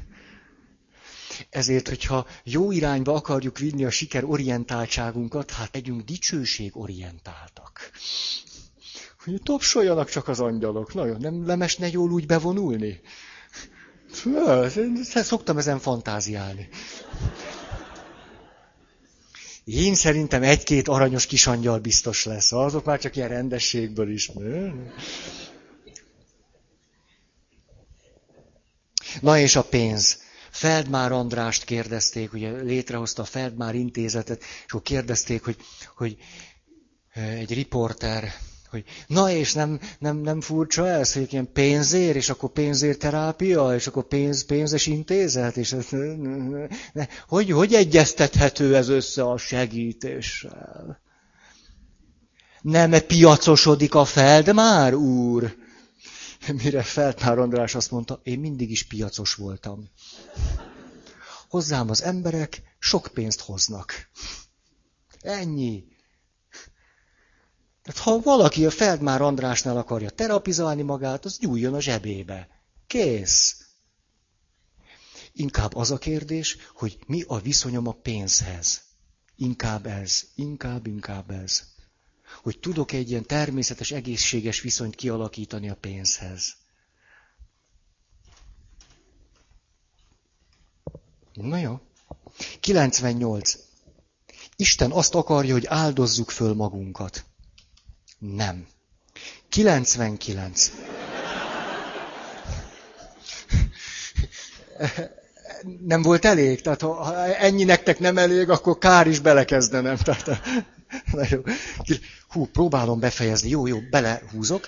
Ezért, 1.49 1.87
hogyha 1.87 2.27
jó 2.43 2.71
irányba 2.71 3.13
akarjuk 3.13 3.57
vinni 3.57 3.85
a 3.85 3.89
sikerorientáltságunkat, 3.89 5.51
hát 5.51 5.73
legyünk 5.73 6.01
dicsőségorientáltak. 6.01 7.91
Hogy 9.23 9.41
tapsoljanak 9.43 10.09
csak 10.09 10.27
az 10.27 10.39
angyalok. 10.39 10.93
Nagyon, 10.93 11.19
nem 11.19 11.45
lemesne 11.45 11.87
jól 11.87 12.11
úgy 12.11 12.25
bevonulni? 12.25 13.01
Szoktam 15.03 15.57
ezen 15.57 15.80
fantáziálni. 15.80 16.70
Én 19.64 19.95
szerintem 19.95 20.43
egy-két 20.43 20.88
aranyos 20.88 21.26
kisangyal 21.26 21.80
biztos 21.80 22.26
lesz. 22.26 22.51
Azok 22.51 22.86
már 22.86 22.99
csak 22.99 23.16
ilyen 23.16 23.28
rendességből 23.30 24.12
is. 24.12 24.32
Na 29.22 29.38
és 29.39 29.55
a 29.55 29.64
pénz. 29.64 30.20
Feldmár 30.49 31.12
Andrást 31.12 31.64
kérdezték, 31.64 32.34
ugye 32.34 32.51
létrehozta 32.51 33.22
a 33.22 33.26
Feldmár 33.26 33.76
intézetet, 33.76 34.41
és 34.41 34.66
akkor 34.68 34.82
kérdezték, 34.82 35.43
hogy, 35.43 35.57
hogy 35.95 36.18
egy 37.14 37.53
riporter, 37.53 38.34
hogy 38.72 38.84
na 39.07 39.32
és 39.32 39.53
nem, 39.53 39.80
nem, 39.99 40.17
nem 40.17 40.41
furcsa 40.41 40.88
ez, 40.88 41.13
hogy 41.13 41.34
ilyen 41.34 41.51
pénzér, 41.53 42.15
és 42.15 42.30
akkor 42.30 42.49
pénzérterápia, 42.49 43.76
és 43.76 43.88
akkor 43.88 44.07
pénz, 44.07 44.45
pénzes 44.45 44.86
intézet, 44.86 45.57
és 45.57 45.72
ez, 45.72 45.88
ne, 46.93 47.07
hogy, 47.28 47.51
hogy 47.51 47.74
egyeztethető 47.74 48.76
ez 48.76 48.88
össze 48.89 49.24
a 49.24 49.38
segítéssel? 49.38 51.01
Nem 52.61 52.91
piacosodik 53.07 53.95
a 53.95 54.05
Feldmár 54.05 54.93
úr? 54.93 55.55
Mire 56.63 56.82
Feldmár 56.82 57.39
András 57.39 57.76
azt 57.76 57.91
mondta, 57.91 58.19
én 58.24 58.39
mindig 58.39 58.72
is 58.72 58.84
piacos 58.84 59.34
voltam. 59.34 59.89
Hozzám 61.49 61.89
az 61.89 62.03
emberek 62.03 62.61
sok 62.80 63.09
pénzt 63.13 63.41
hoznak. 63.41 64.09
Ennyi. 65.22 65.84
Tehát 67.84 68.01
ha 68.01 68.19
valaki 68.19 68.65
a 68.65 68.69
Feldmár 68.69 69.21
Andrásnál 69.21 69.77
akarja 69.77 70.09
terapizálni 70.09 70.82
magát, 70.82 71.25
az 71.25 71.38
gyújjon 71.38 71.73
a 71.73 71.82
zsebébe. 71.82 72.47
Kész. 72.88 73.65
Inkább 75.34 75.75
az 75.75 75.91
a 75.91 75.97
kérdés, 75.97 76.57
hogy 76.73 76.99
mi 77.07 77.23
a 77.27 77.39
viszonyom 77.39 77.88
a 77.88 77.91
pénzhez. 77.91 78.82
Inkább 79.36 79.86
ez, 79.86 80.23
inkább, 80.36 80.88
inkább 80.88 81.32
ez. 81.32 81.63
Hogy 82.41 82.59
tudok 82.59 82.91
egy 82.91 83.09
ilyen 83.09 83.25
természetes, 83.25 83.91
egészséges 83.91 84.61
viszonyt 84.61 84.95
kialakítani 84.95 85.69
a 85.69 85.75
pénzhez. 85.75 86.55
Na 91.34 91.57
jó. 91.57 91.79
98. 92.59 93.57
Isten 94.55 94.91
azt 94.91 95.15
akarja, 95.15 95.53
hogy 95.53 95.65
áldozzuk 95.65 96.29
föl 96.29 96.53
magunkat. 96.53 97.25
Nem. 98.22 98.67
99. 99.49 100.72
Nem 105.80 106.01
volt 106.01 106.26
elég? 106.26 106.61
Tehát 106.61 106.82
ha 106.82 107.26
ennyi 107.26 107.63
nektek 107.63 107.99
nem 107.99 108.17
elég, 108.17 108.49
akkor 108.49 108.78
kár 108.78 109.07
is 109.07 109.19
belekezdenem. 109.19 109.97
Tehát, 109.97 110.26
na 111.11 111.26
jó. 111.30 111.41
Hú, 112.28 112.45
próbálom 112.45 112.99
befejezni. 112.99 113.49
Jó, 113.49 113.67
jó, 113.67 113.80
belehúzok, 113.89 114.67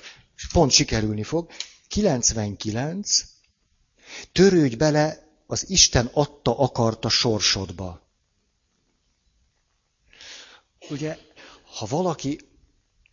pont 0.52 0.72
sikerülni 0.72 1.24
fog. 1.24 1.50
99. 1.88 3.24
Törődj 4.32 4.76
bele 4.76 5.28
az 5.48 5.70
Isten 5.70 6.10
adta 6.14 6.58
akarta 6.58 7.10
sorsodba. 7.10 8.02
Ugye, 10.90 11.18
ha 11.78 11.86
valaki 11.86 12.53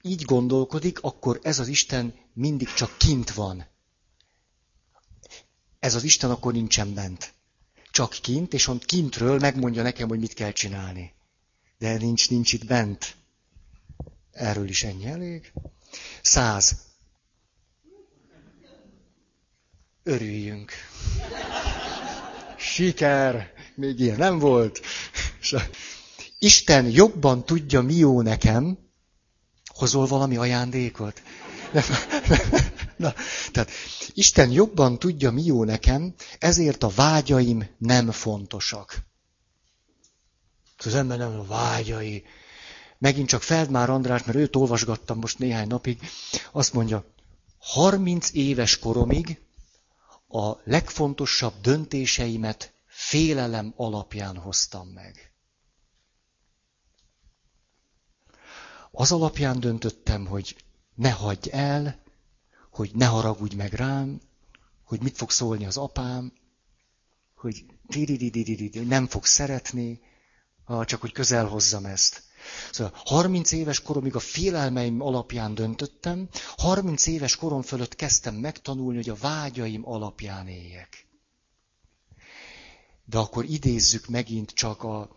így 0.03 0.23
gondolkodik, 0.23 1.01
akkor 1.01 1.41
ez 1.43 1.59
az 1.59 1.69
Isten 1.69 2.15
mindig 2.33 2.73
csak 2.73 2.99
kint 2.99 3.31
van. 3.31 3.67
Ez 5.79 5.95
az 5.95 6.03
Isten 6.05 6.31
akkor 6.31 6.53
nincsen 6.53 6.95
bent. 6.95 7.35
Csak 7.91 8.17
kint, 8.23 8.55
és 8.55 8.67
ott 8.67 8.85
kintről 8.85 9.39
megmondja 9.39 9.83
nekem, 9.83 10.09
hogy 10.09 10.19
mit 10.19 10.35
kell 10.35 10.53
csinálni. 10.53 11.13
De 11.79 11.97
nincs, 11.97 12.31
nincs 12.31 12.53
itt 12.53 12.67
bent. 12.67 13.17
Erről 14.33 14.69
is 14.69 14.85
ennyi 14.85 15.07
elég. 15.07 15.53
Száz. 16.23 16.77
Örüljünk. 20.03 20.73
Siker! 22.59 23.53
Még 23.75 24.01
ilyen 24.01 24.17
nem 24.19 24.39
volt. 24.39 24.81
Isten 26.39 26.91
jobban 26.91 27.45
tudja, 27.45 27.81
mi 27.81 27.95
jó 27.95 28.21
nekem, 28.21 28.79
Hozol 29.81 30.07
valami 30.07 30.37
ajándékot? 30.37 31.23
Na, 32.97 33.15
tehát 33.53 33.71
Isten 34.15 34.51
jobban 34.51 34.99
tudja, 34.99 35.31
mi 35.31 35.45
jó 35.45 35.65
nekem, 35.65 36.15
ezért 36.39 36.83
a 36.83 36.89
vágyaim 36.89 37.69
nem 37.79 38.11
fontosak. 38.11 38.97
Az 40.79 40.95
ember 40.95 41.19
nem 41.19 41.39
a 41.39 41.45
vágyai. 41.45 42.25
Megint 42.99 43.29
csak 43.29 43.43
Feldmár 43.43 43.91
András, 43.91 44.25
mert 44.25 44.39
őt 44.39 44.57
olvasgattam 44.57 45.19
most 45.19 45.39
néhány 45.39 45.67
napig, 45.67 45.99
azt 46.53 46.73
mondja, 46.73 47.05
30 47.59 48.31
éves 48.33 48.79
koromig 48.79 49.41
a 50.29 50.53
legfontosabb 50.65 51.55
döntéseimet 51.61 52.73
félelem 52.87 53.73
alapján 53.77 54.37
hoztam 54.37 54.89
meg. 54.89 55.33
Az 58.91 59.13
alapján 59.13 59.61
döntöttem, 59.61 60.27
hogy 60.27 60.57
ne 60.95 61.11
hagyj 61.11 61.51
el, 61.53 62.03
hogy 62.71 62.91
ne 62.95 63.07
haragudj 63.07 63.57
meg 63.57 63.73
rám, 63.73 64.21
hogy 64.85 65.03
mit 65.03 65.17
fog 65.17 65.31
szólni 65.31 65.67
az 65.67 65.77
apám, 65.77 66.33
hogy 67.35 67.65
nem 68.73 69.07
fog 69.07 69.25
szeretni, 69.25 70.01
csak 70.85 71.01
hogy 71.01 71.13
közel 71.13 71.47
hozzam 71.47 71.85
ezt. 71.85 72.23
Szóval 72.71 72.93
30 73.05 73.53
éves 73.53 73.83
koromig 73.83 74.15
a 74.15 74.19
félelmeim 74.19 75.01
alapján 75.01 75.55
döntöttem, 75.55 76.29
30 76.57 77.07
éves 77.07 77.37
korom 77.37 77.63
fölött 77.63 77.97
kezdtem 77.97 78.35
megtanulni, 78.35 78.97
hogy 78.97 79.09
a 79.09 79.15
vágyaim 79.15 79.89
alapján 79.89 80.49
éljek. 80.49 81.07
De 83.05 83.19
akkor 83.19 83.45
idézzük 83.45 84.07
megint 84.07 84.51
csak 84.51 84.83
a 84.83 85.11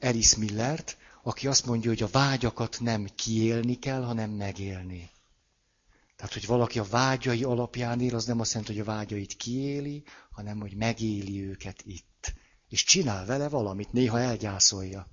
Alice 0.00 0.38
Millert, 0.38 0.96
aki 1.22 1.46
azt 1.46 1.66
mondja, 1.66 1.90
hogy 1.90 2.02
a 2.02 2.08
vágyakat 2.08 2.80
nem 2.80 3.08
kiélni 3.14 3.78
kell, 3.78 4.02
hanem 4.02 4.30
megélni. 4.30 5.10
Tehát, 6.16 6.32
hogy 6.32 6.46
valaki 6.46 6.78
a 6.78 6.84
vágyai 6.84 7.44
alapján 7.44 8.00
él, 8.00 8.14
az 8.14 8.24
nem 8.24 8.40
azt 8.40 8.50
jelenti, 8.50 8.72
hogy 8.72 8.82
a 8.82 8.92
vágyait 8.92 9.36
kiéli, 9.36 10.04
hanem, 10.30 10.60
hogy 10.60 10.74
megéli 10.74 11.44
őket 11.44 11.82
itt. 11.84 12.34
És 12.68 12.84
csinál 12.84 13.26
vele 13.26 13.48
valamit, 13.48 13.92
néha 13.92 14.20
elgyászolja. 14.20 15.08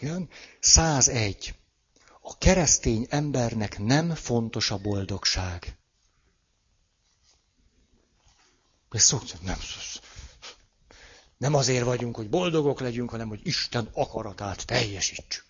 Jön? 0.00 0.28
101. 0.60 1.54
A 2.20 2.38
keresztény 2.38 3.06
embernek 3.10 3.78
nem 3.78 4.14
fontos 4.14 4.70
a 4.70 4.78
boldogság. 4.78 5.78
Ez 8.90 9.02
szokta, 9.02 9.36
nem, 9.42 9.58
nem 11.38 11.54
azért 11.54 11.84
vagyunk, 11.84 12.16
hogy 12.16 12.28
boldogok 12.28 12.80
legyünk, 12.80 13.10
hanem 13.10 13.28
hogy 13.28 13.40
Isten 13.42 13.88
akaratát 13.92 14.66
teljesítsük. 14.66 15.44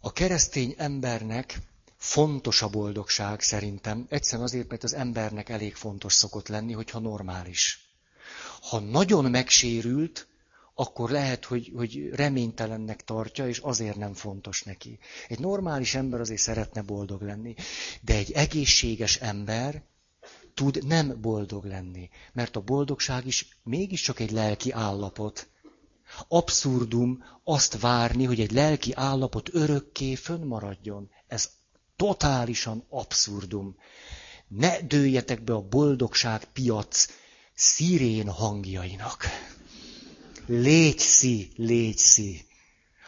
A 0.00 0.12
keresztény 0.12 0.74
embernek 0.76 1.58
fontos 1.96 2.62
a 2.62 2.68
boldogság 2.68 3.40
szerintem, 3.40 4.06
egyszerűen 4.08 4.46
azért, 4.46 4.68
mert 4.68 4.84
az 4.84 4.94
embernek 4.94 5.48
elég 5.48 5.74
fontos 5.74 6.12
szokott 6.12 6.48
lenni, 6.48 6.72
hogyha 6.72 6.98
normális. 6.98 7.88
Ha 8.60 8.78
nagyon 8.78 9.30
megsérült, 9.30 10.26
akkor 10.74 11.10
lehet, 11.10 11.44
hogy, 11.44 11.72
hogy 11.74 12.08
reménytelennek 12.12 13.04
tartja, 13.04 13.48
és 13.48 13.58
azért 13.58 13.96
nem 13.96 14.14
fontos 14.14 14.62
neki. 14.62 14.98
Egy 15.28 15.38
normális 15.38 15.94
ember 15.94 16.20
azért 16.20 16.40
szeretne 16.40 16.82
boldog 16.82 17.22
lenni, 17.22 17.54
de 18.00 18.14
egy 18.14 18.32
egészséges 18.32 19.16
ember 19.16 19.82
tud 20.60 20.86
nem 20.86 21.20
boldog 21.20 21.64
lenni. 21.64 22.08
Mert 22.32 22.56
a 22.56 22.60
boldogság 22.60 23.26
is 23.26 23.58
mégiscsak 23.62 24.20
egy 24.20 24.30
lelki 24.30 24.70
állapot. 24.70 25.48
Abszurdum 26.28 27.24
azt 27.44 27.80
várni, 27.80 28.24
hogy 28.24 28.40
egy 28.40 28.52
lelki 28.52 28.92
állapot 28.94 29.54
örökké 29.54 30.14
fönnmaradjon. 30.14 31.10
Ez 31.26 31.50
totálisan 31.96 32.84
abszurdum. 32.88 33.76
Ne 34.48 34.80
dőljetek 34.80 35.42
be 35.44 35.52
a 35.52 35.68
boldogság 35.68 36.44
piac 36.44 37.06
szirén 37.54 38.28
hangjainak. 38.28 39.24
Légy 40.46 40.98
szí, 40.98 41.48
légy 41.56 41.98
szí. 41.98 42.40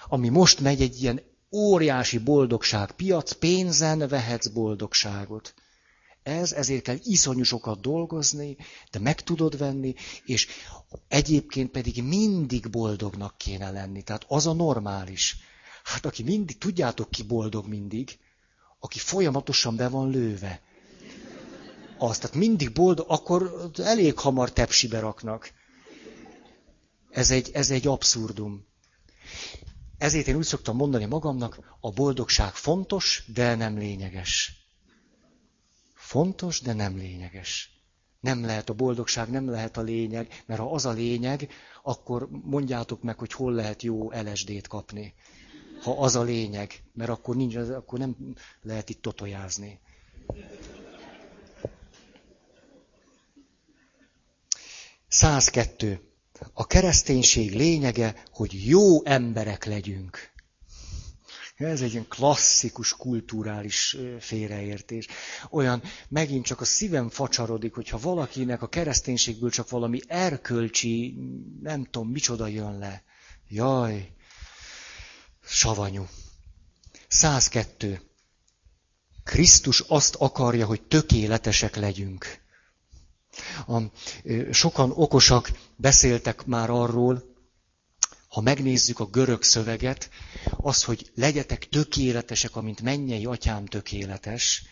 Ami 0.08 0.28
most 0.28 0.60
megy 0.60 0.82
egy 0.82 1.02
ilyen 1.02 1.22
óriási 1.50 2.18
boldogság 2.18 2.92
piac, 2.92 3.32
pénzen 3.32 4.08
vehetsz 4.08 4.46
boldogságot. 4.48 5.54
Ez, 6.22 6.52
ezért 6.52 6.82
kell 6.82 6.98
iszonyú 7.02 7.42
sokat 7.42 7.80
dolgozni, 7.80 8.56
de 8.90 8.98
meg 8.98 9.20
tudod 9.20 9.58
venni, 9.58 9.94
és 10.24 10.46
egyébként 11.08 11.70
pedig 11.70 12.02
mindig 12.02 12.70
boldognak 12.70 13.38
kéne 13.38 13.70
lenni. 13.70 14.02
Tehát 14.02 14.24
az 14.28 14.46
a 14.46 14.52
normális. 14.52 15.36
Hát 15.84 16.06
aki 16.06 16.22
mindig, 16.22 16.58
tudjátok 16.58 17.10
ki 17.10 17.22
boldog 17.22 17.66
mindig, 17.66 18.18
aki 18.80 18.98
folyamatosan 18.98 19.76
be 19.76 19.88
van 19.88 20.10
lőve. 20.10 20.60
Az, 21.98 22.18
tehát 22.18 22.36
mindig 22.36 22.72
boldog, 22.72 23.06
akkor 23.08 23.70
elég 23.76 24.18
hamar 24.18 24.52
tepsibe 24.52 25.00
raknak. 25.00 25.52
Ez 27.10 27.30
egy, 27.30 27.50
ez 27.52 27.70
egy 27.70 27.86
abszurdum. 27.86 28.66
Ezért 29.98 30.26
én 30.26 30.36
úgy 30.36 30.44
szoktam 30.44 30.76
mondani 30.76 31.04
magamnak, 31.04 31.76
a 31.80 31.90
boldogság 31.90 32.54
fontos, 32.54 33.24
de 33.34 33.54
nem 33.54 33.78
lényeges. 33.78 34.61
Fontos, 36.12 36.60
de 36.60 36.72
nem 36.72 36.96
lényeges. 36.96 37.70
Nem 38.20 38.44
lehet 38.44 38.68
a 38.68 38.74
boldogság, 38.74 39.30
nem 39.30 39.48
lehet 39.50 39.76
a 39.76 39.82
lényeg, 39.82 40.42
mert 40.46 40.60
ha 40.60 40.72
az 40.72 40.86
a 40.86 40.90
lényeg, 40.90 41.48
akkor 41.82 42.28
mondjátok 42.30 43.02
meg, 43.02 43.18
hogy 43.18 43.32
hol 43.32 43.52
lehet 43.52 43.82
jó 43.82 44.10
LSD-t 44.10 44.66
kapni. 44.66 45.14
Ha 45.82 45.98
az 45.98 46.16
a 46.16 46.22
lényeg, 46.22 46.82
mert 46.92 47.10
akkor, 47.10 47.36
nincs, 47.36 47.56
akkor 47.56 47.98
nem 47.98 48.16
lehet 48.62 48.90
itt 48.90 49.02
totojázni. 49.02 49.80
Százkettő. 55.08 56.00
A 56.52 56.66
kereszténység 56.66 57.54
lényege, 57.54 58.22
hogy 58.32 58.66
jó 58.66 59.04
emberek 59.04 59.64
legyünk. 59.64 60.31
Ez 61.56 61.80
egy 61.82 61.92
ilyen 61.92 62.08
klasszikus 62.08 62.96
kulturális 62.96 63.96
félreértés. 64.20 65.06
Olyan, 65.50 65.82
megint 66.08 66.44
csak 66.44 66.60
a 66.60 66.64
szívem 66.64 67.08
facsarodik, 67.08 67.74
hogyha 67.74 67.98
valakinek 67.98 68.62
a 68.62 68.68
kereszténységből 68.68 69.50
csak 69.50 69.70
valami 69.70 70.00
erkölcsi, 70.06 71.14
nem 71.62 71.84
tudom, 71.84 72.08
micsoda 72.08 72.46
jön 72.46 72.78
le. 72.78 73.02
Jaj, 73.48 74.12
savanyú. 75.44 76.06
102. 77.08 78.00
Krisztus 79.24 79.80
azt 79.80 80.14
akarja, 80.14 80.66
hogy 80.66 80.82
tökéletesek 80.82 81.76
legyünk. 81.76 82.40
A, 83.66 83.80
sokan 84.50 84.90
okosak 84.94 85.50
beszéltek 85.76 86.44
már 86.46 86.70
arról, 86.70 87.31
ha 88.32 88.40
megnézzük 88.40 89.00
a 89.00 89.06
görög 89.06 89.42
szöveget, 89.42 90.10
az, 90.56 90.82
hogy 90.84 91.10
legyetek 91.14 91.68
tökéletesek, 91.68 92.56
amint 92.56 92.80
mennyei 92.82 93.24
atyám 93.24 93.66
tökéletes, 93.66 94.62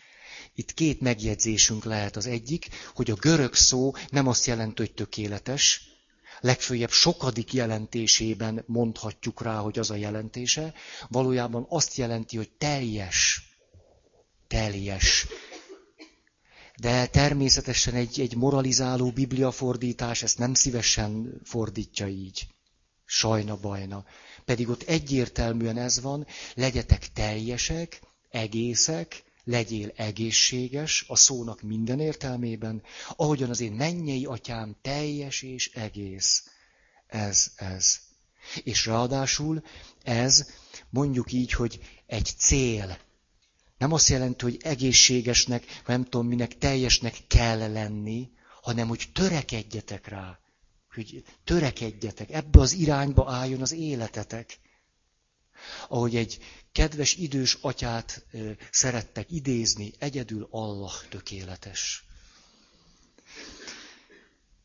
itt 0.54 0.74
két 0.74 1.00
megjegyzésünk 1.00 1.84
lehet. 1.84 2.16
Az 2.16 2.26
egyik, 2.26 2.68
hogy 2.94 3.10
a 3.10 3.14
görög 3.14 3.54
szó 3.54 3.92
nem 4.10 4.26
azt 4.26 4.46
jelenti, 4.46 4.82
hogy 4.82 4.94
tökéletes, 4.94 5.82
legfőjebb 6.40 6.90
sokadik 6.90 7.52
jelentésében 7.52 8.64
mondhatjuk 8.66 9.42
rá, 9.42 9.56
hogy 9.58 9.78
az 9.78 9.90
a 9.90 9.94
jelentése, 9.96 10.74
valójában 11.08 11.66
azt 11.68 11.96
jelenti, 11.96 12.36
hogy 12.36 12.50
teljes. 12.50 13.42
Teljes. 14.48 15.26
De 16.76 17.06
természetesen 17.06 17.94
egy, 17.94 18.20
egy 18.20 18.36
moralizáló 18.36 19.10
bibliafordítás 19.10 20.22
ezt 20.22 20.38
nem 20.38 20.54
szívesen 20.54 21.40
fordítja 21.44 22.06
így. 22.06 22.46
Sajna 23.12 23.56
bajna. 23.56 24.04
Pedig 24.44 24.68
ott 24.68 24.82
egyértelműen 24.82 25.78
ez 25.78 26.00
van, 26.00 26.26
legyetek 26.54 27.12
teljesek, 27.12 28.00
egészek, 28.30 29.22
legyél 29.44 29.92
egészséges 29.96 31.04
a 31.08 31.16
szónak 31.16 31.62
minden 31.62 32.00
értelmében, 32.00 32.82
ahogyan 33.16 33.50
az 33.50 33.60
én 33.60 33.72
mennyei 33.72 34.24
atyám 34.24 34.76
teljes 34.82 35.42
és 35.42 35.70
egész. 35.74 36.44
Ez, 37.06 37.52
ez. 37.56 37.98
És 38.62 38.86
ráadásul 38.86 39.62
ez, 40.02 40.50
mondjuk 40.90 41.32
így, 41.32 41.52
hogy 41.52 41.80
egy 42.06 42.30
cél. 42.38 42.98
Nem 43.78 43.92
azt 43.92 44.08
jelenti, 44.08 44.44
hogy 44.44 44.60
egészségesnek, 44.62 45.64
vagy 45.66 45.96
nem 45.96 46.04
tudom 46.04 46.26
minek, 46.26 46.58
teljesnek 46.58 47.16
kell 47.26 47.72
lenni, 47.72 48.30
hanem 48.62 48.88
hogy 48.88 49.08
törekedjetek 49.12 50.08
rá 50.08 50.38
hogy 50.94 51.24
törekedjetek, 51.44 52.30
ebbe 52.30 52.60
az 52.60 52.72
irányba 52.72 53.32
álljon 53.32 53.60
az 53.60 53.72
életetek. 53.72 54.58
Ahogy 55.88 56.16
egy 56.16 56.38
kedves 56.72 57.14
idős 57.14 57.58
atyát 57.60 58.26
szerettek 58.70 59.30
idézni, 59.30 59.92
egyedül 59.98 60.48
Allah 60.50 60.92
tökéletes. 61.08 62.04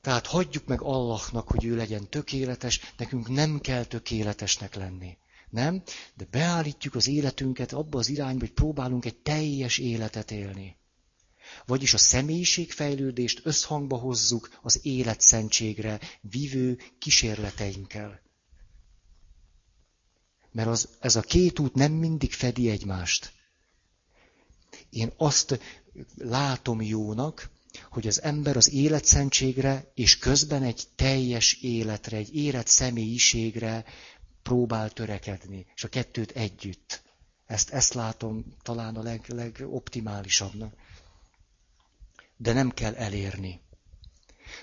Tehát 0.01 0.27
hagyjuk 0.27 0.65
meg 0.65 0.81
Allahnak, 0.81 1.47
hogy 1.47 1.65
ő 1.65 1.75
legyen 1.75 2.09
tökéletes, 2.09 2.79
nekünk 2.97 3.29
nem 3.29 3.59
kell 3.59 3.83
tökéletesnek 3.83 4.75
lenni. 4.75 5.17
Nem? 5.49 5.83
De 6.13 6.25
beállítjuk 6.31 6.95
az 6.95 7.07
életünket 7.07 7.73
abba 7.73 7.97
az 7.97 8.09
irányba, 8.09 8.39
hogy 8.39 8.53
próbálunk 8.53 9.05
egy 9.05 9.15
teljes 9.15 9.77
életet 9.77 10.31
élni. 10.31 10.75
Vagyis 11.65 11.93
a 11.93 11.97
személyiségfejlődést 11.97 13.41
összhangba 13.43 13.97
hozzuk 13.97 14.59
az 14.61 14.79
életszentségre 14.83 15.99
vívő 16.21 16.79
kísérleteinkkel. 16.99 18.21
Mert 20.51 20.67
az, 20.67 20.89
ez 20.99 21.15
a 21.15 21.21
két 21.21 21.59
út 21.59 21.73
nem 21.73 21.91
mindig 21.91 22.33
fedi 22.33 22.69
egymást. 22.69 23.33
Én 24.89 25.13
azt 25.17 25.59
látom 26.17 26.81
jónak, 26.81 27.49
hogy 27.89 28.07
az 28.07 28.21
ember 28.21 28.57
az 28.57 28.71
életszentségre 28.71 29.91
és 29.93 30.17
közben 30.17 30.63
egy 30.63 30.83
teljes 30.95 31.53
életre, 31.53 32.17
egy 32.17 32.35
élet 32.35 32.67
személyiségre 32.67 33.85
próbál 34.43 34.89
törekedni, 34.89 35.65
és 35.75 35.83
a 35.83 35.87
kettőt 35.87 36.31
együtt. 36.31 37.03
Ezt, 37.45 37.69
ezt 37.69 37.93
látom 37.93 38.55
talán 38.61 38.95
a 38.95 39.01
leg, 39.01 39.25
legoptimálisabbnak 39.27 40.73
de 42.37 42.53
nem 42.53 42.69
kell 42.71 42.93
elérni. 42.95 43.61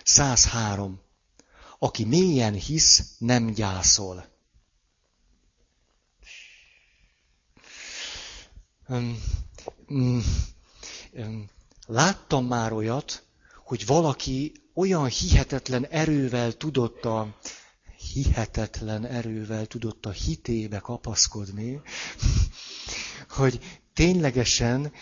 103. 0.04 1.00
Aki 1.78 2.04
mélyen 2.04 2.54
hisz, 2.54 3.14
nem 3.18 3.50
gyászol. 3.50 4.30
Láttam 11.86 12.46
már 12.46 12.72
olyat, 12.72 13.24
hogy 13.64 13.86
valaki 13.86 14.52
olyan 14.74 15.06
hihetetlen 15.06 15.86
erővel 15.86 16.52
tudott 16.52 17.04
a 17.04 17.36
hihetetlen 18.12 19.06
erővel 19.06 19.66
tudott 19.66 20.06
a 20.06 20.10
hitébe 20.10 20.78
kapaszkodni, 20.78 21.80
hogy 23.28 23.80
ténylegesen 23.94 24.92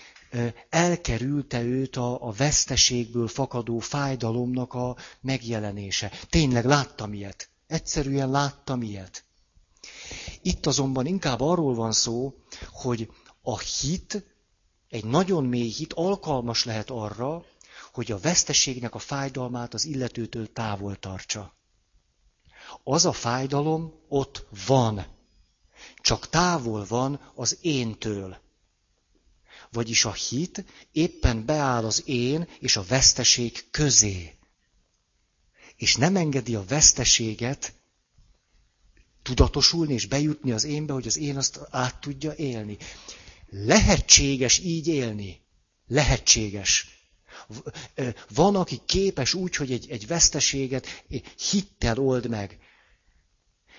elkerülte 0.69 1.63
őt 1.63 1.97
a, 1.97 2.27
a 2.27 2.31
veszteségből 2.31 3.29
fakadó 3.29 3.79
fájdalomnak 3.79 4.75
a 4.75 4.97
megjelenése. 5.21 6.13
Tényleg 6.29 6.65
láttam 6.65 7.13
ilyet. 7.13 7.49
Egyszerűen 7.67 8.31
láttam 8.31 8.83
ilyet. 8.83 9.25
Itt 10.43 10.67
azonban 10.67 11.07
inkább 11.07 11.41
arról 11.41 11.75
van 11.75 11.93
szó, 11.93 12.35
hogy 12.71 13.11
a 13.43 13.59
hit, 13.59 14.25
egy 14.89 15.05
nagyon 15.05 15.45
mély 15.45 15.71
hit 15.71 15.93
alkalmas 15.93 16.65
lehet 16.65 16.91
arra, 16.91 17.45
hogy 17.93 18.13
a 18.13 18.19
veszteségnek 18.19 18.95
a 18.95 18.99
fájdalmát 18.99 19.75
az 19.75 19.85
illetőtől 19.85 20.53
távol 20.53 20.97
tartsa. 20.97 21.55
Az 22.85 23.05
a 23.05 23.13
fájdalom 23.13 23.95
ott 24.09 24.47
van, 24.67 25.07
csak 25.97 26.29
távol 26.29 26.85
van 26.89 27.21
az 27.35 27.59
éntől. 27.61 28.37
Vagyis 29.73 30.05
a 30.05 30.13
hit 30.13 30.65
éppen 30.93 31.45
beáll 31.45 31.85
az 31.85 32.03
én 32.07 32.49
és 32.59 32.77
a 32.77 32.83
veszteség 32.83 33.65
közé. 33.71 34.35
És 35.77 35.97
nem 35.97 36.17
engedi 36.17 36.55
a 36.55 36.65
veszteséget 36.65 37.75
tudatosulni 39.23 39.93
és 39.93 40.07
bejutni 40.07 40.53
az 40.53 40.65
énbe, 40.65 40.93
hogy 40.93 41.07
az 41.07 41.17
én 41.17 41.37
azt 41.37 41.61
át 41.71 42.01
tudja 42.01 42.35
élni. 42.35 42.77
Lehetséges 43.51 44.59
így 44.59 44.87
élni. 44.87 45.41
Lehetséges. 45.87 46.89
Van, 48.35 48.57
aki 48.57 48.81
képes 48.87 49.35
úgy, 49.35 49.57
hogy 49.57 49.73
egy, 49.73 49.91
egy 49.91 50.07
veszteséget 50.07 51.05
hittel 51.51 51.99
old 51.99 52.29
meg. 52.29 52.59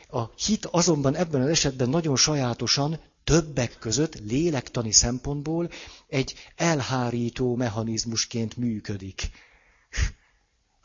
A 0.08 0.26
hit 0.26 0.66
azonban 0.66 1.16
ebben 1.16 1.42
az 1.42 1.50
esetben 1.50 1.90
nagyon 1.90 2.16
sajátosan 2.16 3.00
többek 3.24 3.78
között 3.80 4.20
lélektani 4.20 4.92
szempontból 4.92 5.70
egy 6.08 6.34
elhárító 6.56 7.56
mechanizmusként 7.56 8.58
működik. 8.58 9.30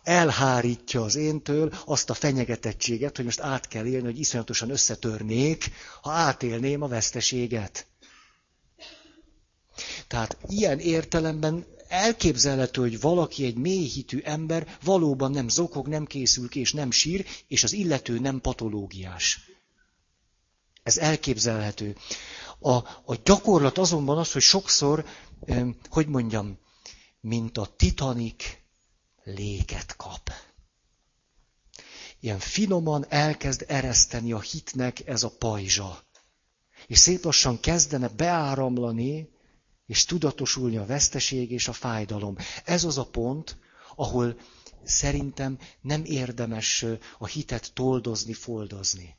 Elhárítja 0.02 1.02
az 1.02 1.14
éntől 1.14 1.72
azt 1.84 2.10
a 2.10 2.14
fenyegetettséget, 2.14 3.16
hogy 3.16 3.24
most 3.24 3.40
át 3.40 3.68
kell 3.68 3.86
élni, 3.86 4.04
hogy 4.04 4.18
iszonyatosan 4.18 4.70
összetörnék, 4.70 5.70
ha 6.02 6.10
átélném 6.10 6.82
a 6.82 6.88
veszteséget. 6.88 7.86
Tehát 10.08 10.36
ilyen 10.48 10.78
értelemben 10.78 11.66
elképzelhető, 11.88 12.80
hogy 12.80 13.00
valaki 13.00 13.44
egy 13.44 13.56
mélyhitű 13.56 14.20
ember 14.24 14.78
valóban 14.82 15.30
nem 15.30 15.48
zokog, 15.48 15.88
nem 15.88 16.04
készül 16.04 16.48
és 16.52 16.72
nem 16.72 16.90
sír, 16.90 17.26
és 17.48 17.64
az 17.64 17.72
illető 17.72 18.18
nem 18.18 18.40
patológiás. 18.40 19.55
Ez 20.86 20.96
elképzelhető. 20.98 21.96
A, 22.58 22.70
a 23.04 23.16
gyakorlat 23.24 23.78
azonban 23.78 24.18
az, 24.18 24.32
hogy 24.32 24.42
sokszor, 24.42 25.04
hogy 25.88 26.06
mondjam, 26.06 26.58
mint 27.20 27.58
a 27.58 27.66
titanik 27.76 28.64
léket 29.24 29.96
kap. 29.96 30.30
Ilyen 32.20 32.38
finoman 32.38 33.06
elkezd 33.08 33.64
ereszteni 33.68 34.32
a 34.32 34.40
hitnek 34.40 35.06
ez 35.06 35.22
a 35.22 35.30
pajzsa. 35.38 36.04
És 36.86 36.98
szép 36.98 37.24
lassan 37.24 37.60
kezdene 37.60 38.08
beáramlani, 38.08 39.28
és 39.86 40.04
tudatosulni 40.04 40.76
a 40.76 40.86
veszteség 40.86 41.50
és 41.50 41.68
a 41.68 41.72
fájdalom. 41.72 42.36
Ez 42.64 42.84
az 42.84 42.98
a 42.98 43.06
pont, 43.06 43.56
ahol 43.96 44.38
szerintem 44.84 45.58
nem 45.80 46.04
érdemes 46.04 46.84
a 47.18 47.26
hitet 47.26 47.70
toldozni, 47.74 48.32
foldozni. 48.32 49.16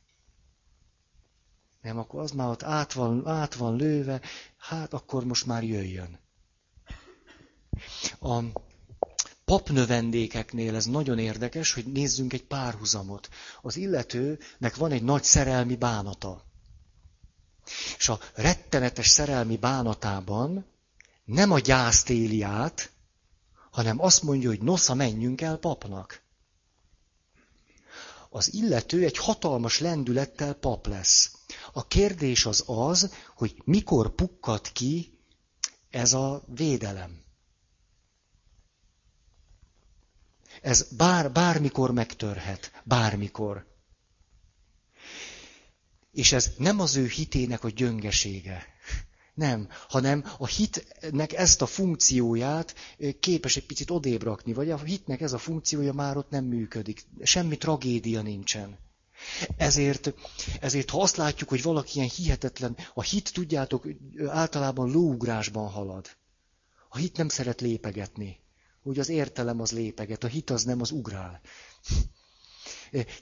Nem, 1.82 1.98
akkor 1.98 2.20
az 2.20 2.30
már 2.30 2.48
ott 2.48 2.62
át 2.62 2.92
van, 2.92 3.26
át 3.26 3.54
van 3.54 3.76
lőve, 3.76 4.20
hát 4.56 4.92
akkor 4.92 5.24
most 5.24 5.46
már 5.46 5.62
jöjjön. 5.62 6.18
A 8.20 8.42
papnövendékeknél 9.44 10.74
ez 10.74 10.84
nagyon 10.84 11.18
érdekes, 11.18 11.72
hogy 11.72 11.86
nézzünk 11.86 12.32
egy 12.32 12.44
párhuzamot. 12.44 13.28
Az 13.62 13.76
illetőnek 13.76 14.76
van 14.76 14.92
egy 14.92 15.02
nagy 15.02 15.24
szerelmi 15.24 15.76
bánata. 15.76 16.44
És 17.98 18.08
a 18.08 18.18
rettenetes 18.34 19.08
szerelmi 19.08 19.56
bánatában 19.56 20.66
nem 21.24 21.50
a 21.50 21.58
gyászt 21.58 22.10
éli 22.10 22.42
át, 22.42 22.90
hanem 23.70 24.00
azt 24.00 24.22
mondja, 24.22 24.48
hogy 24.48 24.62
nosza, 24.62 24.94
menjünk 24.94 25.40
el 25.40 25.56
papnak. 25.56 26.22
Az 28.30 28.52
illető 28.54 29.04
egy 29.04 29.16
hatalmas 29.16 29.80
lendülettel 29.80 30.52
pap 30.54 30.86
lesz. 30.86 31.37
A 31.72 31.86
kérdés 31.86 32.46
az 32.46 32.64
az, 32.66 33.12
hogy 33.34 33.62
mikor 33.64 34.14
pukkad 34.14 34.72
ki 34.72 35.18
ez 35.90 36.12
a 36.12 36.44
védelem. 36.46 37.22
Ez 40.62 40.82
bár, 40.96 41.32
bármikor 41.32 41.90
megtörhet, 41.92 42.72
bármikor. 42.84 43.66
És 46.12 46.32
ez 46.32 46.50
nem 46.56 46.80
az 46.80 46.96
ő 46.96 47.06
hitének 47.06 47.64
a 47.64 47.68
gyöngesége. 47.68 48.66
Nem, 49.34 49.68
hanem 49.88 50.24
a 50.38 50.46
hitnek 50.46 51.32
ezt 51.32 51.62
a 51.62 51.66
funkcióját 51.66 52.74
képes 53.20 53.56
egy 53.56 53.66
picit 53.66 53.90
odébb 53.90 54.22
rakni, 54.22 54.52
vagy 54.52 54.70
a 54.70 54.78
hitnek 54.78 55.20
ez 55.20 55.32
a 55.32 55.38
funkciója 55.38 55.92
már 55.92 56.16
ott 56.16 56.30
nem 56.30 56.44
működik. 56.44 57.04
Semmi 57.22 57.56
tragédia 57.56 58.22
nincsen. 58.22 58.78
Ezért, 59.56 60.14
ezért, 60.60 60.90
ha 60.90 61.00
azt 61.02 61.16
látjuk, 61.16 61.48
hogy 61.48 61.62
valaki 61.62 61.96
ilyen 61.96 62.10
hihetetlen, 62.16 62.76
a 62.94 63.02
hit, 63.02 63.32
tudjátok, 63.32 63.86
általában 64.26 64.90
lóugrásban 64.90 65.68
halad. 65.68 66.06
A 66.88 66.96
hit 66.96 67.16
nem 67.16 67.28
szeret 67.28 67.60
lépegetni. 67.60 68.40
Úgy 68.82 68.98
az 68.98 69.08
értelem 69.08 69.60
az 69.60 69.72
lépeget, 69.72 70.24
a 70.24 70.28
hit 70.28 70.50
az 70.50 70.62
nem, 70.62 70.80
az 70.80 70.90
ugrál. 70.90 71.40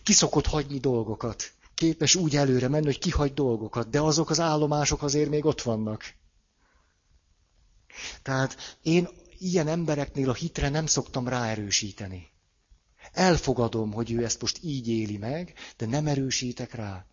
Ki 0.02 0.12
szokott 0.12 0.46
hagyni 0.46 0.78
dolgokat 0.78 1.54
képes 1.76 2.14
úgy 2.14 2.36
előre 2.36 2.68
menni, 2.68 2.84
hogy 2.84 2.98
kihagy 2.98 3.34
dolgokat, 3.34 3.90
de 3.90 4.00
azok 4.00 4.30
az 4.30 4.40
állomások 4.40 5.02
azért 5.02 5.28
még 5.30 5.44
ott 5.44 5.62
vannak. 5.62 6.14
Tehát 8.22 8.78
én 8.82 9.08
ilyen 9.38 9.68
embereknél 9.68 10.30
a 10.30 10.34
hitre 10.34 10.68
nem 10.68 10.86
szoktam 10.86 11.28
ráerősíteni. 11.28 12.30
Elfogadom, 13.16 13.92
hogy 13.92 14.12
ő 14.12 14.24
ezt 14.24 14.40
most 14.40 14.58
így 14.62 14.88
éli 14.88 15.16
meg, 15.16 15.54
de 15.76 15.86
nem 15.86 16.06
erősítek 16.06 16.74
rá. 16.74 17.06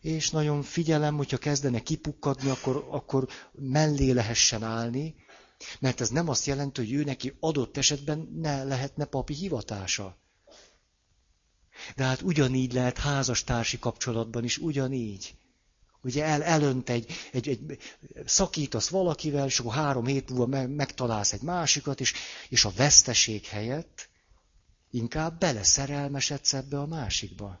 És 0.00 0.30
nagyon 0.30 0.62
figyelem, 0.62 1.16
hogyha 1.16 1.36
kezdene 1.36 1.82
kipukkadni, 1.82 2.50
akkor, 2.50 2.86
akkor 2.90 3.28
mellé 3.52 4.10
lehessen 4.10 4.62
állni, 4.62 5.14
mert 5.78 6.00
ez 6.00 6.08
nem 6.08 6.28
azt 6.28 6.46
jelenti, 6.46 6.80
hogy 6.80 6.92
ő 6.92 7.04
neki 7.04 7.36
adott 7.40 7.76
esetben 7.76 8.28
ne 8.34 8.64
lehetne 8.64 9.04
papi 9.04 9.34
hivatása. 9.34 10.16
De 11.96 12.04
hát 12.04 12.22
ugyanígy 12.22 12.72
lehet 12.72 12.98
házastársi 12.98 13.78
kapcsolatban 13.78 14.44
is, 14.44 14.58
ugyanígy. 14.58 15.34
Ugye 16.02 16.24
el, 16.24 16.42
elönt 16.42 16.90
egy, 16.90 17.12
egy, 17.32 17.48
egy, 17.48 17.78
szakítasz 18.24 18.88
valakivel, 18.88 19.46
és 19.46 19.58
akkor 19.58 19.72
három 19.74 20.06
hét 20.06 20.28
múlva 20.28 20.46
meg, 20.46 20.70
megtalálsz 20.70 21.32
egy 21.32 21.42
másikat, 21.42 22.00
és, 22.00 22.12
és 22.48 22.64
a 22.64 22.72
veszteség 22.76 23.44
helyett 23.44 24.10
inkább 24.92 25.38
beleszerelmesedsz 25.38 26.52
ebbe 26.52 26.80
a 26.80 26.86
másikba. 26.86 27.60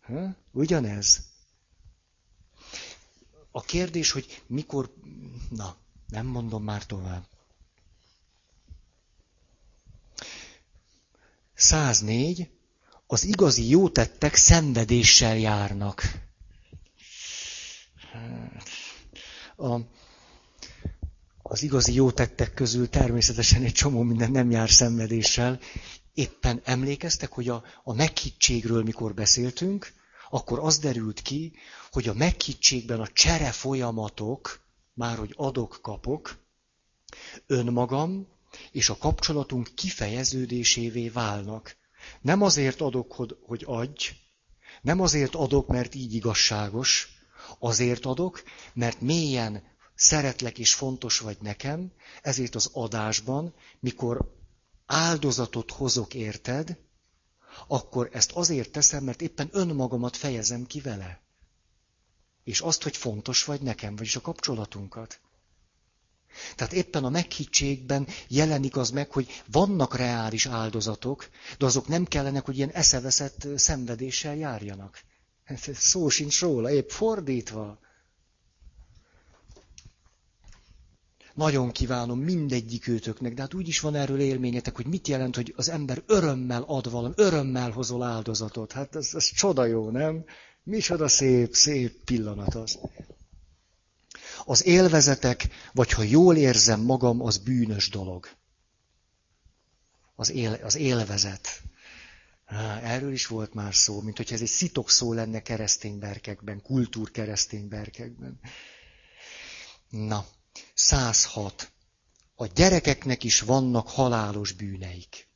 Ha? 0.00 0.34
Ugyanez. 0.52 1.20
A 3.50 3.60
kérdés, 3.60 4.10
hogy 4.10 4.42
mikor... 4.46 4.94
Na, 5.50 5.76
nem 6.08 6.26
mondom 6.26 6.62
már 6.64 6.86
tovább. 6.86 7.26
104 11.54 12.50
az 13.06 13.24
igazi 13.24 13.68
jó 13.68 13.88
tettek 13.88 14.34
szenvedéssel 14.34 15.36
járnak. 15.36 16.02
A, 19.56 19.78
az 21.42 21.62
igazi 21.62 21.94
jó 21.94 22.10
tettek 22.10 22.54
közül 22.54 22.88
természetesen 22.88 23.62
egy 23.62 23.72
csomó 23.72 24.02
minden 24.02 24.30
nem 24.30 24.50
jár 24.50 24.70
szenvedéssel. 24.70 25.60
Éppen 26.14 26.60
emlékeztek, 26.64 27.32
hogy 27.32 27.48
a, 27.48 27.64
a 27.84 27.92
meghittségről 27.92 28.82
mikor 28.82 29.14
beszéltünk, 29.14 29.92
akkor 30.30 30.58
az 30.58 30.78
derült 30.78 31.22
ki, 31.22 31.52
hogy 31.90 32.08
a 32.08 32.14
meghittségben 32.14 33.00
a 33.00 33.08
csere 33.08 33.52
folyamatok, 33.52 34.60
már 34.94 35.16
hogy 35.16 35.34
adok-kapok, 35.36 36.38
önmagam 37.46 38.26
és 38.70 38.88
a 38.88 38.96
kapcsolatunk 38.96 39.70
kifejeződésévé 39.74 41.08
válnak. 41.08 41.76
Nem 42.20 42.42
azért 42.42 42.80
adok, 42.80 43.12
hogy 43.42 43.62
adj, 43.66 44.10
nem 44.82 45.00
azért 45.00 45.34
adok, 45.34 45.66
mert 45.66 45.94
így 45.94 46.14
igazságos, 46.14 47.08
azért 47.58 48.04
adok, 48.04 48.42
mert 48.74 49.00
mélyen 49.00 49.62
szeretlek 49.94 50.58
és 50.58 50.74
fontos 50.74 51.18
vagy 51.18 51.36
nekem, 51.40 51.92
ezért 52.22 52.54
az 52.54 52.70
adásban, 52.72 53.54
mikor 53.80 54.41
áldozatot 54.92 55.70
hozok 55.70 56.14
érted, 56.14 56.78
akkor 57.68 58.08
ezt 58.12 58.32
azért 58.32 58.70
teszem, 58.70 59.04
mert 59.04 59.22
éppen 59.22 59.48
önmagamat 59.52 60.16
fejezem 60.16 60.66
ki 60.66 60.80
vele. 60.80 61.20
És 62.44 62.60
azt, 62.60 62.82
hogy 62.82 62.96
fontos 62.96 63.44
vagy 63.44 63.60
nekem, 63.60 63.96
vagyis 63.96 64.16
a 64.16 64.20
kapcsolatunkat. 64.20 65.20
Tehát 66.56 66.72
éppen 66.72 67.04
a 67.04 67.10
meghittségben 67.10 68.06
jelenik 68.28 68.76
az 68.76 68.90
meg, 68.90 69.10
hogy 69.10 69.42
vannak 69.46 69.96
reális 69.96 70.46
áldozatok, 70.46 71.28
de 71.58 71.64
azok 71.64 71.88
nem 71.88 72.04
kellenek, 72.04 72.44
hogy 72.44 72.56
ilyen 72.56 72.70
eszeveszett 72.70 73.46
szenvedéssel 73.56 74.36
járjanak. 74.36 75.02
Szó 75.74 76.08
sincs 76.08 76.40
róla, 76.40 76.70
épp 76.70 76.88
fordítva. 76.88 77.78
Nagyon 81.34 81.70
kívánom 81.70 82.18
mindegyik 82.20 82.88
őtöknek, 82.88 83.34
de 83.34 83.40
hát 83.40 83.54
úgy 83.54 83.68
is 83.68 83.80
van 83.80 83.94
erről 83.94 84.20
élményetek, 84.20 84.76
hogy 84.76 84.86
mit 84.86 85.08
jelent, 85.08 85.36
hogy 85.36 85.54
az 85.56 85.68
ember 85.68 86.02
örömmel 86.06 86.62
ad 86.62 86.90
valami, 86.90 87.14
örömmel 87.16 87.70
hozol 87.70 88.02
áldozatot. 88.02 88.72
Hát 88.72 88.96
ez, 88.96 89.10
ez 89.14 89.24
csoda 89.24 89.64
jó, 89.64 89.90
nem? 89.90 90.24
Micsoda 90.62 91.08
szép, 91.08 91.54
szép 91.54 92.04
pillanat 92.04 92.54
az. 92.54 92.78
Az 94.44 94.66
élvezetek, 94.66 95.48
vagy 95.72 95.90
ha 95.90 96.02
jól 96.02 96.36
érzem 96.36 96.80
magam, 96.80 97.22
az 97.22 97.38
bűnös 97.38 97.88
dolog. 97.88 98.28
Az, 100.14 100.30
él, 100.30 100.60
az 100.62 100.76
élvezet. 100.76 101.62
Erről 102.82 103.12
is 103.12 103.26
volt 103.26 103.54
már 103.54 103.74
szó, 103.74 104.00
mint 104.00 104.16
hogy 104.16 104.32
ez 104.32 104.40
egy 104.40 104.48
szitok 104.48 104.90
szó 104.90 105.12
lenne 105.12 105.42
keresztény 105.42 105.98
berkekben, 105.98 106.62
kultúr 106.62 107.10
keresztény 107.10 107.68
berkekben. 107.68 108.40
Na, 109.88 110.26
106. 110.74 111.72
a 112.34 112.46
gyerekeknek 112.46 113.24
is 113.24 113.40
vannak 113.40 113.88
halálos 113.88 114.52
bűneik. 114.52 115.28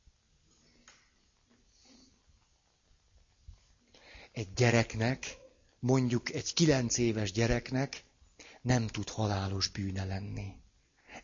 Egy 4.31 4.53
gyereknek, 4.53 5.37
mondjuk 5.79 6.31
egy 6.31 6.53
kilenc 6.53 6.97
éves 6.97 7.31
gyereknek 7.31 8.05
nem 8.61 8.87
tud 8.87 9.09
halálos 9.09 9.67
bűne 9.67 10.05
lenni. 10.05 10.53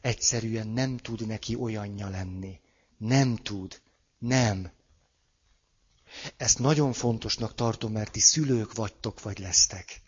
Egyszerűen 0.01 0.67
nem 0.67 0.97
tud 0.97 1.27
neki 1.27 1.55
olyanja 1.55 2.09
lenni. 2.09 2.59
Nem 2.97 3.35
tud. 3.35 3.81
Nem. 4.17 4.71
Ezt 6.37 6.59
nagyon 6.59 6.93
fontosnak 6.93 7.55
tartom, 7.55 7.91
mert 7.91 8.11
ti 8.11 8.19
szülők 8.19 8.73
vagytok, 8.73 9.21
vagy 9.21 9.39
lesztek. 9.39 10.01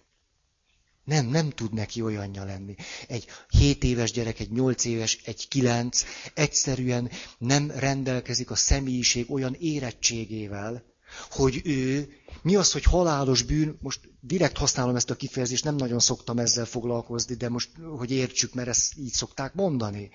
Nem, 1.06 1.26
nem 1.26 1.50
tud 1.50 1.74
neki 1.74 2.02
olyanja 2.02 2.44
lenni. 2.44 2.76
Egy 3.08 3.26
7 3.50 3.84
éves 3.84 4.12
gyerek, 4.12 4.40
egy 4.40 4.52
8 4.52 4.86
éves, 4.86 5.20
egy 5.24 5.48
9 5.48 6.04
egyszerűen 6.34 7.12
nem 7.38 7.72
rendelkezik 7.72 8.52
a 8.52 8.56
személyiség 8.56 9.32
olyan 9.32 9.56
érettségével, 9.60 10.95
hogy 11.32 11.62
ő, 11.64 12.10
mi 12.42 12.56
az, 12.56 12.72
hogy 12.72 12.84
halálos 12.84 13.42
bűn, 13.42 13.78
most 13.82 14.00
direkt 14.22 14.58
használom 14.58 14.96
ezt 14.96 15.10
a 15.10 15.16
kifejezést, 15.16 15.64
nem 15.64 15.76
nagyon 15.76 16.00
szoktam 16.00 16.40
ezzel 16.40 16.66
foglalkozni, 16.66 17.36
de 17.36 17.50
most, 17.50 17.70
hogy 17.98 18.12
értsük, 18.12 18.54
mert 18.54 18.68
ezt 18.68 18.98
így 18.98 19.12
szokták 19.12 19.54
mondani, 19.54 20.10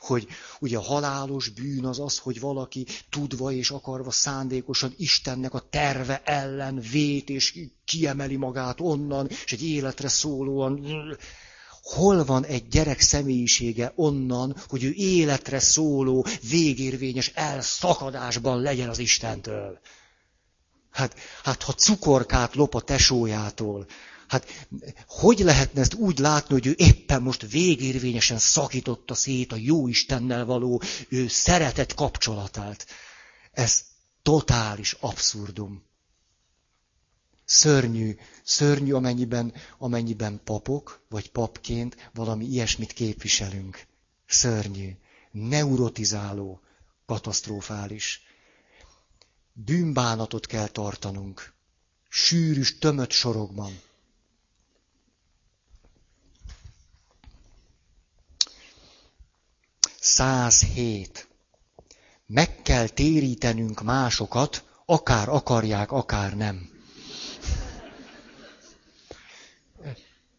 hogy 0.00 0.26
ugye 0.60 0.76
a 0.76 0.82
halálos 0.82 1.48
bűn 1.48 1.84
az 1.84 2.00
az, 2.00 2.18
hogy 2.18 2.40
valaki 2.40 2.86
tudva 3.10 3.52
és 3.52 3.70
akarva 3.70 4.10
szándékosan 4.10 4.94
Istennek 4.96 5.54
a 5.54 5.66
terve 5.70 6.22
ellen 6.24 6.80
vét, 6.90 7.28
és 7.28 7.58
kiemeli 7.84 8.36
magát 8.36 8.80
onnan, 8.80 9.28
és 9.44 9.52
egy 9.52 9.64
életre 9.64 10.08
szólóan 10.08 10.86
hol 11.82 12.24
van 12.24 12.44
egy 12.44 12.68
gyerek 12.68 13.00
személyisége 13.00 13.92
onnan, 13.94 14.56
hogy 14.68 14.84
ő 14.84 14.92
életre 14.92 15.58
szóló, 15.58 16.26
végérvényes 16.50 17.32
elszakadásban 17.34 18.60
legyen 18.60 18.88
az 18.88 18.98
Istentől. 18.98 19.80
Hát, 20.98 21.18
hát 21.42 21.62
ha 21.62 21.72
cukorkát 21.72 22.54
lop 22.54 22.74
a 22.74 22.80
tesójától, 22.80 23.86
hát 24.28 24.66
hogy 25.06 25.38
lehetne 25.38 25.80
ezt 25.80 25.94
úgy 25.94 26.18
látni, 26.18 26.54
hogy 26.54 26.66
ő 26.66 26.74
éppen 26.76 27.22
most 27.22 27.50
végérvényesen 27.50 28.38
szakította 28.38 29.14
szét 29.14 29.52
a 29.52 29.56
jó 29.56 29.88
Istennel 29.88 30.44
való 30.44 30.82
ő 31.08 31.28
szeretet 31.28 31.94
kapcsolatát. 31.94 32.86
Ez 33.52 33.84
totális 34.22 34.96
abszurdum. 35.00 35.82
Szörnyű, 37.44 38.16
szörnyű, 38.44 38.92
amennyiben, 38.92 39.54
amennyiben 39.78 40.40
papok, 40.44 41.00
vagy 41.08 41.30
papként 41.30 42.10
valami 42.14 42.44
ilyesmit 42.44 42.92
képviselünk. 42.92 43.86
Szörnyű, 44.26 44.90
neurotizáló, 45.30 46.60
katasztrofális 47.06 48.27
bűnbánatot 49.64 50.46
kell 50.46 50.66
tartanunk. 50.68 51.52
Sűrűs, 52.08 52.78
tömött 52.78 53.10
sorokban. 53.10 53.80
hét. 60.74 61.28
Meg 62.26 62.62
kell 62.62 62.88
térítenünk 62.88 63.82
másokat, 63.82 64.64
akár 64.86 65.28
akarják, 65.28 65.92
akár 65.92 66.36
nem. 66.36 66.70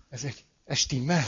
Ez 0.09 0.23
egy, 0.23 0.45
ez 0.65 0.77
stimmel? 0.77 1.25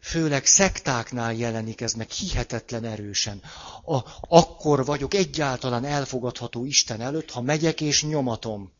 Főleg 0.00 0.46
szektáknál 0.46 1.34
jelenik 1.34 1.80
ez 1.80 1.92
meg 1.92 2.10
hihetetlen 2.10 2.84
erősen. 2.84 3.42
A, 3.84 3.98
akkor 4.28 4.84
vagyok 4.84 5.14
egyáltalán 5.14 5.84
elfogadható 5.84 6.64
Isten 6.64 7.00
előtt, 7.00 7.30
ha 7.30 7.40
megyek 7.40 7.80
és 7.80 8.04
nyomatom. 8.04 8.72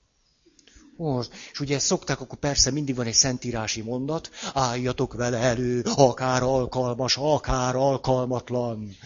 Ó, 0.99 1.21
és 1.53 1.61
ugye 1.61 1.79
szokták, 1.79 2.21
akkor 2.21 2.39
persze 2.39 2.71
mindig 2.71 2.95
van 2.95 3.07
egy 3.07 3.15
szentírási 3.15 3.81
mondat, 3.81 4.31
álljatok 4.55 5.15
vele 5.15 5.39
elő, 5.39 5.83
akár 5.95 6.43
alkalmas, 6.43 7.17
akár 7.17 7.77
alkalmatlan. 7.77 8.97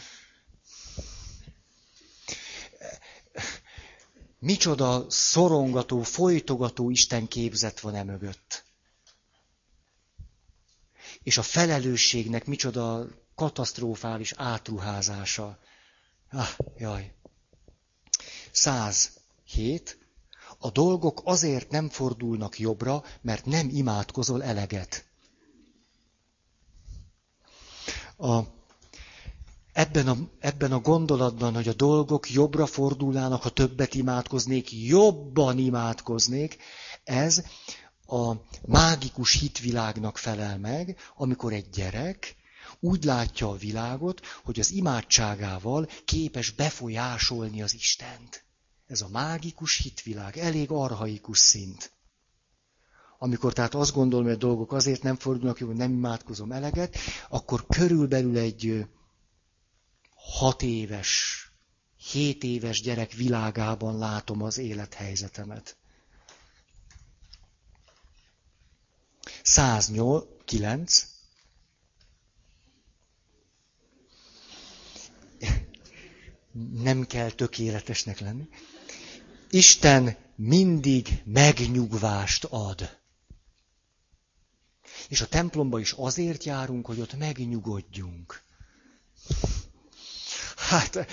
Micsoda 4.39 5.07
szorongató, 5.09 6.03
folytogató 6.03 6.91
Isten 6.91 7.29
képzet 7.29 7.81
van 7.81 7.95
e 7.95 8.03
mögött 8.03 8.64
és 11.25 11.39
a 11.39 11.43
felelősségnek 11.43 12.47
micsoda 12.47 13.07
katasztrofális 13.35 14.33
átruházása. 14.37 15.59
Ah, 16.31 16.49
jaj. 16.79 17.13
107. 18.53 19.99
A 20.59 20.71
dolgok 20.71 21.21
azért 21.25 21.71
nem 21.71 21.89
fordulnak 21.89 22.59
jobbra, 22.59 23.05
mert 23.21 23.45
nem 23.45 23.69
imádkozol 23.73 24.43
eleget. 24.43 25.05
A, 28.17 28.41
ebben, 29.73 30.09
a, 30.09 30.17
ebben 30.39 30.73
a 30.73 30.81
gondolatban, 30.81 31.55
hogy 31.55 31.69
a 31.69 31.75
dolgok 31.75 32.31
jobbra 32.31 32.67
fordulnának, 32.67 33.43
ha 33.43 33.51
többet 33.51 33.95
imádkoznék, 33.95 34.73
jobban 34.73 35.59
imádkoznék, 35.59 36.57
ez 37.05 37.45
a 38.07 38.33
mágikus 38.67 39.33
hitvilágnak 39.33 40.19
felel 40.19 40.59
meg, 40.59 40.97
amikor 41.17 41.53
egy 41.53 41.71
gyerek 41.71 42.37
úgy 42.81 43.05
látja 43.05 43.49
a 43.49 43.57
világot, 43.57 44.21
hogy 44.45 44.61
az 44.61 44.71
imádságával 44.71 45.89
képes 46.05 46.51
befolyásolni 46.51 47.63
az 47.63 47.75
Istent. 47.75 48.45
Ez 48.87 49.01
a 49.01 49.09
mágikus 49.09 49.77
hitvilág, 49.79 50.37
elég 50.37 50.71
arhaikus 50.71 51.39
szint. 51.39 51.93
Amikor 53.19 53.53
tehát 53.53 53.75
azt 53.75 53.95
gondolom, 53.95 54.25
hogy 54.25 54.35
a 54.35 54.39
dolgok 54.39 54.73
azért 54.73 55.03
nem 55.03 55.17
fordulnak, 55.17 55.59
hogy 55.59 55.69
nem 55.69 55.93
imádkozom 55.93 56.53
eleget, 56.53 56.97
akkor 57.29 57.67
körülbelül 57.67 58.39
egy 58.39 58.87
hat 60.15 60.63
éves, 60.63 61.39
hét 61.97 62.45
éves 62.45 62.81
gyerek 62.81 63.13
világában 63.13 63.99
látom 63.99 64.43
az 64.43 64.59
élethelyzetemet. 64.59 65.77
109. 69.47 71.07
Nem 76.73 77.07
kell 77.07 77.31
tökéletesnek 77.31 78.21
lenni. 78.21 78.49
Isten 79.51 80.17
mindig 80.35 81.23
megnyugvást 81.25 82.45
ad. 82.45 82.99
És 85.09 85.21
a 85.21 85.29
templomba 85.29 85.79
is 85.79 85.93
azért 85.93 86.45
járunk, 86.45 86.87
hogy 86.87 87.01
ott 87.01 87.17
megnyugodjunk. 87.17 88.43
Hát 90.57 91.07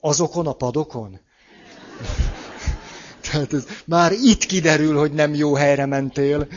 azokon 0.00 0.46
a 0.46 0.52
padokon. 0.52 1.20
Tehát 3.30 3.52
ez 3.52 3.66
már 3.86 4.12
itt 4.12 4.44
kiderül, 4.44 4.98
hogy 4.98 5.12
nem 5.12 5.34
jó 5.34 5.54
helyre 5.54 5.86
mentél 5.86 6.48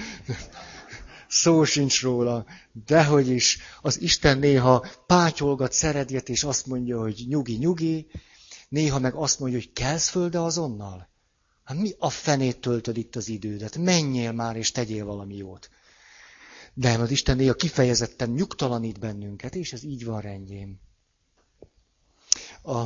szó 1.33 1.63
sincs 1.63 2.01
róla, 2.01 2.45
dehogy 2.85 3.29
is. 3.29 3.57
Az 3.81 4.01
Isten 4.01 4.37
néha 4.37 4.85
pátyolgat, 5.07 5.71
szeretget, 5.71 6.29
és 6.29 6.43
azt 6.43 6.65
mondja, 6.65 6.99
hogy 6.99 7.25
nyugi, 7.27 7.55
nyugi, 7.55 8.07
néha 8.69 8.99
meg 8.99 9.13
azt 9.13 9.39
mondja, 9.39 9.57
hogy 9.57 9.73
kelsz 9.73 10.09
földe 10.09 10.39
azonnal. 10.39 11.09
Hát 11.63 11.77
mi 11.77 11.91
a 11.97 12.09
fenét 12.09 12.59
töltöd 12.59 12.97
itt 12.97 13.15
az 13.15 13.27
idődet? 13.27 13.77
Menjél 13.77 14.31
már, 14.31 14.55
és 14.55 14.71
tegyél 14.71 15.05
valami 15.05 15.35
jót. 15.35 15.69
De 16.73 16.93
az 16.93 17.11
Isten 17.11 17.35
néha 17.35 17.53
kifejezetten 17.53 18.29
nyugtalanít 18.29 18.99
bennünket, 18.99 19.55
és 19.55 19.73
ez 19.73 19.83
így 19.83 20.05
van 20.05 20.21
rendjén. 20.21 20.79
A, 22.63 22.83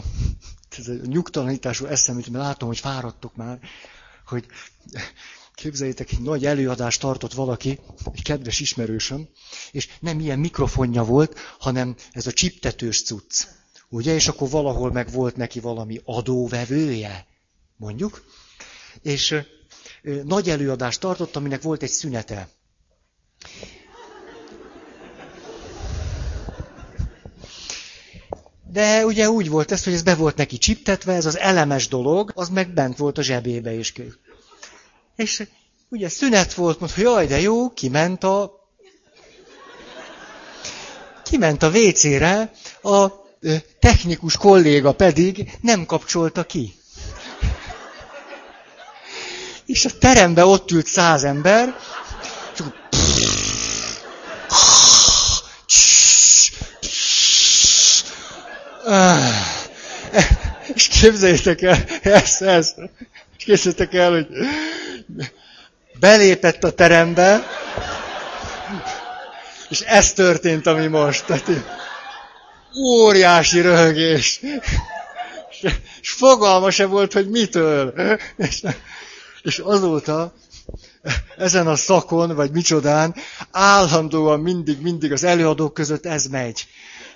ez 0.78 0.88
a 0.88 0.94
nyugtalanítású 1.06 1.86
eszem, 1.86 2.16
mert 2.16 2.28
látom, 2.28 2.68
hogy 2.68 2.80
fáradtok 2.80 3.36
már, 3.36 3.60
hogy 4.26 4.46
Képzeljétek, 5.58 6.12
egy 6.12 6.22
nagy 6.22 6.46
előadást 6.46 7.00
tartott 7.00 7.34
valaki, 7.34 7.80
egy 8.14 8.24
kedves 8.24 8.60
ismerősöm, 8.60 9.28
és 9.72 9.90
nem 10.00 10.20
ilyen 10.20 10.40
mikrofonja 10.40 11.04
volt, 11.04 11.40
hanem 11.60 11.96
ez 12.12 12.28
a 12.28 12.32
csiptetős 12.32 13.04
cucc. 13.04 13.48
Ugye? 13.90 14.14
És 14.14 14.28
akkor 14.28 14.50
valahol 14.50 14.92
meg 14.92 15.12
volt 15.12 15.36
neki 15.36 15.60
valami 15.60 16.02
adóvevője, 16.06 17.26
mondjuk. 17.78 18.26
És 19.02 19.36
nagy 20.24 20.50
előadást 20.50 21.00
tartott, 21.00 21.36
aminek 21.36 21.62
volt 21.62 21.84
egy 21.84 21.90
szünete. 21.90 22.50
De 28.72 29.06
ugye 29.06 29.30
úgy 29.30 29.50
volt 29.50 29.72
ez, 29.72 29.84
hogy 29.84 29.94
ez 29.94 30.04
be 30.04 30.16
volt 30.16 30.36
neki 30.36 30.58
csiptetve, 30.58 31.14
ez 31.14 31.26
az 31.26 31.38
elemes 31.38 31.88
dolog, 31.88 32.32
az 32.36 32.50
meg 32.50 32.74
bent 32.74 32.98
volt 32.98 33.18
a 33.18 33.22
zsebébe 33.22 33.74
is. 33.74 33.94
És 35.18 35.44
ugye 35.90 36.10
szünet 36.10 36.54
volt, 36.54 36.80
mondta, 36.80 37.02
jaj, 37.02 37.28
de 37.28 37.40
jó, 37.40 37.70
kiment 37.70 38.24
a... 38.24 38.52
Kiment 41.24 41.64
a 41.64 41.70
WC-re, 41.70 42.52
a 42.82 43.08
technikus 43.80 44.38
kolléga 44.38 44.92
pedig 44.92 45.58
nem 45.62 45.86
kapcsolta 45.86 46.44
ki. 46.44 46.74
És 49.66 49.86
a 49.86 49.98
teremben 50.00 50.46
ott 50.48 50.72
ült 50.72 50.86
száz 50.86 51.24
ember, 51.24 51.76
és 60.74 60.88
képzeljétek 60.88 61.62
el, 61.62 61.84
ez, 62.02 62.42
ez, 62.42 62.74
és 63.48 63.62
képzeljétek 63.62 63.94
el, 63.94 64.12
hogy 64.12 64.28
belépett 66.00 66.64
a 66.64 66.72
terembe, 66.72 67.48
és 69.70 69.80
ez 69.82 70.14
történt, 70.14 70.68
ami 70.68 70.88
most. 70.88 71.26
Tehát, 71.26 71.50
óriási 72.78 73.62
röhögés. 73.62 74.40
És 76.02 76.12
fogalma 76.12 76.72
se 76.72 76.86
volt, 76.86 77.14
hogy 77.14 77.30
mitől. 77.30 77.94
És, 78.38 78.64
és 79.42 79.60
azóta 79.60 80.34
ezen 81.38 81.68
a 81.68 81.76
szakon, 81.76 82.36
vagy 82.36 82.52
micsodán, 82.52 83.16
állandóan 83.52 84.40
mindig, 84.40 84.82
mindig 84.82 85.12
az 85.12 85.24
előadók 85.24 85.74
között 85.74 86.06
ez 86.06 86.26
megy. 86.26 86.66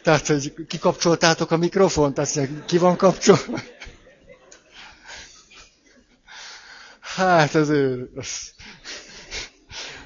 Tehát, 0.04 0.28
hogy 0.28 0.54
kikapcsoltátok 0.68 1.52
a 1.52 1.58
mikrofont, 1.58 2.18
azt 2.18 2.36
mondják, 2.36 2.66
ki 2.66 2.78
van 2.78 2.98
kapcsolva? 2.98 3.60
Hát 7.16 7.56
azért, 7.56 8.00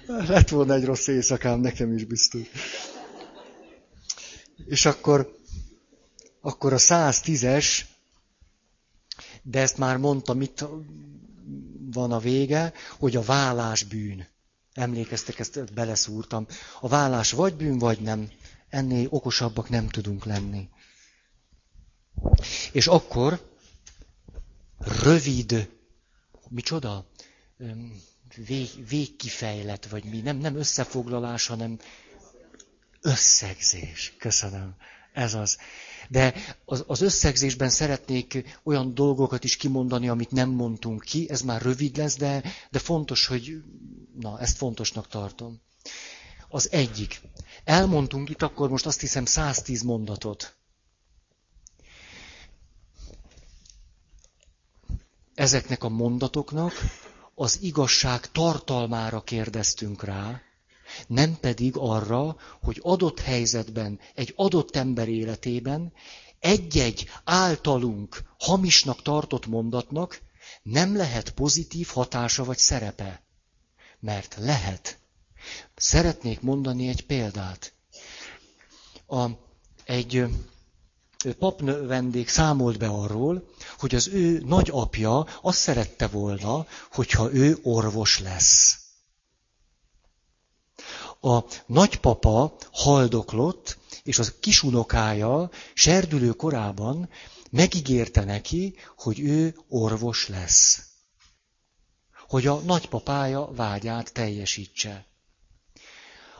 lett 0.05 0.49
volna 0.49 0.73
egy 0.73 0.85
rossz 0.85 1.07
éjszakám, 1.07 1.59
nekem 1.59 1.93
is 1.93 2.03
biztos. 2.03 2.41
És 4.65 4.85
akkor, 4.85 5.35
akkor 6.41 6.73
a 6.73 6.77
110-es, 6.77 7.81
de 9.41 9.59
ezt 9.59 9.77
már 9.77 9.97
mondtam, 9.97 10.41
itt 10.41 10.65
van 11.91 12.11
a 12.11 12.19
vége, 12.19 12.73
hogy 12.97 13.15
a 13.15 13.21
vállás 13.21 13.83
bűn. 13.83 14.27
Emlékeztek, 14.73 15.39
ezt 15.39 15.73
beleszúrtam. 15.73 16.45
A 16.79 16.87
vállás 16.87 17.31
vagy 17.31 17.53
bűn, 17.53 17.77
vagy 17.77 17.99
nem. 17.99 18.29
Ennél 18.69 19.07
okosabbak 19.09 19.69
nem 19.69 19.87
tudunk 19.87 20.25
lenni. 20.25 20.69
És 22.71 22.87
akkor 22.87 23.53
rövid, 25.03 25.69
micsoda? 26.55 27.05
Vég, 28.35 28.87
végkifejlet, 28.87 29.87
vagy 29.89 30.03
mi, 30.03 30.17
nem, 30.21 30.37
nem 30.37 30.55
összefoglalás, 30.55 31.47
hanem 31.47 31.79
összegzés. 33.01 34.13
Köszönöm. 34.17 34.75
Ez 35.13 35.33
az. 35.33 35.57
De 36.09 36.33
az, 36.65 36.83
az 36.87 37.01
összegzésben 37.01 37.69
szeretnék 37.69 38.59
olyan 38.63 38.93
dolgokat 38.93 39.43
is 39.43 39.55
kimondani, 39.55 40.09
amit 40.09 40.31
nem 40.31 40.49
mondtunk 40.49 41.03
ki. 41.03 41.29
Ez 41.29 41.41
már 41.41 41.61
rövid 41.61 41.97
lesz, 41.97 42.17
de, 42.17 42.43
de 42.69 42.79
fontos, 42.79 43.25
hogy... 43.25 43.63
Na, 44.19 44.39
ezt 44.39 44.57
fontosnak 44.57 45.07
tartom. 45.07 45.61
Az 46.49 46.71
egyik. 46.71 47.21
Elmondtunk 47.63 48.29
itt 48.29 48.41
akkor 48.41 48.69
most 48.69 48.85
azt 48.85 48.99
hiszem 48.99 49.25
110 49.25 49.81
mondatot. 49.81 50.55
Ezeknek 55.35 55.83
a 55.83 55.89
mondatoknak 55.89 56.73
az 57.35 57.59
igazság 57.61 58.31
tartalmára 58.31 59.21
kérdeztünk 59.23 60.03
rá, 60.03 60.41
nem 61.07 61.37
pedig 61.39 61.77
arra, 61.77 62.35
hogy 62.61 62.79
adott 62.81 63.19
helyzetben, 63.19 63.99
egy 64.15 64.33
adott 64.35 64.75
ember 64.75 65.07
életében 65.07 65.93
egy-egy 66.39 67.09
általunk 67.23 68.23
hamisnak 68.39 69.01
tartott 69.01 69.45
mondatnak 69.45 70.21
nem 70.63 70.95
lehet 70.95 71.29
pozitív 71.29 71.87
hatása 71.87 72.43
vagy 72.43 72.57
szerepe. 72.57 73.23
Mert 73.99 74.35
lehet. 74.39 74.97
Szeretnék 75.75 76.41
mondani 76.41 76.87
egy 76.87 77.05
példát. 77.05 77.73
A, 79.07 79.25
egy 79.83 80.25
papnő 81.33 81.85
vendég 81.87 82.29
számolt 82.29 82.77
be 82.77 82.87
arról, 82.87 83.49
hogy 83.77 83.95
az 83.95 84.07
ő 84.07 84.43
nagyapja 84.45 85.27
azt 85.41 85.57
szerette 85.57 86.07
volna, 86.07 86.65
hogyha 86.91 87.33
ő 87.33 87.57
orvos 87.63 88.19
lesz. 88.19 88.79
A 91.21 91.39
nagypapa 91.65 92.55
haldoklott, 92.71 93.77
és 94.03 94.19
az 94.19 94.33
kisunokája 94.39 95.49
serdülő 95.73 96.31
korában 96.31 97.09
megígérte 97.51 98.23
neki, 98.23 98.75
hogy 98.97 99.19
ő 99.19 99.57
orvos 99.69 100.27
lesz. 100.27 100.83
Hogy 102.27 102.47
a 102.47 102.55
nagypapája 102.59 103.51
vágyát 103.51 104.13
teljesítse. 104.13 105.05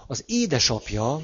Az 0.08 0.24
édesapja 0.26 1.22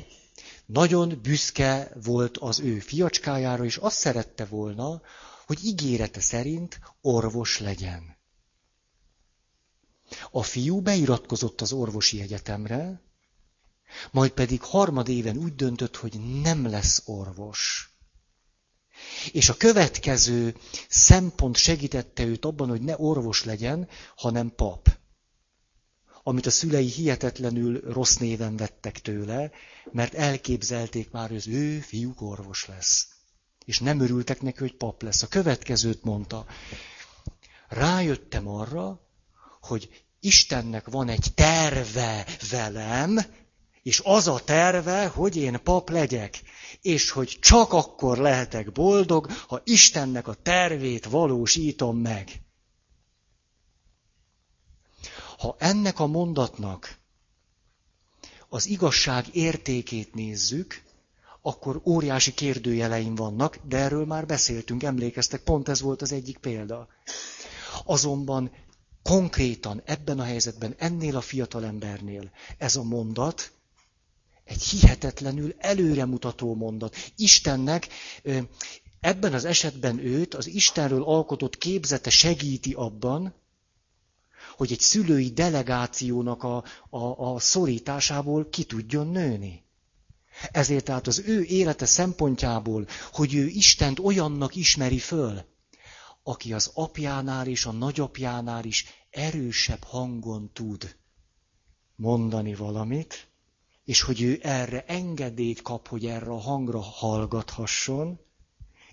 nagyon 0.72 1.19
büszke 1.22 1.91
volt 2.03 2.38
az 2.38 2.59
ő 2.59 2.80
fiacskájára, 2.80 3.63
és 3.65 3.78
azt 3.78 3.97
szerette 3.97 4.45
volna, 4.45 5.01
hogy 5.45 5.65
ígérete 5.65 6.19
szerint 6.19 6.80
orvos 7.01 7.59
legyen. 7.59 8.17
A 10.32 10.43
fiú 10.43 10.82
beiratkozott 10.82 11.61
az 11.61 11.72
orvosi 11.72 12.22
egyetemre, 12.22 13.01
majd 14.11 14.32
pedig 14.32 14.61
harmad 14.61 15.07
éven 15.07 15.38
úgy 15.38 15.55
döntött, 15.55 15.95
hogy 15.95 16.41
nem 16.41 16.65
lesz 16.69 17.01
orvos. 17.05 17.91
És 19.32 19.49
a 19.49 19.57
következő 19.57 20.55
szempont 20.89 21.55
segítette 21.55 22.24
őt 22.24 22.45
abban, 22.45 22.69
hogy 22.69 22.82
ne 22.82 22.97
orvos 22.97 23.43
legyen, 23.43 23.88
hanem 24.15 24.55
pap 24.55 24.99
amit 26.24 26.45
a 26.45 26.51
szülei 26.51 26.88
hihetetlenül 26.88 27.82
rossz 27.93 28.15
néven 28.15 28.57
vettek 28.57 28.99
tőle, 28.99 29.51
mert 29.91 30.13
elképzelték 30.13 31.11
már, 31.11 31.28
hogy 31.28 31.38
az 31.38 31.47
ő 31.47 31.80
fiúk 31.80 32.22
orvos 32.22 32.65
lesz. 32.67 33.07
És 33.65 33.80
nem 33.80 33.99
örültek 33.99 34.41
neki, 34.41 34.59
hogy 34.59 34.76
pap 34.76 35.01
lesz. 35.01 35.22
A 35.22 35.28
következőt 35.28 36.03
mondta. 36.03 36.45
Rájöttem 37.67 38.47
arra, 38.47 38.99
hogy 39.61 40.03
Istennek 40.19 40.89
van 40.89 41.09
egy 41.09 41.28
terve 41.36 42.26
velem, 42.49 43.19
és 43.84 44.01
az 44.03 44.28
a 44.28 44.39
terve, 44.43 45.05
hogy 45.07 45.36
én 45.36 45.59
pap 45.63 45.89
legyek, 45.89 46.41
és 46.82 47.09
hogy 47.09 47.38
csak 47.41 47.74
akkor 47.74 48.17
lehetek 48.17 48.72
boldog, 48.72 49.32
ha 49.32 49.61
Istennek 49.63 50.28
a 50.28 50.34
tervét 50.34 51.05
valósítom 51.05 51.97
meg. 51.97 52.41
Ha 55.41 55.55
ennek 55.59 55.99
a 55.99 56.07
mondatnak 56.07 56.97
az 58.49 58.65
igazság 58.67 59.25
értékét 59.35 60.13
nézzük, 60.13 60.83
akkor 61.41 61.81
óriási 61.85 62.33
kérdőjeleim 62.33 63.15
vannak, 63.15 63.57
de 63.67 63.77
erről 63.77 64.05
már 64.05 64.25
beszéltünk, 64.25 64.83
emlékeztek, 64.83 65.41
pont 65.43 65.69
ez 65.69 65.81
volt 65.81 66.01
az 66.01 66.11
egyik 66.11 66.37
példa. 66.37 66.87
Azonban 67.85 68.51
konkrétan 69.03 69.81
ebben 69.85 70.19
a 70.19 70.23
helyzetben, 70.23 70.75
ennél 70.77 71.15
a 71.15 71.21
fiatalembernél 71.21 72.31
ez 72.57 72.75
a 72.75 72.83
mondat 72.83 73.51
egy 74.43 74.63
hihetetlenül 74.63 75.55
előremutató 75.57 76.55
mondat. 76.55 76.95
Istennek 77.15 77.87
ebben 78.99 79.33
az 79.33 79.45
esetben 79.45 79.99
őt 79.99 80.33
az 80.33 80.47
Istenről 80.47 81.03
alkotott 81.03 81.57
képzete 81.57 82.09
segíti 82.09 82.73
abban, 82.73 83.33
hogy 84.58 84.72
egy 84.72 84.80
szülői 84.80 85.30
delegációnak 85.30 86.43
a, 86.43 86.64
a, 86.89 87.34
a 87.34 87.39
szorításából 87.39 88.49
ki 88.49 88.64
tudjon 88.64 89.08
nőni. 89.08 89.64
Ezért 90.52 90.86
tehát 90.86 91.08
az 91.08 91.23
ő 91.26 91.44
élete 91.44 91.86
szempontjából, 91.86 92.88
hogy 93.11 93.36
ő 93.36 93.48
Istent 93.48 93.99
olyannak 93.99 94.56
ismeri 94.56 94.99
föl, 94.99 95.41
aki 96.23 96.53
az 96.53 96.72
apjánál 96.73 97.48
és 97.48 97.65
a 97.65 97.72
nagyapjánál 97.72 98.64
is 98.64 98.86
erősebb 99.10 99.84
hangon 99.84 100.49
tud 100.53 100.95
mondani 101.95 102.56
valamit, 102.56 103.28
és 103.84 104.02
hogy 104.02 104.22
ő 104.22 104.40
erre 104.41 104.86
engedélyt 104.86 105.61
kap, 105.61 105.88
hogy 105.88 106.06
erre 106.06 106.32
a 106.32 106.40
hangra 106.40 106.80
hallgathasson, 106.80 108.19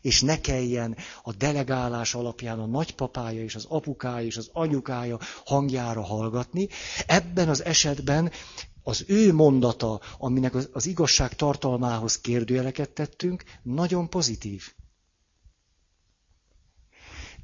és 0.00 0.22
ne 0.22 0.40
kelljen 0.40 0.96
a 1.22 1.32
delegálás 1.32 2.14
alapján 2.14 2.58
a 2.58 2.66
nagypapája 2.66 3.42
és 3.42 3.54
az 3.54 3.66
apukája 3.68 4.26
és 4.26 4.36
az 4.36 4.50
anyukája 4.52 5.18
hangjára 5.44 6.02
hallgatni. 6.02 6.68
Ebben 7.06 7.48
az 7.48 7.64
esetben 7.64 8.30
az 8.82 9.04
ő 9.06 9.32
mondata, 9.32 10.00
aminek 10.18 10.54
az, 10.54 10.68
az 10.72 10.86
igazság 10.86 11.34
tartalmához 11.34 12.20
kérdőjeleket 12.20 12.90
tettünk, 12.90 13.44
nagyon 13.62 14.08
pozitív. 14.08 14.72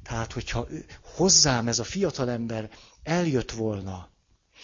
Tehát, 0.03 0.31
hogyha 0.33 0.67
hozzám 1.15 1.67
ez 1.67 1.79
a 1.79 1.83
fiatalember 1.83 2.69
eljött 3.03 3.51
volna, 3.51 4.09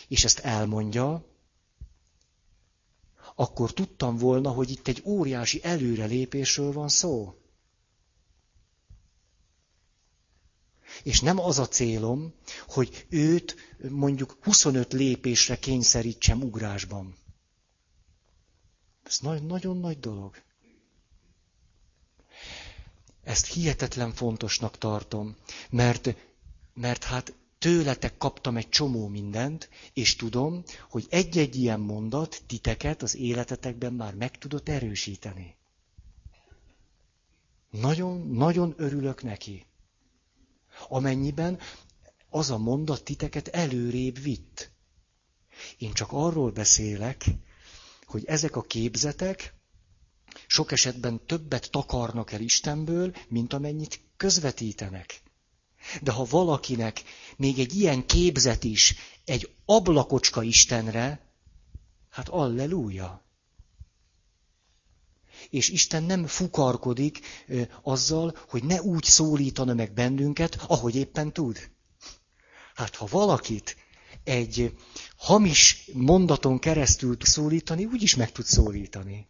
és 0.07 0.23
ezt 0.23 0.39
elmondja, 0.39 1.25
akkor 3.35 3.73
tudtam 3.73 4.17
volna, 4.17 4.49
hogy 4.49 4.69
itt 4.71 4.87
egy 4.87 5.01
óriási 5.05 5.59
előrelépésről 5.63 6.71
van 6.71 6.87
szó. 6.89 7.40
És 11.03 11.19
nem 11.19 11.39
az 11.39 11.59
a 11.59 11.67
célom, 11.67 12.33
hogy 12.67 13.05
őt 13.09 13.55
mondjuk 13.89 14.37
25 14.41 14.93
lépésre 14.93 15.59
kényszerítsem 15.59 16.41
ugrásban. 16.41 17.15
Ez 19.03 19.19
nagyon 19.41 19.77
nagy 19.77 19.99
dolog. 19.99 20.41
Ezt 23.23 23.45
hihetetlen 23.53 24.13
fontosnak 24.13 24.77
tartom, 24.77 25.35
mert, 25.69 26.15
mert 26.73 27.03
hát 27.03 27.33
tőletek 27.59 28.17
kaptam 28.17 28.57
egy 28.57 28.69
csomó 28.69 29.07
mindent, 29.07 29.69
és 29.93 30.15
tudom, 30.15 30.63
hogy 30.89 31.05
egy-egy 31.09 31.55
ilyen 31.55 31.79
mondat 31.79 32.41
titeket 32.47 33.01
az 33.01 33.15
életetekben 33.15 33.93
már 33.93 34.15
meg 34.15 34.37
tudott 34.37 34.69
erősíteni. 34.69 35.55
Nagyon, 37.69 38.27
nagyon 38.27 38.73
örülök 38.77 39.23
neki. 39.23 39.65
Amennyiben 40.89 41.59
az 42.29 42.49
a 42.49 42.57
mondat 42.57 43.03
titeket 43.03 43.47
előrébb 43.47 44.19
vitt. 44.21 44.71
Én 45.77 45.93
csak 45.93 46.11
arról 46.11 46.51
beszélek, 46.51 47.25
hogy 48.05 48.25
ezek 48.25 48.55
a 48.55 48.61
képzetek 48.61 49.53
sok 50.47 50.71
esetben 50.71 51.25
többet 51.25 51.71
takarnak 51.71 52.31
el 52.31 52.41
Istenből, 52.41 53.15
mint 53.27 53.53
amennyit 53.53 53.99
közvetítenek. 54.17 55.21
De 56.01 56.11
ha 56.11 56.23
valakinek 56.23 57.03
még 57.37 57.59
egy 57.59 57.75
ilyen 57.75 58.05
képzet 58.05 58.63
is 58.63 58.95
egy 59.25 59.53
ablakocska 59.65 60.43
Istenre, 60.43 61.33
hát 62.09 62.29
alleluja. 62.29 63.25
És 65.51 65.69
Isten 65.69 66.03
nem 66.03 66.25
fukarkodik 66.25 67.19
azzal, 67.81 68.35
hogy 68.49 68.63
ne 68.63 68.81
úgy 68.81 69.03
szólítana 69.03 69.73
meg 69.73 69.93
bennünket, 69.93 70.57
ahogy 70.67 70.95
éppen 70.95 71.33
tud. 71.33 71.71
Hát 72.75 72.95
ha 72.95 73.07
valakit 73.09 73.75
egy 74.23 74.75
hamis 75.17 75.89
mondaton 75.93 76.59
keresztül 76.59 77.17
tud 77.17 77.27
szólítani, 77.27 77.85
úgyis 77.85 78.15
meg 78.15 78.31
tud 78.31 78.45
szólítani. 78.45 79.29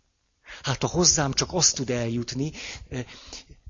Hát 0.64 0.82
ha 0.82 0.88
hozzám 0.88 1.34
csak 1.34 1.54
azt 1.54 1.76
tud 1.76 1.90
eljutni, 1.90 2.52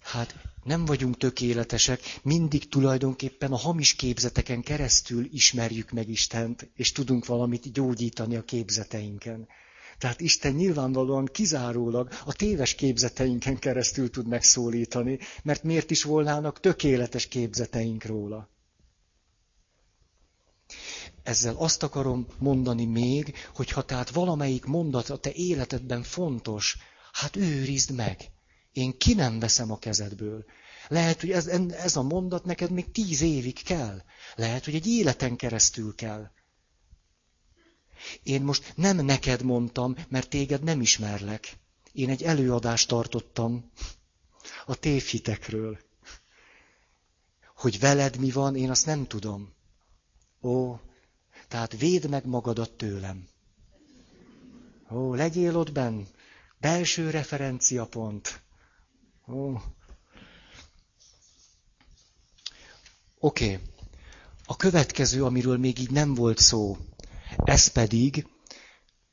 hát 0.02 0.36
nem 0.64 0.86
vagyunk 0.86 1.18
tökéletesek, 1.18 2.20
mindig 2.24 2.70
tulajdonképpen 2.70 3.52
a 3.52 3.58
hamis 3.58 3.94
képzeteken 3.96 4.62
keresztül 4.62 5.28
ismerjük 5.32 5.92
meg 5.92 6.10
Istent, 6.10 6.70
és 6.76 6.92
tudunk 6.92 7.26
valamit 7.26 7.74
gyógyítani 7.74 8.36
a 8.36 8.44
képzeteinken. 8.44 9.48
Tehát 10.02 10.22
Isten 10.22 10.54
nyilvánvalóan 10.54 11.26
kizárólag 11.26 12.10
a 12.26 12.34
téves 12.34 12.76
képzeteinken 12.76 13.60
keresztül 13.60 14.10
tud 14.10 14.28
megszólítani, 14.28 15.20
mert 15.44 15.64
miért 15.64 15.92
is 15.92 16.04
volnának 16.04 16.60
tökéletes 16.60 17.28
képzeteink 17.28 18.06
róla. 18.06 18.50
Ezzel 21.24 21.56
azt 21.56 21.84
akarom 21.84 22.28
mondani 22.38 22.86
még, 22.86 23.34
hogy 23.56 23.72
ha 23.72 23.86
tehát 23.86 24.10
valamelyik 24.10 24.66
mondat 24.66 25.10
a 25.10 25.18
te 25.18 25.32
életedben 25.34 26.04
fontos, 26.04 26.78
hát 27.12 27.36
őrizd 27.36 27.92
meg. 27.92 28.32
Én 28.72 28.98
ki 28.98 29.14
nem 29.14 29.40
veszem 29.40 29.72
a 29.72 29.80
kezedből. 29.80 30.46
Lehet, 30.88 31.20
hogy 31.20 31.32
ez, 31.32 31.48
ez 31.72 31.96
a 31.96 32.02
mondat 32.02 32.46
neked 32.46 32.72
még 32.72 32.92
tíz 32.92 33.22
évig 33.22 33.64
kell. 33.64 34.02
Lehet, 34.36 34.66
hogy 34.66 34.76
egy 34.76 34.88
életen 34.88 35.36
keresztül 35.36 35.96
kell. 35.96 36.32
Én 38.24 38.42
most 38.42 38.74
nem 38.76 39.06
neked 39.06 39.42
mondtam, 39.42 39.96
mert 40.08 40.30
téged 40.30 40.64
nem 40.64 40.82
ismerlek. 40.82 41.58
Én 41.92 42.10
egy 42.10 42.24
előadást 42.24 42.88
tartottam 42.88 43.72
a 44.66 44.76
tévhitekről. 44.76 45.80
Hogy 47.56 47.80
veled 47.80 48.18
mi 48.18 48.32
van, 48.32 48.56
én 48.56 48.70
azt 48.70 48.86
nem 48.86 49.08
tudom. 49.08 49.54
Ó, 50.42 50.76
tehát 51.48 51.78
védd 51.78 52.10
meg 52.10 52.26
magadat 52.26 52.72
tőlem. 52.72 53.28
Ó, 54.92 55.14
legyél 55.14 55.58
ott 55.58 55.72
benn. 55.72 56.04
Belső 56.60 57.10
referenciapont. 57.10 58.42
Ó. 59.28 59.54
Oké. 63.20 63.60
A 64.46 64.56
következő, 64.56 65.24
amiről 65.24 65.58
még 65.58 65.80
így 65.80 65.92
nem 65.92 66.14
volt 66.14 66.38
szó, 66.38 66.78
ez 67.36 67.68
pedig 67.68 68.28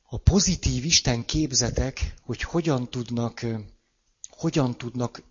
a 0.02 0.18
pozitív 0.18 0.84
Isten 0.84 1.24
képzetek, 1.24 2.14
hogy 2.22 2.42
hogyan 2.42 2.90
tudnak, 2.90 3.46
hogyan 4.30 4.78
tudnak 4.78 5.22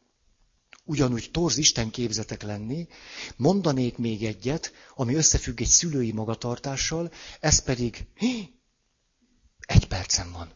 ugyanúgy 0.83 1.29
torz 1.31 1.57
Isten 1.57 1.89
képzetek 1.89 2.41
lenni, 2.41 2.87
mondanék 3.35 3.97
még 3.97 4.25
egyet, 4.25 4.71
ami 4.95 5.15
összefügg 5.15 5.61
egy 5.61 5.67
szülői 5.67 6.11
magatartással, 6.11 7.11
ez 7.39 7.63
pedig, 7.63 8.07
hí, 8.15 8.59
egy 9.59 9.87
percem 9.87 10.31
van. 10.31 10.53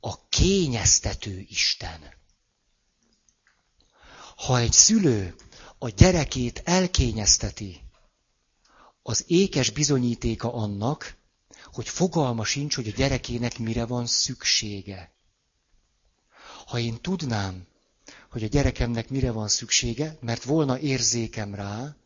A 0.00 0.28
kényeztető 0.28 1.46
Isten. 1.48 2.00
Ha 4.36 4.58
egy 4.58 4.72
szülő 4.72 5.34
a 5.78 5.88
gyerekét 5.88 6.62
elkényezteti, 6.64 7.81
az 9.02 9.24
ékes 9.26 9.70
bizonyítéka 9.70 10.52
annak, 10.54 11.16
hogy 11.64 11.88
fogalma 11.88 12.44
sincs, 12.44 12.74
hogy 12.74 12.88
a 12.88 12.96
gyerekének 12.96 13.58
mire 13.58 13.86
van 13.86 14.06
szüksége. 14.06 15.12
Ha 16.66 16.78
én 16.78 17.00
tudnám, 17.00 17.66
hogy 18.30 18.44
a 18.44 18.46
gyerekemnek 18.46 19.08
mire 19.08 19.30
van 19.30 19.48
szüksége, 19.48 20.16
mert 20.20 20.42
volna 20.44 20.78
érzékem 20.78 21.54
rá, 21.54 21.96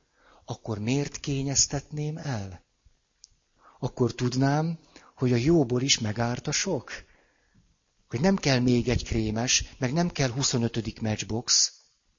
akkor 0.45 0.79
miért 0.79 1.21
kényeztetném 1.21 2.17
el? 2.17 2.65
Akkor 3.79 4.15
tudnám, 4.15 4.79
hogy 5.15 5.33
a 5.33 5.37
jóból 5.37 5.83
is 5.83 5.99
megárt 5.99 6.47
a 6.47 6.53
sok. 6.53 6.93
Hogy 8.09 8.21
nem 8.21 8.37
kell 8.37 8.59
még 8.59 8.89
egy 8.89 9.05
krémes, 9.05 9.65
meg 9.79 9.93
nem 9.93 10.11
kell 10.11 10.31
25. 10.31 11.01
matchbox, 11.01 11.73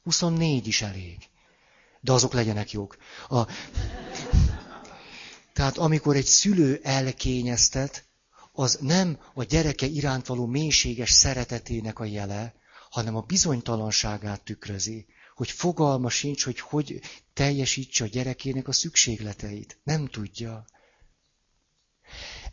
24 0.04 0.68
is 0.68 0.82
elég. 0.82 1.18
De 2.02 2.12
azok 2.12 2.34
legyenek 2.34 2.72
jók. 2.72 2.98
A... 3.30 3.48
Tehát 5.58 5.78
amikor 5.78 6.16
egy 6.16 6.26
szülő 6.26 6.80
elkényeztet, 6.84 8.06
az 8.52 8.78
nem 8.82 9.20
a 9.34 9.44
gyereke 9.44 9.86
iránt 9.86 10.26
való 10.26 10.46
mélységes 10.46 11.12
szeretetének 11.12 12.00
a 12.00 12.06
jele, 12.06 12.54
hanem 12.90 13.16
a 13.16 13.22
bizonytalanságát 13.22 14.44
tükrözi, 14.44 15.06
hogy 15.36 15.52
fogalma 15.52 16.10
sincs, 16.10 16.44
hogy 16.44 16.60
hogy 16.60 17.02
teljesítse 17.34 18.04
a 18.04 18.08
gyerekének 18.08 18.68
a 18.68 18.72
szükségleteit. 18.72 19.80
Nem 19.84 20.08
tudja. 20.08 20.66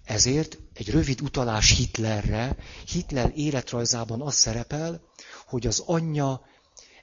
Ezért 0.04 0.58
egy 0.74 0.90
rövid 0.90 1.20
utalás 1.20 1.76
Hitlerre, 1.76 2.56
Hitler 2.86 3.32
életrajzában 3.34 4.20
az 4.22 4.34
szerepel, 4.34 5.02
hogy 5.46 5.66
az 5.66 5.78
anyja 5.78 6.46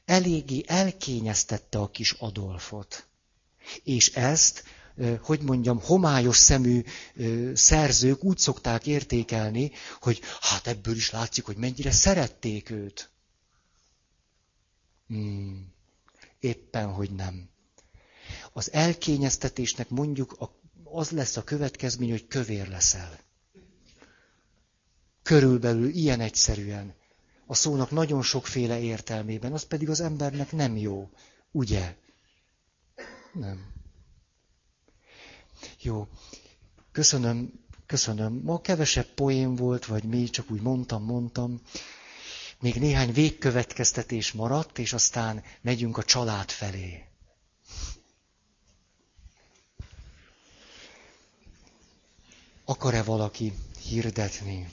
eléggé 0.05 0.63
elkényeztette 0.67 1.79
a 1.79 1.89
kis 1.89 2.11
Adolfot. 2.11 3.07
És 3.83 4.09
ezt, 4.09 4.63
hogy 5.21 5.41
mondjam, 5.41 5.79
homályos 5.81 6.37
szemű 6.37 6.83
szerzők 7.53 8.23
úgy 8.23 8.37
szokták 8.37 8.87
értékelni, 8.87 9.71
hogy 9.99 10.21
hát 10.41 10.67
ebből 10.67 10.95
is 10.95 11.09
látszik, 11.11 11.45
hogy 11.45 11.57
mennyire 11.57 11.91
szerették 11.91 12.69
őt. 12.69 13.09
Hmm, 15.07 15.73
éppen, 16.39 16.87
hogy 16.91 17.11
nem. 17.11 17.49
Az 18.53 18.71
elkényeztetésnek 18.73 19.89
mondjuk 19.89 20.49
az 20.83 21.09
lesz 21.09 21.37
a 21.37 21.43
következmény, 21.43 22.09
hogy 22.09 22.27
kövér 22.27 22.67
leszel. 22.67 23.19
Körülbelül 25.23 25.89
ilyen 25.89 26.19
egyszerűen. 26.19 26.93
A 27.45 27.53
szónak 27.55 27.91
nagyon 27.91 28.21
sokféle 28.21 28.79
értelmében, 28.79 29.53
az 29.53 29.63
pedig 29.63 29.89
az 29.89 29.99
embernek 29.99 30.51
nem 30.51 30.77
jó. 30.77 31.09
Ugye? 31.51 31.95
Nem. 33.33 33.70
Jó. 35.81 36.07
Köszönöm, 36.91 37.51
köszönöm. 37.85 38.41
Ma 38.43 38.61
kevesebb 38.61 39.05
poén 39.05 39.55
volt, 39.55 39.85
vagy 39.85 40.03
mi, 40.03 40.23
csak 40.29 40.51
úgy 40.51 40.61
mondtam, 40.61 41.03
mondtam 41.03 41.61
még 42.61 42.75
néhány 42.75 43.13
végkövetkeztetés 43.13 44.31
maradt, 44.31 44.79
és 44.79 44.93
aztán 44.93 45.43
megyünk 45.61 45.97
a 45.97 46.03
család 46.03 46.49
felé. 46.49 47.05
Akar-e 52.65 53.03
valaki 53.03 53.53
hirdetni? 53.87 54.69